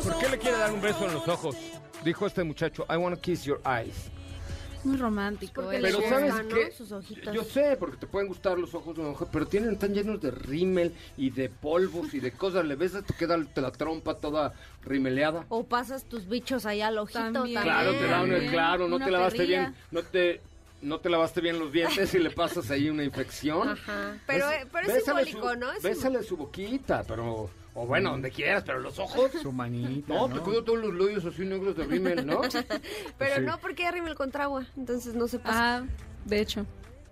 ¿Por 0.03 0.19
qué 0.19 0.29
le 0.29 0.39
quiere 0.39 0.57
dar 0.59 0.73
un 0.73 0.81
beso 0.81 1.07
en 1.07 1.15
los 1.15 1.29
ojos? 1.29 1.57
Dijo 2.05 2.27
este 2.27 2.43
muchacho, 2.45 2.87
I 2.89 2.97
want 2.97 3.15
to 3.15 3.21
kiss 3.21 3.45
your 3.45 3.61
eyes. 3.67 4.11
Muy 4.83 4.97
romántico. 4.97 5.61
Porque 5.61 5.79
Pero 5.79 5.99
gustan, 5.99 6.29
¿sabes 6.31 6.47
¿no? 6.47 6.55
qué? 6.55 6.73
Sus 6.73 6.91
ojitos. 6.91 7.35
Yo 7.35 7.45
sé, 7.45 7.77
porque 7.79 7.99
te 7.99 8.07
pueden 8.07 8.29
gustar 8.29 8.59
los 8.59 8.75
ojos 8.75 8.95
de 8.97 9.03
una 9.03 9.11
mujer, 9.11 9.29
pero 9.31 9.47
tienen 9.47 9.79
tan 9.79 9.93
llenos 9.93 10.23
de 10.23 10.31
rímel 10.31 10.95
y 11.19 11.29
de 11.31 11.51
polvos 11.51 12.15
y 12.15 12.21
de 12.21 12.33
cosas. 12.33 12.65
Le 12.65 12.77
ves, 12.77 12.93
te 13.05 13.13
queda 13.15 13.37
la 13.57 13.71
trompa 13.73 14.15
toda 14.17 14.55
rimeleada. 14.83 15.45
O 15.51 15.65
pasas 15.65 16.05
tus 16.05 16.27
bichos 16.27 16.65
allá 16.65 16.87
al 16.89 16.97
ojito 16.97 17.19
También. 17.21 17.55
también. 17.57 17.63
Claro, 17.63 17.93
te 17.93 18.07
da 18.07 18.23
un 18.23 18.49
claro, 18.51 18.89
no 18.89 18.97
Una 18.97 19.05
te 19.05 19.11
lavaste 19.11 19.37
perrilla. 19.37 19.59
bien, 19.61 19.75
no 19.91 20.03
te 20.03 20.41
no 20.83 20.99
te 21.01 21.09
lavaste 21.11 21.41
bien 21.41 21.59
los 21.59 21.73
dientes 21.73 22.15
y 22.15 22.19
le 22.19 22.31
pasas 22.31 22.71
ahí 22.71 22.89
una 22.89 23.05
infección. 23.05 23.69
Ajá. 23.69 24.17
Pero, 24.27 24.51
eh, 24.51 24.67
pero 24.73 24.89
es 24.89 24.95
bésale 24.95 25.25
simbólico, 25.25 25.53
su- 25.55 25.59
¿no? 25.61 25.73
Es 25.73 25.83
Bésale 25.83 26.23
su 26.23 26.37
boquita, 26.37 27.03
pero 27.07 27.51
o 27.75 27.87
bueno, 27.87 28.11
donde 28.11 28.31
quieras, 28.31 28.65
pero 28.67 28.81
los 28.81 28.99
ojos. 28.99 29.31
Su 29.43 29.53
manita, 29.53 30.13
No, 30.13 30.27
¿no? 30.29 30.35
te 30.37 30.41
cuido 30.41 30.65
todos 30.65 30.81
los 30.81 30.93
labios 30.95 31.25
así 31.25 31.43
negros 31.45 31.77
de 31.77 31.85
rímel, 31.85 32.27
¿no? 32.27 32.41
Pero 33.19 33.37
Sí. 33.37 33.43
no 33.43 33.59
porque 33.61 33.87
hay 33.87 33.93
rímel 33.93 34.15
contra 34.17 34.45
agua, 34.45 34.67
entonces 34.77 35.15
no 35.15 35.29
se 35.29 35.39
pasa. 35.39 35.77
Ah, 35.79 35.85
de 36.25 36.41
hecho. 36.41 36.67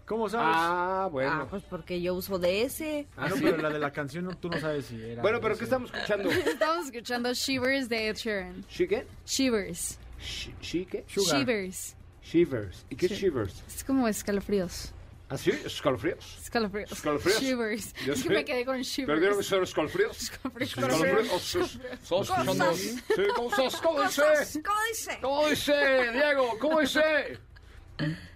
¿Cómo 0.05 0.29
sabes? 0.29 0.47
Ah, 0.59 1.09
bueno. 1.12 1.43
Ah, 1.43 1.47
pues 1.51 1.62
porque 1.64 2.01
yo 2.01 2.14
uso 2.14 2.39
de 2.39 2.62
ese. 2.62 3.07
Ah, 3.16 3.29
no, 3.29 3.37
sí. 3.37 3.43
pero 3.45 3.59
la 3.59 3.69
de 3.69 3.79
la 3.79 3.93
canción 3.93 4.25
no, 4.25 4.35
tú 4.37 4.49
no 4.49 4.59
sabes 4.59 4.87
si 4.87 5.01
era. 5.01 5.21
Bueno, 5.21 5.39
pero. 5.41 5.57
¿qué 5.59 5.64
estamos 5.64 5.93
escuchando? 5.93 6.31
Estamos 6.31 6.87
escuchando 6.87 7.33
Shivers 7.35 7.89
de 7.91 8.09
Ed 8.09 8.16
Sheeran. 8.16 8.64
¿She 8.71 8.89
qué? 8.89 9.07
Shivers. 9.27 9.99
She, 10.19 10.55
she 10.62 10.87
qué? 10.87 11.05
Sugar. 11.07 11.39
Shivers. 11.41 11.95
Shivers. 12.33 12.85
¿Y 12.91 12.97
qué 12.97 13.07
es. 13.07 13.12
Shivers? 13.12 13.62
Es 13.74 13.85
como 13.85 14.07
escalofríos. 14.09 14.93
¿Ah, 15.31 15.37
sí? 15.37 15.51
¿Escalofríos? 15.51 16.39
Escalofríos. 16.43 16.91
Escalofríos. 16.93 17.41
Shivers. 17.43 17.95
Yo 18.07 18.14
es 18.14 18.22
que 18.22 18.31
me 18.31 18.45
quedé 18.45 18.64
con 18.64 18.81
shivers. 18.81 19.12
¿Perdieron 19.14 19.39
que 19.39 19.45
ser 19.45 19.62
escalofríos? 19.62 20.16
Escalofríos. 20.22 20.70
Escalofríos. 20.72 21.79
Escuchando- 22.03 22.74
Sí, 22.74 23.22
¿cómo 23.35 23.51
dice? 23.51 23.79
¿Cómo 23.83 24.03
dice? 24.05 25.18
¿Cómo 25.20 25.49
dice, 25.49 26.12
Diego? 26.12 26.59
¿Cómo 26.59 26.81
dice? 26.81 27.39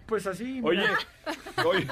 Pues 0.07 0.27
así. 0.27 0.61
Oye, 0.63 0.83
oye, 1.65 1.87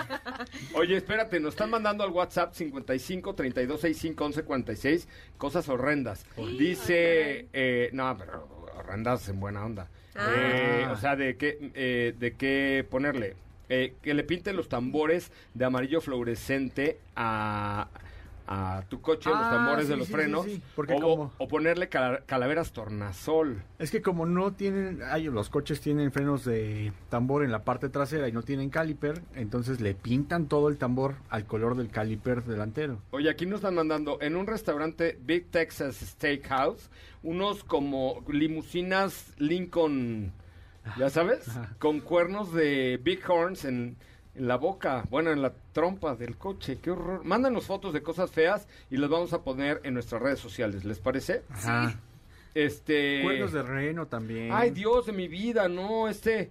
oye, 0.74 0.96
espérate, 0.98 1.40
nos 1.40 1.54
están 1.54 1.70
mandando 1.70 2.04
al 2.04 2.10
WhatsApp 2.10 2.52
55 2.54 3.34
32 3.34 3.80
65 3.80 4.24
11 4.24 4.42
46 4.42 5.08
cosas 5.38 5.68
horrendas. 5.70 6.26
Dice, 6.58 7.48
eh, 7.54 7.88
no, 7.94 8.14
pero 8.18 8.66
horrendas 8.76 9.26
en 9.30 9.40
buena 9.40 9.64
onda. 9.64 9.88
Ah. 10.14 10.32
Eh, 10.36 10.86
o 10.90 10.96
sea, 10.96 11.16
de 11.16 11.36
qué, 11.36 11.70
eh, 11.74 12.14
de 12.18 12.32
qué 12.34 12.84
ponerle. 12.88 13.36
Eh, 13.68 13.94
que 14.02 14.14
le 14.14 14.24
pinten 14.24 14.56
los 14.56 14.68
tambores 14.68 15.30
de 15.54 15.64
amarillo 15.64 16.00
fluorescente 16.00 16.98
a, 17.14 17.88
a 18.52 18.82
tu 18.88 19.00
coche, 19.00 19.30
los 19.30 19.38
Ah, 19.38 19.50
tambores 19.52 19.84
sí, 19.86 19.92
de 19.92 19.96
los 19.96 20.08
sí, 20.08 20.12
frenos. 20.12 20.44
sí, 20.44 20.60
porque 20.74 20.94
o, 20.94 21.00
como- 21.00 21.32
o 21.38 21.46
ponerle 21.46 21.88
cala- 21.88 22.24
calaveras 22.26 22.72
tornasol. 22.72 23.62
Es 23.78 23.92
que 23.92 24.02
como 24.02 24.26
no 24.26 24.52
tienen, 24.54 25.00
ay, 25.08 25.26
los 25.26 25.48
coches 25.48 25.80
tienen 25.80 26.10
frenos 26.10 26.44
de 26.44 26.92
tambor 27.10 27.44
en 27.44 27.52
la 27.52 27.62
parte 27.62 27.88
trasera 27.88 28.26
y 28.26 28.32
no 28.32 28.42
tienen 28.42 28.68
caliper, 28.68 29.22
entonces 29.36 29.80
le 29.80 29.94
pintan 29.94 30.46
todo 30.48 30.68
el 30.68 30.78
tambor 30.78 31.14
al 31.28 31.44
color 31.46 31.76
del 31.76 31.90
caliper 31.90 32.42
delantero. 32.42 32.98
Oye, 33.12 33.30
aquí 33.30 33.46
nos 33.46 33.60
están 33.60 33.76
mandando 33.76 34.18
en 34.20 34.34
un 34.34 34.48
restaurante 34.48 35.16
Big 35.24 35.46
Texas 35.52 35.94
Steakhouse 35.96 36.90
unos 37.22 37.62
como 37.62 38.24
limusinas 38.28 39.32
Lincoln, 39.38 40.32
ya 40.98 41.08
sabes, 41.08 41.48
Ajá. 41.48 41.76
con 41.78 42.00
cuernos 42.00 42.52
de 42.52 42.98
Big 43.00 43.20
Horns 43.30 43.64
en, 43.64 43.96
en 44.34 44.46
la 44.48 44.56
boca, 44.56 45.04
bueno, 45.10 45.30
en 45.32 45.42
la 45.42 45.52
trompa 45.72 46.14
del 46.14 46.36
coche. 46.36 46.78
Qué 46.80 46.90
horror. 46.90 47.24
Mándanos 47.24 47.66
fotos 47.66 47.92
de 47.92 48.02
cosas 48.02 48.30
feas 48.30 48.66
y 48.90 48.96
las 48.96 49.10
vamos 49.10 49.32
a 49.32 49.42
poner 49.42 49.80
en 49.84 49.94
nuestras 49.94 50.22
redes 50.22 50.38
sociales, 50.38 50.84
¿les 50.84 50.98
parece? 50.98 51.42
Ajá. 51.50 51.98
Este 52.54 53.20
Cuernos 53.22 53.52
de 53.52 53.62
reno 53.62 54.06
también. 54.06 54.50
Ay, 54.52 54.70
Dios 54.70 55.06
de 55.06 55.12
mi 55.12 55.28
vida, 55.28 55.68
no, 55.68 56.08
este 56.08 56.50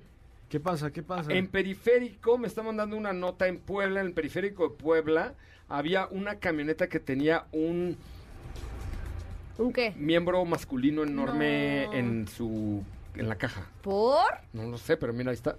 ¿Qué 0.50 0.60
pasa? 0.60 0.92
¿Qué 0.92 1.04
pasa? 1.04 1.32
en 1.32 1.48
periférico, 1.48 2.38
me 2.38 2.48
está 2.48 2.64
mandando 2.64 2.96
una 2.98 3.14
nota 3.14 3.48
en 3.48 3.60
Puebla, 3.60 4.00
en 4.02 4.08
el 4.08 4.14
periférico 4.14 4.70
de 4.70 4.76
Puebla, 4.76 5.34
había 5.68 6.08
una 6.08 6.36
camioneta 6.40 6.88
que 6.88 7.00
tenía 7.00 7.46
un 7.52 7.98
¿Un 9.58 9.74
qué? 9.74 9.94
miembro 9.98 10.44
masculino 10.46 11.04
enorme 11.04 11.86
No. 11.88 11.94
en 11.94 12.28
su 12.28 12.84
en 13.16 13.28
la 13.28 13.36
caja. 13.36 13.68
¿Por? 13.82 14.24
No 14.54 14.64
lo 14.64 14.78
sé, 14.78 14.96
pero 14.96 15.12
mira, 15.12 15.32
ahí 15.32 15.36
está. 15.36 15.58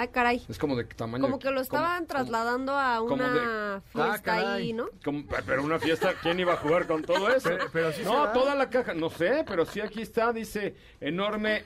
Ay, 0.00 0.08
caray. 0.08 0.40
Es 0.48 0.58
como 0.60 0.76
de 0.76 0.84
tamaño. 0.84 1.22
Como 1.24 1.40
que 1.40 1.50
lo 1.50 1.60
estaban 1.60 2.04
como- 2.04 2.06
trasladando 2.06 2.72
a 2.78 3.00
una 3.02 3.32
de- 3.32 3.40
Ah, 3.42 3.80
fiesta 3.92 4.22
caray. 4.22 4.46
ahí, 4.46 4.72
¿no? 4.72 4.86
como- 5.04 5.24
pero 5.44 5.64
una 5.64 5.80
fiesta, 5.80 6.14
¿quién 6.22 6.38
iba 6.38 6.52
a 6.52 6.56
jugar 6.56 6.86
con 6.86 7.02
todo 7.02 7.28
eso? 7.34 7.48
Pero- 7.48 7.64
pero 7.72 7.90
sí 7.92 8.04
se 8.04 8.08
no, 8.08 8.26
da. 8.26 8.32
toda 8.32 8.54
la 8.54 8.70
caja, 8.70 8.94
no 8.94 9.10
sé, 9.10 9.44
pero 9.48 9.64
sí 9.64 9.80
aquí 9.80 10.00
está, 10.00 10.32
dice, 10.32 10.76
enorme, 11.00 11.64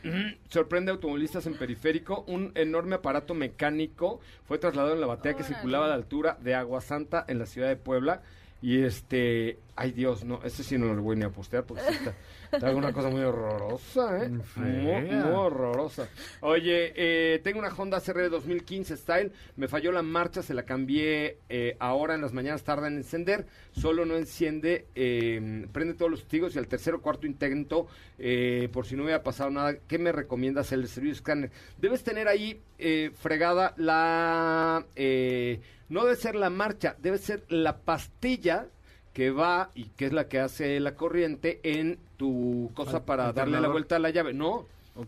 sorprende 0.48 0.90
a 0.90 0.94
automovilistas 0.94 1.44
en 1.46 1.58
periférico, 1.58 2.24
un 2.26 2.52
enorme 2.54 2.94
aparato 2.94 3.34
mecánico 3.34 4.20
fue 4.46 4.56
trasladado 4.56 4.94
en 4.94 5.02
la 5.02 5.06
batea 5.06 5.34
que 5.34 5.42
circulaba 5.44 5.84
a 5.84 5.88
la 5.88 5.94
altura 5.94 6.38
de 6.40 6.54
Agua 6.54 6.80
Santa 6.80 7.26
en 7.28 7.38
la 7.38 7.44
ciudad 7.44 7.68
de 7.68 7.76
Puebla. 7.76 8.22
Y 8.64 8.82
este, 8.84 9.58
ay 9.74 9.92
Dios, 9.92 10.24
no, 10.24 10.40
este 10.44 10.62
sí 10.62 10.76
no 10.76 10.92
lo 10.92 11.02
voy 11.02 11.16
ni 11.16 11.24
a 11.24 11.30
postear 11.30 11.64
porque 11.64 11.82
está, 11.88 12.14
está 12.52 12.74
una 12.74 12.92
cosa 12.92 13.08
muy 13.08 13.22
horrorosa, 13.22 14.24
¿eh? 14.24 14.28
Muy, 14.56 14.70
muy 15.06 15.14
horrorosa. 15.32 16.08
Oye, 16.40 16.92
eh, 16.94 17.40
tengo 17.42 17.58
una 17.58 17.68
Honda 17.74 18.00
CR 18.00 18.28
2015 18.28 18.96
Style, 18.96 19.32
me 19.56 19.68
falló 19.68 19.90
la 19.92 20.02
marcha, 20.02 20.42
se 20.42 20.54
la 20.54 20.64
cambié 20.64 21.38
eh, 21.48 21.76
ahora 21.80 22.14
en 22.14 22.20
las 22.20 22.32
mañanas, 22.32 22.64
tarda 22.64 22.88
en 22.88 22.98
encender, 22.98 23.46
solo 23.72 24.04
no 24.04 24.16
enciende, 24.16 24.86
eh, 24.94 25.66
prende 25.72 25.94
todos 25.94 26.10
los 26.10 26.20
testigos 26.20 26.54
y 26.54 26.58
al 26.58 26.68
tercer 26.68 26.94
o 26.94 27.00
cuarto 27.00 27.26
intento, 27.26 27.86
eh, 28.18 28.68
por 28.72 28.86
si 28.86 28.94
no 28.94 29.04
hubiera 29.04 29.22
pasado 29.22 29.50
nada, 29.50 29.76
¿qué 29.88 29.98
me 29.98 30.12
recomiendas 30.12 30.72
el 30.72 30.86
servicio 30.88 31.14
escáner? 31.14 31.50
Debes 31.78 32.04
tener 32.04 32.28
ahí 32.28 32.60
eh, 32.78 33.10
fregada 33.14 33.74
la... 33.76 34.84
eh, 34.96 35.60
no 35.88 36.04
debe 36.04 36.16
ser 36.16 36.34
la 36.34 36.48
marcha, 36.50 36.96
debe 36.98 37.18
ser 37.18 37.44
la 37.48 37.78
pastilla 37.78 38.66
que 39.12 39.30
va 39.30 39.70
y 39.74 39.84
que 39.96 40.06
es 40.06 40.12
la 40.12 40.28
que 40.28 40.38
hace 40.40 40.78
la 40.80 40.94
corriente 40.94 41.60
en 41.64 41.98
tu 42.16 42.70
cosa 42.74 42.98
Al- 42.98 43.04
para 43.04 43.32
darle 43.32 43.60
la 43.60 43.68
vuelta 43.72 43.96
a 43.96 43.98
la 43.98 44.10
llave. 44.10 44.32
No, 44.32 44.66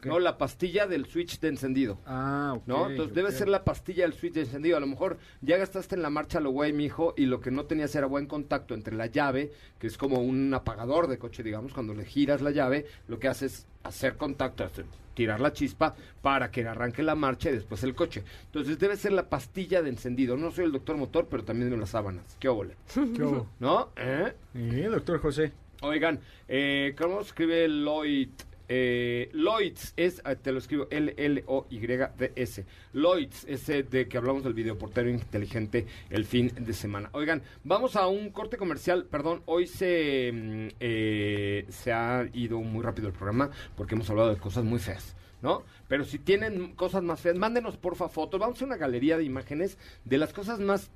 no, 0.08 0.18
la 0.18 0.38
pastilla 0.38 0.86
del 0.86 1.04
switch 1.06 1.40
de 1.40 1.48
encendido. 1.48 1.98
Ah, 2.06 2.54
ok. 2.56 2.62
¿No? 2.66 2.88
Entonces 2.88 3.14
debe 3.14 3.32
ser 3.32 3.48
la 3.48 3.64
pastilla 3.64 4.04
del 4.04 4.14
switch 4.14 4.32
de 4.34 4.40
encendido. 4.42 4.76
A 4.76 4.80
lo 4.80 4.86
mejor 4.86 5.18
ya 5.42 5.56
gastaste 5.58 5.94
en 5.94 6.02
la 6.02 6.08
marcha 6.10 6.40
lo 6.40 6.50
güey, 6.50 6.72
mijo, 6.72 7.12
y 7.16 7.26
lo 7.26 7.40
que 7.40 7.50
no 7.50 7.64
tenías 7.66 7.94
era 7.94 8.06
buen 8.06 8.26
contacto 8.26 8.72
entre 8.74 8.94
la 8.96 9.06
llave, 9.06 9.52
que 9.78 9.86
es 9.86 9.98
como 9.98 10.20
un 10.20 10.52
apagador 10.54 11.06
de 11.06 11.18
coche, 11.18 11.42
digamos, 11.42 11.72
cuando 11.74 11.92
le 11.94 12.04
giras 12.06 12.40
la 12.40 12.50
llave, 12.50 12.86
lo 13.08 13.18
que 13.18 13.28
hace 13.28 13.46
es 13.46 13.66
hacer 13.82 14.16
contacto, 14.16 14.64
hacer- 14.64 14.86
tirar 15.14 15.40
la 15.40 15.52
chispa 15.52 15.94
para 16.22 16.50
que 16.50 16.66
arranque 16.66 17.02
la 17.02 17.14
marcha 17.14 17.50
y 17.50 17.54
después 17.54 17.82
el 17.82 17.94
coche. 17.94 18.22
Entonces 18.46 18.78
debe 18.78 18.96
ser 18.96 19.12
la 19.12 19.28
pastilla 19.28 19.82
de 19.82 19.90
encendido. 19.90 20.36
No 20.36 20.50
soy 20.50 20.66
el 20.66 20.72
doctor 20.72 20.96
motor, 20.96 21.26
pero 21.30 21.44
también 21.44 21.70
de 21.70 21.76
las 21.76 21.90
sábanas. 21.90 22.36
¿Qué 22.38 22.48
óvole? 22.48 22.76
¿Qué 22.94 23.22
hubo? 23.22 23.48
¿No? 23.60 23.90
¿Eh? 23.96 24.32
Eh, 24.54 24.88
doctor 24.90 25.20
José. 25.20 25.52
Oigan, 25.82 26.20
eh, 26.48 26.94
¿cómo 26.96 27.20
escribe 27.20 27.68
Lloyd? 27.68 28.30
Eh, 28.68 29.30
Lloyds 29.34 29.92
es, 29.96 30.22
ah, 30.24 30.34
te 30.36 30.52
lo 30.52 30.58
escribo 30.58 30.86
L-L-O-Y-D-S. 30.90 32.64
Lloyds, 32.92 33.44
ese 33.48 33.82
de 33.82 34.08
que 34.08 34.16
hablamos 34.16 34.42
del 34.44 34.54
videoportero 34.54 35.10
inteligente 35.10 35.86
el 36.10 36.24
fin 36.24 36.52
de 36.58 36.72
semana. 36.72 37.10
Oigan, 37.12 37.42
vamos 37.62 37.96
a 37.96 38.06
un 38.06 38.30
corte 38.30 38.56
comercial. 38.56 39.04
Perdón, 39.10 39.42
hoy 39.46 39.66
se, 39.66 40.30
mm, 40.32 40.68
eh, 40.80 41.66
se 41.68 41.92
ha 41.92 42.28
ido 42.32 42.58
muy 42.60 42.82
rápido 42.82 43.08
el 43.08 43.14
programa 43.14 43.50
porque 43.76 43.94
hemos 43.94 44.08
hablado 44.10 44.30
de 44.30 44.36
cosas 44.40 44.64
muy 44.64 44.78
feas. 44.78 45.14
¿No? 45.42 45.62
Pero 45.88 46.04
si 46.06 46.18
tienen 46.18 46.74
cosas 46.74 47.02
más 47.02 47.20
feas, 47.20 47.36
mándenos 47.36 47.76
porfa 47.76 48.08
fotos. 48.08 48.40
Vamos 48.40 48.62
a 48.62 48.64
una 48.64 48.78
galería 48.78 49.18
de 49.18 49.24
imágenes 49.24 49.76
de 50.06 50.16
las 50.16 50.32
cosas 50.32 50.58
más 50.58 50.90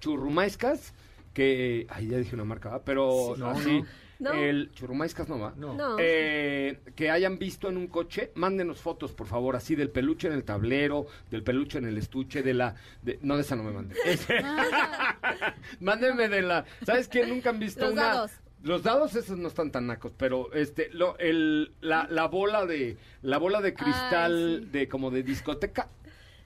churrumaiscas 0.00 0.94
que. 1.34 1.86
Ay, 1.90 2.08
ya 2.08 2.16
dije 2.16 2.34
una 2.34 2.44
marca, 2.44 2.70
¿va? 2.70 2.82
pero 2.82 3.34
Sí, 3.34 3.40
no, 3.40 3.48
así. 3.50 3.80
no. 3.82 3.86
El 4.34 4.70
churrumaiscas 4.72 5.28
no 5.28 5.38
va. 5.38 5.54
No. 5.56 5.74
No. 5.74 5.96
Eh, 5.98 6.78
que 6.94 7.10
hayan 7.10 7.38
visto 7.38 7.68
en 7.68 7.76
un 7.76 7.86
coche, 7.86 8.32
mándenos 8.34 8.80
fotos, 8.80 9.12
por 9.12 9.26
favor, 9.26 9.56
así 9.56 9.74
del 9.74 9.90
peluche 9.90 10.28
en 10.28 10.34
el 10.34 10.44
tablero, 10.44 11.06
del 11.30 11.42
peluche 11.42 11.78
en 11.78 11.86
el 11.86 11.96
estuche, 11.98 12.42
de 12.42 12.54
la... 12.54 12.74
de- 13.02 13.18
no, 13.22 13.36
de 13.36 13.42
esa 13.42 13.56
no 13.56 13.62
me 13.64 13.72
manden. 13.72 13.96
Mándenme 15.80 16.28
de 16.28 16.42
la... 16.42 16.64
¿Sabes 16.84 17.08
qué? 17.08 17.26
Nunca 17.26 17.50
han 17.50 17.58
visto 17.58 17.80
Los 17.84 17.92
una... 17.92 18.02
dados. 18.02 18.30
Los 18.62 18.82
dados 18.82 19.16
esos 19.16 19.38
no 19.38 19.48
están 19.48 19.70
tan 19.72 19.86
nacos, 19.86 20.12
pero 20.18 20.52
este, 20.52 20.90
lo, 20.92 21.16
el, 21.18 21.72
la, 21.80 22.06
la 22.10 22.26
bola 22.26 22.66
de, 22.66 22.98
la 23.22 23.38
bola 23.38 23.62
de 23.62 23.72
cristal 23.72 24.60
sí. 24.64 24.68
de 24.70 24.86
como 24.86 25.10
de 25.10 25.22
discoteca, 25.22 25.88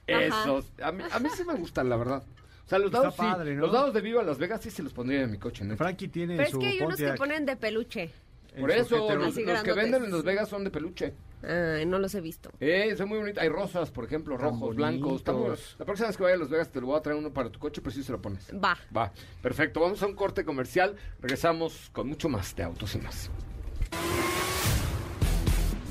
Ajá. 0.07 0.21
esos, 0.23 0.71
a 0.81 0.93
mí, 0.93 1.03
a 1.11 1.19
mí 1.19 1.27
sí 1.35 1.43
me 1.43 1.55
gustan, 1.55 1.89
la 1.89 1.97
verdad. 1.97 2.23
O 2.65 2.67
sea, 2.69 2.79
los 2.79 2.87
Está 2.87 2.97
dados 2.99 3.13
sí, 3.13 3.21
padre, 3.21 3.55
¿no? 3.55 3.61
los 3.61 3.71
dados 3.73 3.93
de 3.93 4.01
Viva 4.01 4.23
Las 4.23 4.37
Vegas 4.39 4.61
sí 4.61 4.71
se 4.71 4.81
los 4.81 4.91
pondría 4.91 5.21
en 5.21 5.31
mi 5.31 5.37
coche, 5.37 5.63
¿no? 5.63 5.77
Frankie 5.77 6.07
tiene 6.07 6.35
Pero 6.35 6.45
es 6.47 6.51
su 6.51 6.59
que 6.59 6.65
hay 6.67 6.79
unos 6.79 6.95
que 6.97 7.03
Pontiac 7.03 7.17
ponen 7.17 7.45
de 7.45 7.55
peluche. 7.57 8.11
en 8.55 8.61
Por 8.61 8.71
su 8.71 8.77
eso, 8.77 8.95
los, 8.97 9.09
Así 9.09 9.19
los 9.19 9.35
que 9.35 9.43
grandotes. 9.43 9.75
venden 9.75 10.05
en 10.05 10.11
Las 10.11 10.23
Vegas 10.23 10.49
son 10.49 10.63
de 10.63 10.71
peluche. 10.71 11.13
Ay, 11.47 11.85
no 11.85 11.99
los 11.99 12.15
he 12.15 12.21
visto. 12.21 12.49
Eh, 12.59 12.95
son 12.97 13.09
muy 13.09 13.19
bonitos. 13.19 13.43
Hay 13.43 13.49
rosas, 13.49 13.91
por 13.91 14.03
ejemplo, 14.05 14.35
Tan 14.35 14.45
rojos, 14.45 14.75
blancos. 14.75 15.17
Está 15.17 15.31
muy- 15.33 15.41
bonitos. 15.43 15.75
La 15.77 15.85
próxima 15.85 16.07
vez 16.07 16.17
que 16.17 16.23
vaya 16.23 16.35
a 16.35 16.39
Las 16.39 16.49
Vegas 16.49 16.71
te 16.71 16.81
lo 16.81 16.87
voy 16.87 16.97
a 16.97 17.01
traer 17.03 17.19
uno 17.19 17.31
para 17.31 17.51
tu 17.51 17.59
coche, 17.59 17.81
pero 17.81 17.93
sí 17.93 18.01
se 18.01 18.11
lo 18.11 18.19
pones. 18.19 18.47
Va. 18.51 18.75
Va, 18.97 19.11
perfecto. 19.43 19.79
Vamos 19.81 20.01
a 20.01 20.07
un 20.07 20.15
corte 20.15 20.43
comercial. 20.43 20.95
Regresamos 21.21 21.91
con 21.93 22.07
mucho 22.07 22.29
más 22.29 22.55
de 22.55 22.63
Autos 22.63 22.95
y 22.95 22.97
Más. 22.97 23.29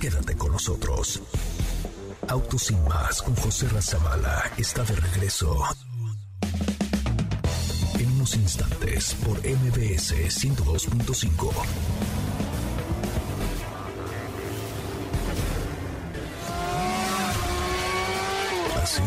Quédate 0.01 0.37
con 0.37 0.51
nosotros. 0.53 1.23
Autos 2.29 2.63
sin 2.63 2.83
más 2.85 3.23
con 3.23 3.35
José 3.37 3.69
Razabala 3.69 4.51
está 4.59 4.83
de 4.83 4.97
regreso. 4.97 5.57
En 7.99 8.13
unos 8.13 8.35
instantes 8.37 9.15
por 9.25 9.39
MBS 9.39 10.13
102.5. 10.13 11.53
¿Así? 18.83 19.03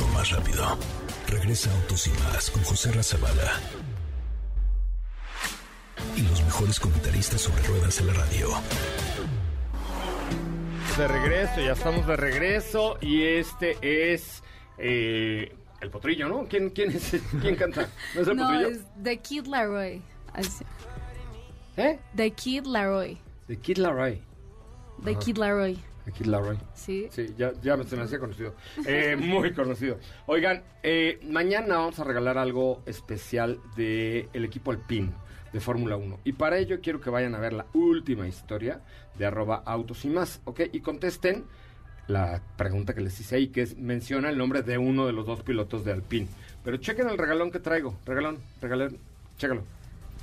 O 0.00 0.14
más 0.14 0.30
rápido. 0.30 0.78
Regresa 1.28 1.72
Autos 1.72 2.06
y 2.06 2.10
más 2.10 2.50
con 2.50 2.62
José 2.64 2.92
Razabala. 2.92 3.60
Y 6.16 6.22
los 6.22 6.42
mejores 6.44 6.78
comentaristas 6.78 7.40
sobre 7.40 7.62
ruedas 7.64 7.98
en 8.00 8.06
la 8.08 8.12
radio. 8.12 8.48
De 10.96 11.08
regreso, 11.08 11.60
ya 11.60 11.72
estamos 11.72 12.06
de 12.06 12.16
regreso. 12.16 12.98
Y 13.00 13.22
este 13.24 13.78
es 13.80 14.42
eh, 14.78 15.52
el 15.80 15.90
potrillo, 15.90 16.28
¿no? 16.28 16.44
¿Quién, 16.48 16.70
quién, 16.70 16.90
es, 16.90 17.16
¿Quién 17.40 17.56
canta? 17.56 17.88
¿No 18.14 18.20
es 18.22 18.28
el 18.28 18.36
No, 18.36 18.44
potrillo? 18.44 18.68
es 18.68 18.80
The 19.02 19.18
Kid 19.18 19.46
Laroi. 19.46 20.02
¿Eh? 21.76 21.98
The 22.14 22.30
Kid 22.32 22.66
Laroi. 22.66 23.18
De 23.48 23.56
Kid 23.56 23.78
Laroi. 23.78 24.20
The 25.04 25.14
Kid 25.16 25.36
Laroi. 25.38 25.78
De 26.04 26.12
Kid 26.12 26.26
Laroi. 26.26 26.58
Sí. 26.74 27.08
Sí, 27.10 27.32
ya, 27.38 27.52
ya 27.62 27.76
me- 27.76 27.84
se 27.84 27.96
me 27.96 28.02
hacía 28.02 28.18
conocido. 28.18 28.54
Eh, 28.86 29.16
muy 29.18 29.52
conocido. 29.52 29.98
Oigan, 30.26 30.62
eh, 30.82 31.20
mañana 31.28 31.76
vamos 31.78 31.98
a 32.00 32.04
regalar 32.04 32.38
algo 32.38 32.82
especial 32.86 33.60
del 33.76 34.28
el 34.32 34.44
equipo 34.44 34.70
Alpine 34.72 35.12
de 35.52 35.60
Fórmula 35.60 35.96
1. 35.96 36.20
Y 36.24 36.32
para 36.32 36.58
ello 36.58 36.80
quiero 36.82 37.00
que 37.00 37.10
vayan 37.10 37.34
a 37.34 37.38
ver 37.38 37.52
la 37.52 37.66
última 37.74 38.26
historia 38.26 38.80
de 39.16 39.26
arroba 39.26 39.62
autos 39.64 40.04
y 40.04 40.08
más, 40.08 40.40
¿ok? 40.44 40.60
Y 40.72 40.80
contesten 40.80 41.44
la 42.08 42.42
pregunta 42.56 42.94
que 42.94 43.00
les 43.00 43.18
hice 43.20 43.36
ahí, 43.36 43.48
que 43.48 43.62
es, 43.62 43.76
menciona 43.76 44.30
el 44.30 44.38
nombre 44.38 44.62
de 44.62 44.78
uno 44.78 45.06
de 45.06 45.12
los 45.12 45.26
dos 45.26 45.42
pilotos 45.42 45.84
de 45.84 45.92
Alpine. 45.92 46.28
Pero 46.64 46.76
chequen 46.76 47.08
el 47.08 47.18
regalón 47.18 47.50
que 47.50 47.58
traigo. 47.58 47.96
Regalón, 48.06 48.38
regalón, 48.60 48.98
chécalo. 49.36 49.64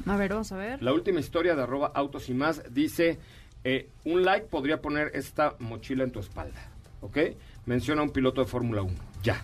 A 0.05 0.15
ver, 0.15 0.31
vamos 0.31 0.51
a 0.51 0.57
ver. 0.57 0.81
La 0.81 0.93
última 0.93 1.19
historia 1.19 1.55
de 1.55 1.63
arroba 1.63 1.91
autos 1.93 2.29
y 2.29 2.33
más 2.33 2.63
dice, 2.73 3.19
eh, 3.63 3.89
un 4.05 4.23
like 4.23 4.47
podría 4.47 4.81
poner 4.81 5.11
esta 5.13 5.55
mochila 5.59 6.03
en 6.03 6.11
tu 6.11 6.19
espalda, 6.19 6.61
¿ok? 7.01 7.17
Menciona 7.65 8.01
a 8.01 8.05
un 8.05 8.11
piloto 8.11 8.41
de 8.41 8.47
Fórmula 8.47 8.81
1, 8.81 8.93
ya. 9.23 9.43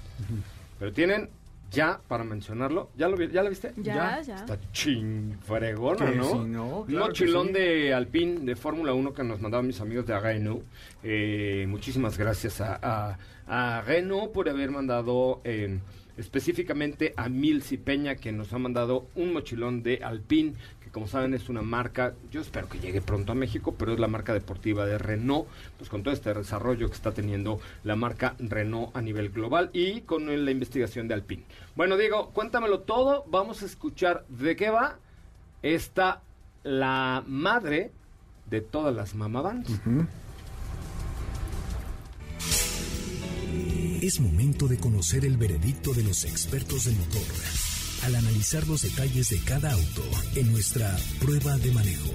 Pero 0.80 0.94
tienen 0.94 1.30
ya 1.72 2.00
para 2.08 2.24
mencionarlo, 2.24 2.90
¿ya 2.96 3.08
lo 3.10 3.18
vi- 3.18 3.30
ya 3.32 3.44
la 3.44 3.50
viste? 3.50 3.74
Ya, 3.78 4.22
ya. 4.22 4.36
Está 4.36 4.58
ching 4.72 5.38
fregona, 5.42 6.06
Que 6.12 6.16
¿no? 6.18 6.24
sí, 6.32 6.38
¿no? 6.48 6.80
un 6.82 6.86
Claro 6.88 7.06
mochilón 7.08 7.48
sí. 7.48 7.54
de 7.54 7.94
Alpine 7.94 8.40
de 8.42 8.56
Fórmula 8.56 8.94
1 8.94 9.14
que 9.14 9.24
nos 9.24 9.42
mandaban 9.42 9.68
mis 9.68 9.82
amigos 9.82 10.06
de 10.06 10.20
Renault. 10.20 10.64
Eh, 11.04 11.66
muchísimas 11.68 12.18
gracias 12.18 12.62
a, 12.62 12.80
a, 12.82 13.18
a 13.78 13.82
Renault 13.82 14.32
por 14.32 14.48
haber 14.50 14.72
mandado 14.72 15.42
eh, 15.44 15.80
específicamente 16.18 17.14
a 17.18 17.30
Milsi 17.30 17.78
Peña 17.78 18.16
que 18.16 18.32
nos 18.32 18.52
ha 18.54 18.58
mandado 18.58 19.08
un 19.16 19.34
mochilón 19.34 19.84
de 19.84 20.00
Alpine 20.04 20.54
como 20.96 21.10
saben 21.10 21.34
es 21.34 21.50
una 21.50 21.62
marca, 21.62 22.14
yo 22.32 22.40
espero 22.40 22.70
que 22.70 22.80
llegue 22.80 23.02
pronto 23.02 23.34
a 23.34 23.36
México, 23.36 23.76
pero 23.78 23.92
es 23.92 24.00
la 24.00 24.08
marca 24.08 24.34
deportiva 24.34 24.86
de 24.86 24.98
Renault, 24.98 25.46
pues 25.78 25.90
con 25.90 26.04
todo 26.04 26.14
este 26.14 26.34
desarrollo 26.34 26.88
que 26.88 26.94
está 26.94 27.12
teniendo 27.12 27.60
la 27.84 27.98
marca 27.98 28.38
Renault 28.40 28.96
a 28.96 29.02
nivel 29.02 29.30
global 29.30 29.72
y 29.74 30.04
con 30.04 30.26
la 30.46 30.52
investigación 30.52 31.10
de 31.10 31.16
Alpine. 31.16 31.44
Bueno, 31.76 31.98
Diego, 31.98 32.30
cuéntamelo 32.30 32.80
todo, 32.80 33.26
vamos 33.28 33.62
a 33.62 33.66
escuchar 33.66 34.26
de 34.30 34.56
qué 34.56 34.70
va 34.70 34.98
esta 35.64 36.22
la 36.64 37.26
madre 37.28 37.92
de 38.50 38.62
todas 38.62 38.96
las 38.96 39.16
mamavans. 39.16 39.70
Es 44.02 44.22
momento 44.22 44.70
de 44.70 44.78
conocer 44.78 45.26
el 45.26 45.36
veredicto 45.36 45.94
de 45.94 46.04
los 46.04 46.24
expertos 46.24 46.86
del 46.86 46.96
motor 46.96 47.65
al 48.06 48.16
analizar 48.16 48.68
los 48.68 48.84
detalles 48.84 49.30
de 49.30 49.40
cada 49.40 49.72
auto 49.72 50.04
en 50.36 50.52
nuestra 50.52 50.96
prueba 51.20 51.58
de 51.58 51.72
manejo. 51.72 52.12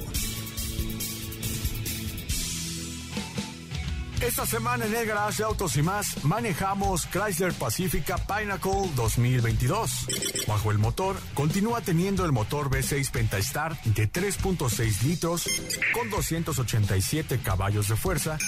Esta 4.21 4.47
semana 4.47 4.85
en 4.85 4.95
el 4.95 5.07
Garage 5.07 5.39
de 5.39 5.45
Autos 5.45 5.77
y 5.77 5.83
más 5.83 6.25
manejamos 6.25 7.07
Chrysler 7.07 7.53
Pacifica 7.55 8.19
Pinnacle 8.19 8.89
2022. 8.95 10.07
Bajo 10.47 10.71
el 10.71 10.79
motor 10.79 11.17
continúa 11.35 11.81
teniendo 11.81 12.25
el 12.25 12.31
motor 12.31 12.71
V6 12.71 13.11
Pentastar 13.11 13.81
de 13.83 14.13
3.6 14.13 15.03
litros 15.03 15.49
con 15.95 16.11
287 16.11 17.41
caballos 17.43 17.89
de 17.89 17.97
fuerza 17.97 18.39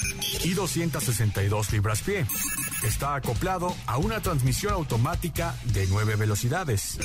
y 0.45 0.53
262 0.53 1.73
libras-pie. 1.73 2.27
Está 2.83 3.15
acoplado 3.15 3.75
a 3.87 3.99
una 3.99 4.21
transmisión 4.21 4.73
automática 4.73 5.55
de 5.67 5.87
9 5.87 6.17
velocidades. 6.17 6.99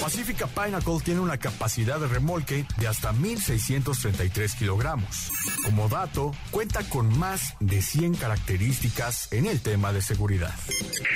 Pacifica 0.00 0.46
Pinnacle 0.46 1.00
tiene 1.04 1.20
una 1.20 1.36
capacidad 1.36 2.00
de 2.00 2.08
remolque 2.08 2.66
de 2.78 2.88
hasta 2.88 3.12
1.633 3.12 4.58
kilogramos. 4.58 5.30
Como 5.64 5.88
dato, 5.88 6.32
cuenta 6.50 6.82
con 6.88 7.18
más 7.18 7.56
de 7.60 7.82
100 7.82 8.14
características 8.14 9.30
en 9.32 9.46
el 9.46 9.60
tema 9.60 9.92
de 9.92 10.00
seguridad. 10.00 10.54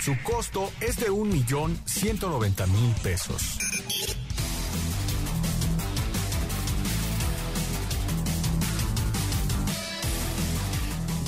Su 0.02 0.14
costo 0.22 0.70
es 0.80 0.96
de 0.96 1.10
1.190.000 1.10 2.94
pesos. 3.02 3.58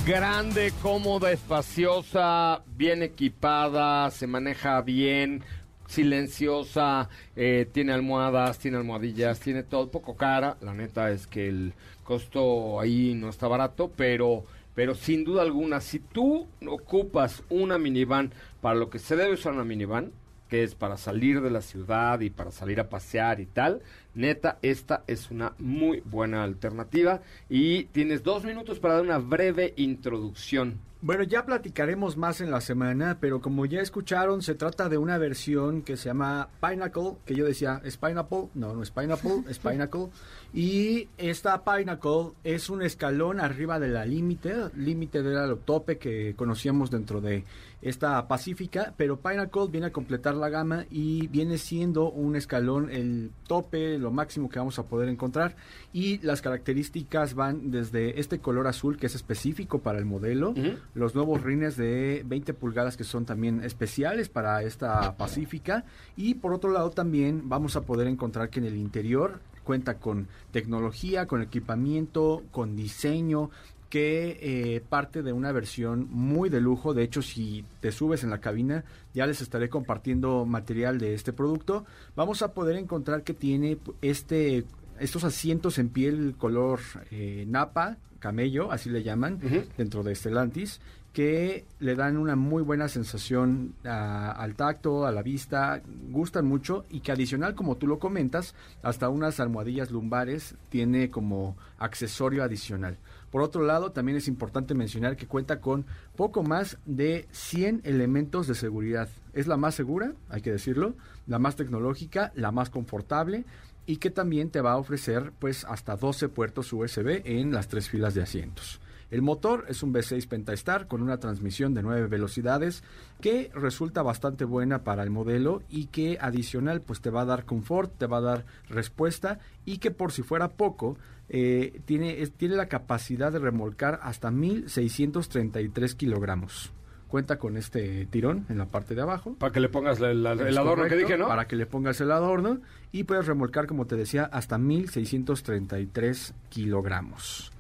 Grande, 0.07 0.71
cómoda, 0.83 1.33
espaciosa, 1.33 2.63
bien 2.77 3.03
equipada, 3.03 4.11
se 4.11 4.27
maneja 4.27 4.83
bien, 4.83 5.43
silenciosa, 5.87 7.09
eh, 7.35 7.67
tiene 7.73 7.95
almohadas, 7.95 8.59
tiene 8.59 8.77
almohadillas, 8.77 9.41
tiene 9.41 9.63
todo, 9.63 9.91
poco 9.91 10.15
cara. 10.15 10.59
La 10.61 10.75
neta 10.75 11.11
es 11.11 11.27
que 11.27 11.49
el 11.49 11.73
costo 12.03 12.81
ahí 12.81 13.15
no 13.15 13.31
está 13.31 13.49
barato, 13.49 13.91
pero, 13.97 14.45
pero 14.75 14.95
sin 14.95 15.25
duda 15.25 15.41
alguna, 15.41 15.81
si 15.81 16.01
tú 16.01 16.49
ocupas 16.69 17.43
una 17.49 17.79
minivan 17.79 18.31
para 18.61 18.75
lo 18.75 18.91
que 18.91 18.99
se 18.99 19.17
debe 19.17 19.33
usar 19.33 19.55
una 19.55 19.65
minivan, 19.65 20.13
que 20.51 20.65
es 20.65 20.75
para 20.75 20.99
salir 20.99 21.41
de 21.41 21.51
la 21.51 21.63
ciudad 21.63 22.21
y 22.21 22.29
para 22.29 22.51
salir 22.51 22.79
a 22.79 22.91
pasear 22.91 23.41
y 23.41 23.47
tal, 23.47 23.81
neta, 24.15 24.59
esta 24.63 25.05
es 25.07 25.31
una 25.31 25.55
muy 25.59 26.01
buena 26.05 26.43
alternativa. 26.43 27.21
Y 27.49 27.85
tienes 27.85 28.23
dos 28.23 28.45
minutos 28.45 28.79
para 28.79 28.95
dar 28.95 29.03
una 29.03 29.19
breve 29.19 29.75
introducción. 29.77 30.81
Bueno, 31.07 31.23
ya 31.23 31.45
platicaremos 31.45 32.17
más 32.17 32.41
en 32.41 32.51
la 32.51 32.63
semana, 32.63 33.19
pero 33.21 33.43
como 33.43 33.67
ya 33.67 33.83
escucharon, 33.83 34.41
se 34.41 34.55
trata 34.55 34.89
de 34.89 34.97
una 34.97 35.19
versión 35.19 35.83
que 35.83 35.99
se 35.99 36.07
llama 36.07 36.49
Pinnacle, 36.63 37.17
que 37.27 37.35
yo 37.35 37.45
decía, 37.45 37.79
¿es 37.85 37.99
Pineapple? 37.99 38.49
No, 38.55 38.73
no 38.73 38.83
es 38.83 38.91
Pineapple, 38.91 39.45
es 39.51 39.59
Pinnacle. 39.61 40.09
Y 40.55 41.11
esta 41.19 41.63
Pinnacle 41.63 42.31
es 42.43 42.71
un 42.71 42.81
escalón 42.81 43.39
arriba 43.39 43.79
de 43.79 43.89
la 43.89 44.07
Limited. 44.07 44.73
Limited 44.77 45.27
era 45.27 45.45
el 45.45 45.59
tope 45.59 45.99
que 45.99 46.35
conocíamos 46.37 46.91
dentro 46.91 47.21
de 47.21 47.45
esta 47.83 48.27
Pacífica, 48.27 48.95
pero 48.97 49.21
Pinnacle 49.21 49.69
viene 49.69 49.89
a 49.89 49.93
completar 49.93 50.35
la 50.35 50.49
gama 50.49 50.87
y 50.91 51.27
viene 51.27 51.59
siendo 51.59 52.11
un 52.11 52.35
escalón, 52.35 52.89
el 52.91 53.31
tope, 53.47 53.99
lo 54.05 54.13
máximo 54.13 54.49
que 54.49 54.61
vamos 54.61 54.79
a 54.79 54.85
poder 54.85 55.09
encontrar. 55.09 55.57
Y 55.93 56.19
las 56.19 56.43
características 56.43 57.35
van 57.35 57.73
desde 57.73 58.21
este 58.21 58.39
color 58.39 58.69
azul 58.69 58.97
que 58.97 59.07
es 59.07 59.17
específico 59.17 59.81
para 59.81 59.99
el 59.99 60.05
modelo, 60.05 60.55
los 60.95 61.17
nuevos 61.17 61.43
rines 61.43 61.77
de 61.77 62.23
20 62.27 62.55
pulgadas 62.55 62.97
que 62.97 63.05
son 63.05 63.25
también 63.25 63.65
especiales 63.65 64.29
para 64.29 64.63
esta 64.63 65.17
Pacífica 65.17 65.85
y 66.17 66.35
por 66.35 66.53
otro 66.53 66.71
lado 66.71 66.91
también 66.91 67.49
vamos 67.49 67.77
a 67.77 67.83
poder 67.83 68.07
encontrar 68.07 68.51
que 68.51 68.61
en 68.61 68.67
el 68.67 68.77
interior 68.77 69.41
cuenta 69.65 69.95
con 69.95 70.29
tecnología, 70.53 71.27
con 71.27 71.43
equipamiento, 71.43 72.43
con 72.53 72.77
diseño 72.77 73.51
que 73.95 74.39
eh, 74.43 74.81
parte 74.89 75.23
de 75.23 75.33
una 75.33 75.53
versión 75.53 76.09
muy 76.11 76.49
de 76.49 76.61
lujo. 76.61 76.95
De 76.95 77.05
hecho, 77.05 77.23
si 77.23 77.65
te 77.79 77.93
subes 77.93 78.25
en 78.25 78.31
la 78.31 78.41
cabina, 78.41 78.83
ya 79.15 79.25
les 79.25 79.41
estaré 79.41 79.69
compartiendo 79.69 80.45
material 80.45 80.99
de 80.99 81.15
este 81.15 81.33
producto. 81.33 81.85
Vamos 82.17 82.43
a 82.43 82.55
poder 82.55 82.75
encontrar 82.75 83.23
que 83.23 83.35
tiene 83.35 83.79
este 84.03 84.65
estos 84.99 85.23
asientos 85.23 85.79
en 85.79 85.91
piel 85.91 86.35
color 86.37 86.81
eh, 87.13 87.45
napa, 87.47 87.97
camello, 88.19 88.73
así 88.73 88.91
le 88.91 89.05
llaman, 89.05 89.39
dentro 89.79 90.03
de 90.03 90.15
Stellantis, 90.17 90.81
que 91.13 91.65
le 91.79 91.95
dan 91.95 92.17
una 92.17 92.35
muy 92.35 92.63
buena 92.65 92.89
sensación 92.89 93.75
a- 93.85 94.33
al 94.33 94.57
tacto, 94.57 95.07
a 95.07 95.13
la 95.13 95.23
vista, 95.23 95.81
gustan 96.11 96.47
mucho 96.47 96.85
y 96.91 96.99
que 96.99 97.13
adicional, 97.13 97.55
como 97.55 97.77
tú 97.77 97.87
lo 97.87 98.01
comentas, 98.01 98.57
hasta 98.83 99.09
unas 99.09 99.39
almohadillas 99.39 99.93
lumbares 99.93 100.57
tiene 100.69 101.11
como 101.11 101.57
accesorio 101.79 102.43
adicional. 102.43 102.97
Por 103.35 103.43
otro 103.43 103.65
lado, 103.65 103.91
también 103.91 104.17
es 104.17 104.29
importante 104.29 104.75
mencionar 104.75 105.17
que 105.17 105.27
cuenta 105.27 105.61
con 105.61 105.87
poco 106.15 106.45
más 106.45 106.79
de 106.87 107.27
100 107.33 107.81
elementos 107.83 108.47
de 108.47 108.55
seguridad. 108.55 109.09
Es 109.33 109.49
la 109.49 109.57
más 109.57 109.75
segura, 109.75 110.13
hay 110.29 110.41
que 110.41 110.53
decirlo, 110.53 110.95
la 111.27 111.41
más 111.41 111.57
tecnológica, 111.57 112.31
la 112.37 112.53
más 112.53 112.71
confortable 112.71 113.45
y 113.87 113.97
que 113.97 114.11
también 114.11 114.51
te 114.51 114.61
va 114.61 114.75
a 114.75 114.77
ofrecer 114.77 115.33
pues 115.41 115.65
hasta 115.65 115.97
12 115.97 116.29
puertos 116.29 116.73
USB 116.73 117.23
en 117.25 117.53
las 117.53 117.67
tres 117.67 117.89
filas 117.89 118.15
de 118.15 118.23
asientos. 118.23 118.81
El 119.15 119.23
motor 119.23 119.67
es 119.69 119.85
un 119.85 119.93
V6 119.95 120.27
Pentastar 120.27 120.89
con 120.89 121.01
una 121.01 121.19
transmisión 121.19 121.73
de 121.73 121.83
9 121.85 122.09
velocidades 122.09 122.83
que 123.21 123.49
resulta 123.55 124.03
bastante 124.03 124.45
buena 124.45 124.83
para 124.83 125.05
el 125.05 125.11
modelo 125.11 125.63
y 125.71 125.87
que 125.87 126.19
adicional 126.21 126.81
pues 126.81 127.01
te 127.01 127.11
va 127.11 127.21
a 127.21 127.25
dar 127.25 127.45
confort, 127.45 127.97
te 127.97 128.07
va 128.07 128.17
a 128.17 128.23
dar 128.23 128.45
respuesta 128.69 129.39
y 129.65 129.79
que 129.79 129.93
por 129.93 130.11
si 130.11 130.23
fuera 130.23 130.49
poco 130.49 130.99
eh, 131.29 131.81
tiene, 131.85 132.23
es- 132.23 132.33
tiene 132.33 132.57
la 132.57 132.67
capacidad 132.67 133.31
de 133.31 133.39
remolcar 133.39 134.01
hasta 134.03 134.33
1633 134.33 135.95
kilogramos. 135.95 136.73
Cuenta 137.07 137.39
con 137.39 137.57
este 137.57 138.07
tirón 138.07 138.45
en 138.49 138.59
la 138.59 138.67
parte 138.67 138.97
de 138.97 139.03
abajo. 139.03 139.35
Para 139.39 139.53
que 139.53 139.61
le 139.61 139.69
pongas 139.69 140.01
la- 140.01 140.13
la- 140.13 140.33
el 140.33 140.59
adorno 140.59 140.85
que 140.89 140.97
dije, 140.97 141.17
¿no? 141.17 141.29
Para 141.29 141.47
que 141.47 141.55
le 141.55 141.67
pongas 141.67 142.01
el 142.01 142.11
adorno 142.11 142.59
y 142.91 143.05
puedes 143.05 143.27
remolcar, 143.29 143.69
como 143.69 143.87
te 143.87 143.95
decía, 143.95 144.25
hasta 144.25 144.59
1633 144.59 146.35
kilogramos. 146.49 147.53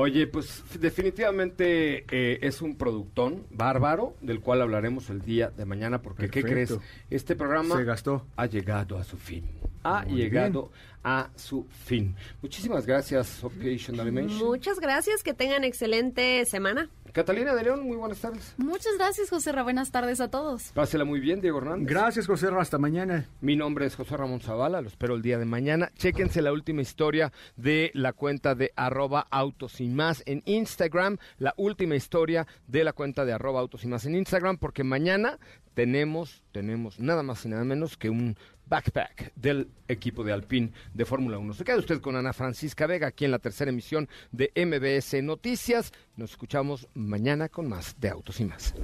Oye, 0.00 0.28
pues 0.28 0.62
definitivamente 0.78 2.04
eh, 2.12 2.38
es 2.42 2.62
un 2.62 2.76
productón 2.76 3.48
bárbaro 3.50 4.14
del 4.20 4.38
cual 4.38 4.62
hablaremos 4.62 5.10
el 5.10 5.22
día 5.22 5.50
de 5.50 5.64
mañana 5.64 6.02
porque 6.02 6.30
¿qué 6.30 6.44
crees? 6.44 6.78
Este 7.10 7.34
programa 7.34 7.74
Se 7.76 7.82
gastó. 7.82 8.24
ha 8.36 8.46
llegado 8.46 8.96
a 8.96 9.02
su 9.02 9.16
fin. 9.16 9.50
Ha 9.82 10.04
Muy 10.04 10.20
llegado 10.20 10.70
a 11.02 11.30
su 11.34 11.66
fin. 11.84 12.14
Muchísimas 12.42 12.86
gracias, 12.86 13.42
Operation 13.42 13.98
Animation. 13.98 14.38
Muchas 14.46 14.78
gracias, 14.78 15.24
que 15.24 15.34
tengan 15.34 15.64
excelente 15.64 16.44
semana. 16.44 16.88
Catalina 17.12 17.54
de 17.54 17.62
León, 17.62 17.84
muy 17.84 17.96
buenas 17.96 18.20
tardes. 18.20 18.54
Muchas 18.58 18.96
gracias, 18.96 19.30
José 19.30 19.52
Ra. 19.52 19.62
Buenas 19.62 19.90
tardes 19.90 20.20
a 20.20 20.30
todos. 20.30 20.72
Pásela 20.72 21.04
muy 21.04 21.20
bien, 21.20 21.40
Diego 21.40 21.58
Hernández. 21.58 21.88
Gracias, 21.88 22.26
José. 22.26 22.50
Ra, 22.50 22.60
Hasta 22.60 22.78
mañana. 22.78 23.28
Mi 23.40 23.56
nombre 23.56 23.86
es 23.86 23.96
José 23.96 24.16
Ramón 24.16 24.40
Zavala, 24.40 24.80
lo 24.80 24.88
espero 24.88 25.14
el 25.14 25.22
día 25.22 25.38
de 25.38 25.44
mañana. 25.44 25.90
Chéquense 25.96 26.42
la 26.42 26.52
última 26.52 26.82
historia 26.82 27.32
de 27.56 27.90
la 27.94 28.12
cuenta 28.12 28.54
de 28.54 28.72
arroba 28.76 29.26
autos 29.30 29.80
y 29.80 29.88
más 29.88 30.22
en 30.26 30.42
Instagram, 30.46 31.18
la 31.38 31.54
última 31.56 31.96
historia 31.96 32.46
de 32.66 32.84
la 32.84 32.92
cuenta 32.92 33.24
de 33.24 33.32
arroba 33.32 33.60
autos 33.60 33.84
y 33.84 33.88
más 33.88 34.04
en 34.06 34.14
Instagram, 34.14 34.58
porque 34.58 34.84
mañana 34.84 35.38
tenemos, 35.74 36.42
tenemos 36.52 36.98
nada 36.98 37.22
más 37.22 37.44
y 37.44 37.48
nada 37.48 37.64
menos 37.64 37.96
que 37.96 38.10
un 38.10 38.36
backpack 38.68 39.32
del 39.34 39.70
equipo 39.86 40.24
de 40.24 40.32
Alpine 40.32 40.72
de 40.94 41.04
Fórmula 41.04 41.38
1. 41.38 41.54
Se 41.54 41.64
queda 41.64 41.78
usted 41.78 42.00
con 42.00 42.16
Ana 42.16 42.32
Francisca 42.32 42.86
Vega 42.86 43.08
aquí 43.08 43.24
en 43.24 43.30
la 43.30 43.38
tercera 43.38 43.70
emisión 43.70 44.08
de 44.32 44.52
MBS 44.54 45.22
Noticias. 45.22 45.92
Nos 46.16 46.32
escuchamos 46.32 46.88
mañana 46.94 47.48
con 47.48 47.68
más 47.68 47.96
de 47.98 48.10
Autos 48.10 48.40
y 48.40 48.44
más. 48.44 48.74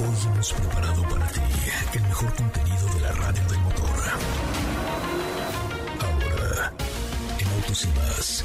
Hoy 0.00 0.32
hemos 0.32 0.52
preparado 0.52 1.02
para 1.02 1.26
ti 1.28 1.40
el 1.94 2.02
mejor 2.02 2.34
contenido 2.34 2.94
de 2.94 3.00
la 3.00 3.12
radio 3.12 3.42
del 3.48 3.58
motor. 3.60 3.98
Ahora, 6.00 6.72
en 7.40 7.48
Autos 7.48 7.84
y 7.84 7.88
más, 7.88 8.44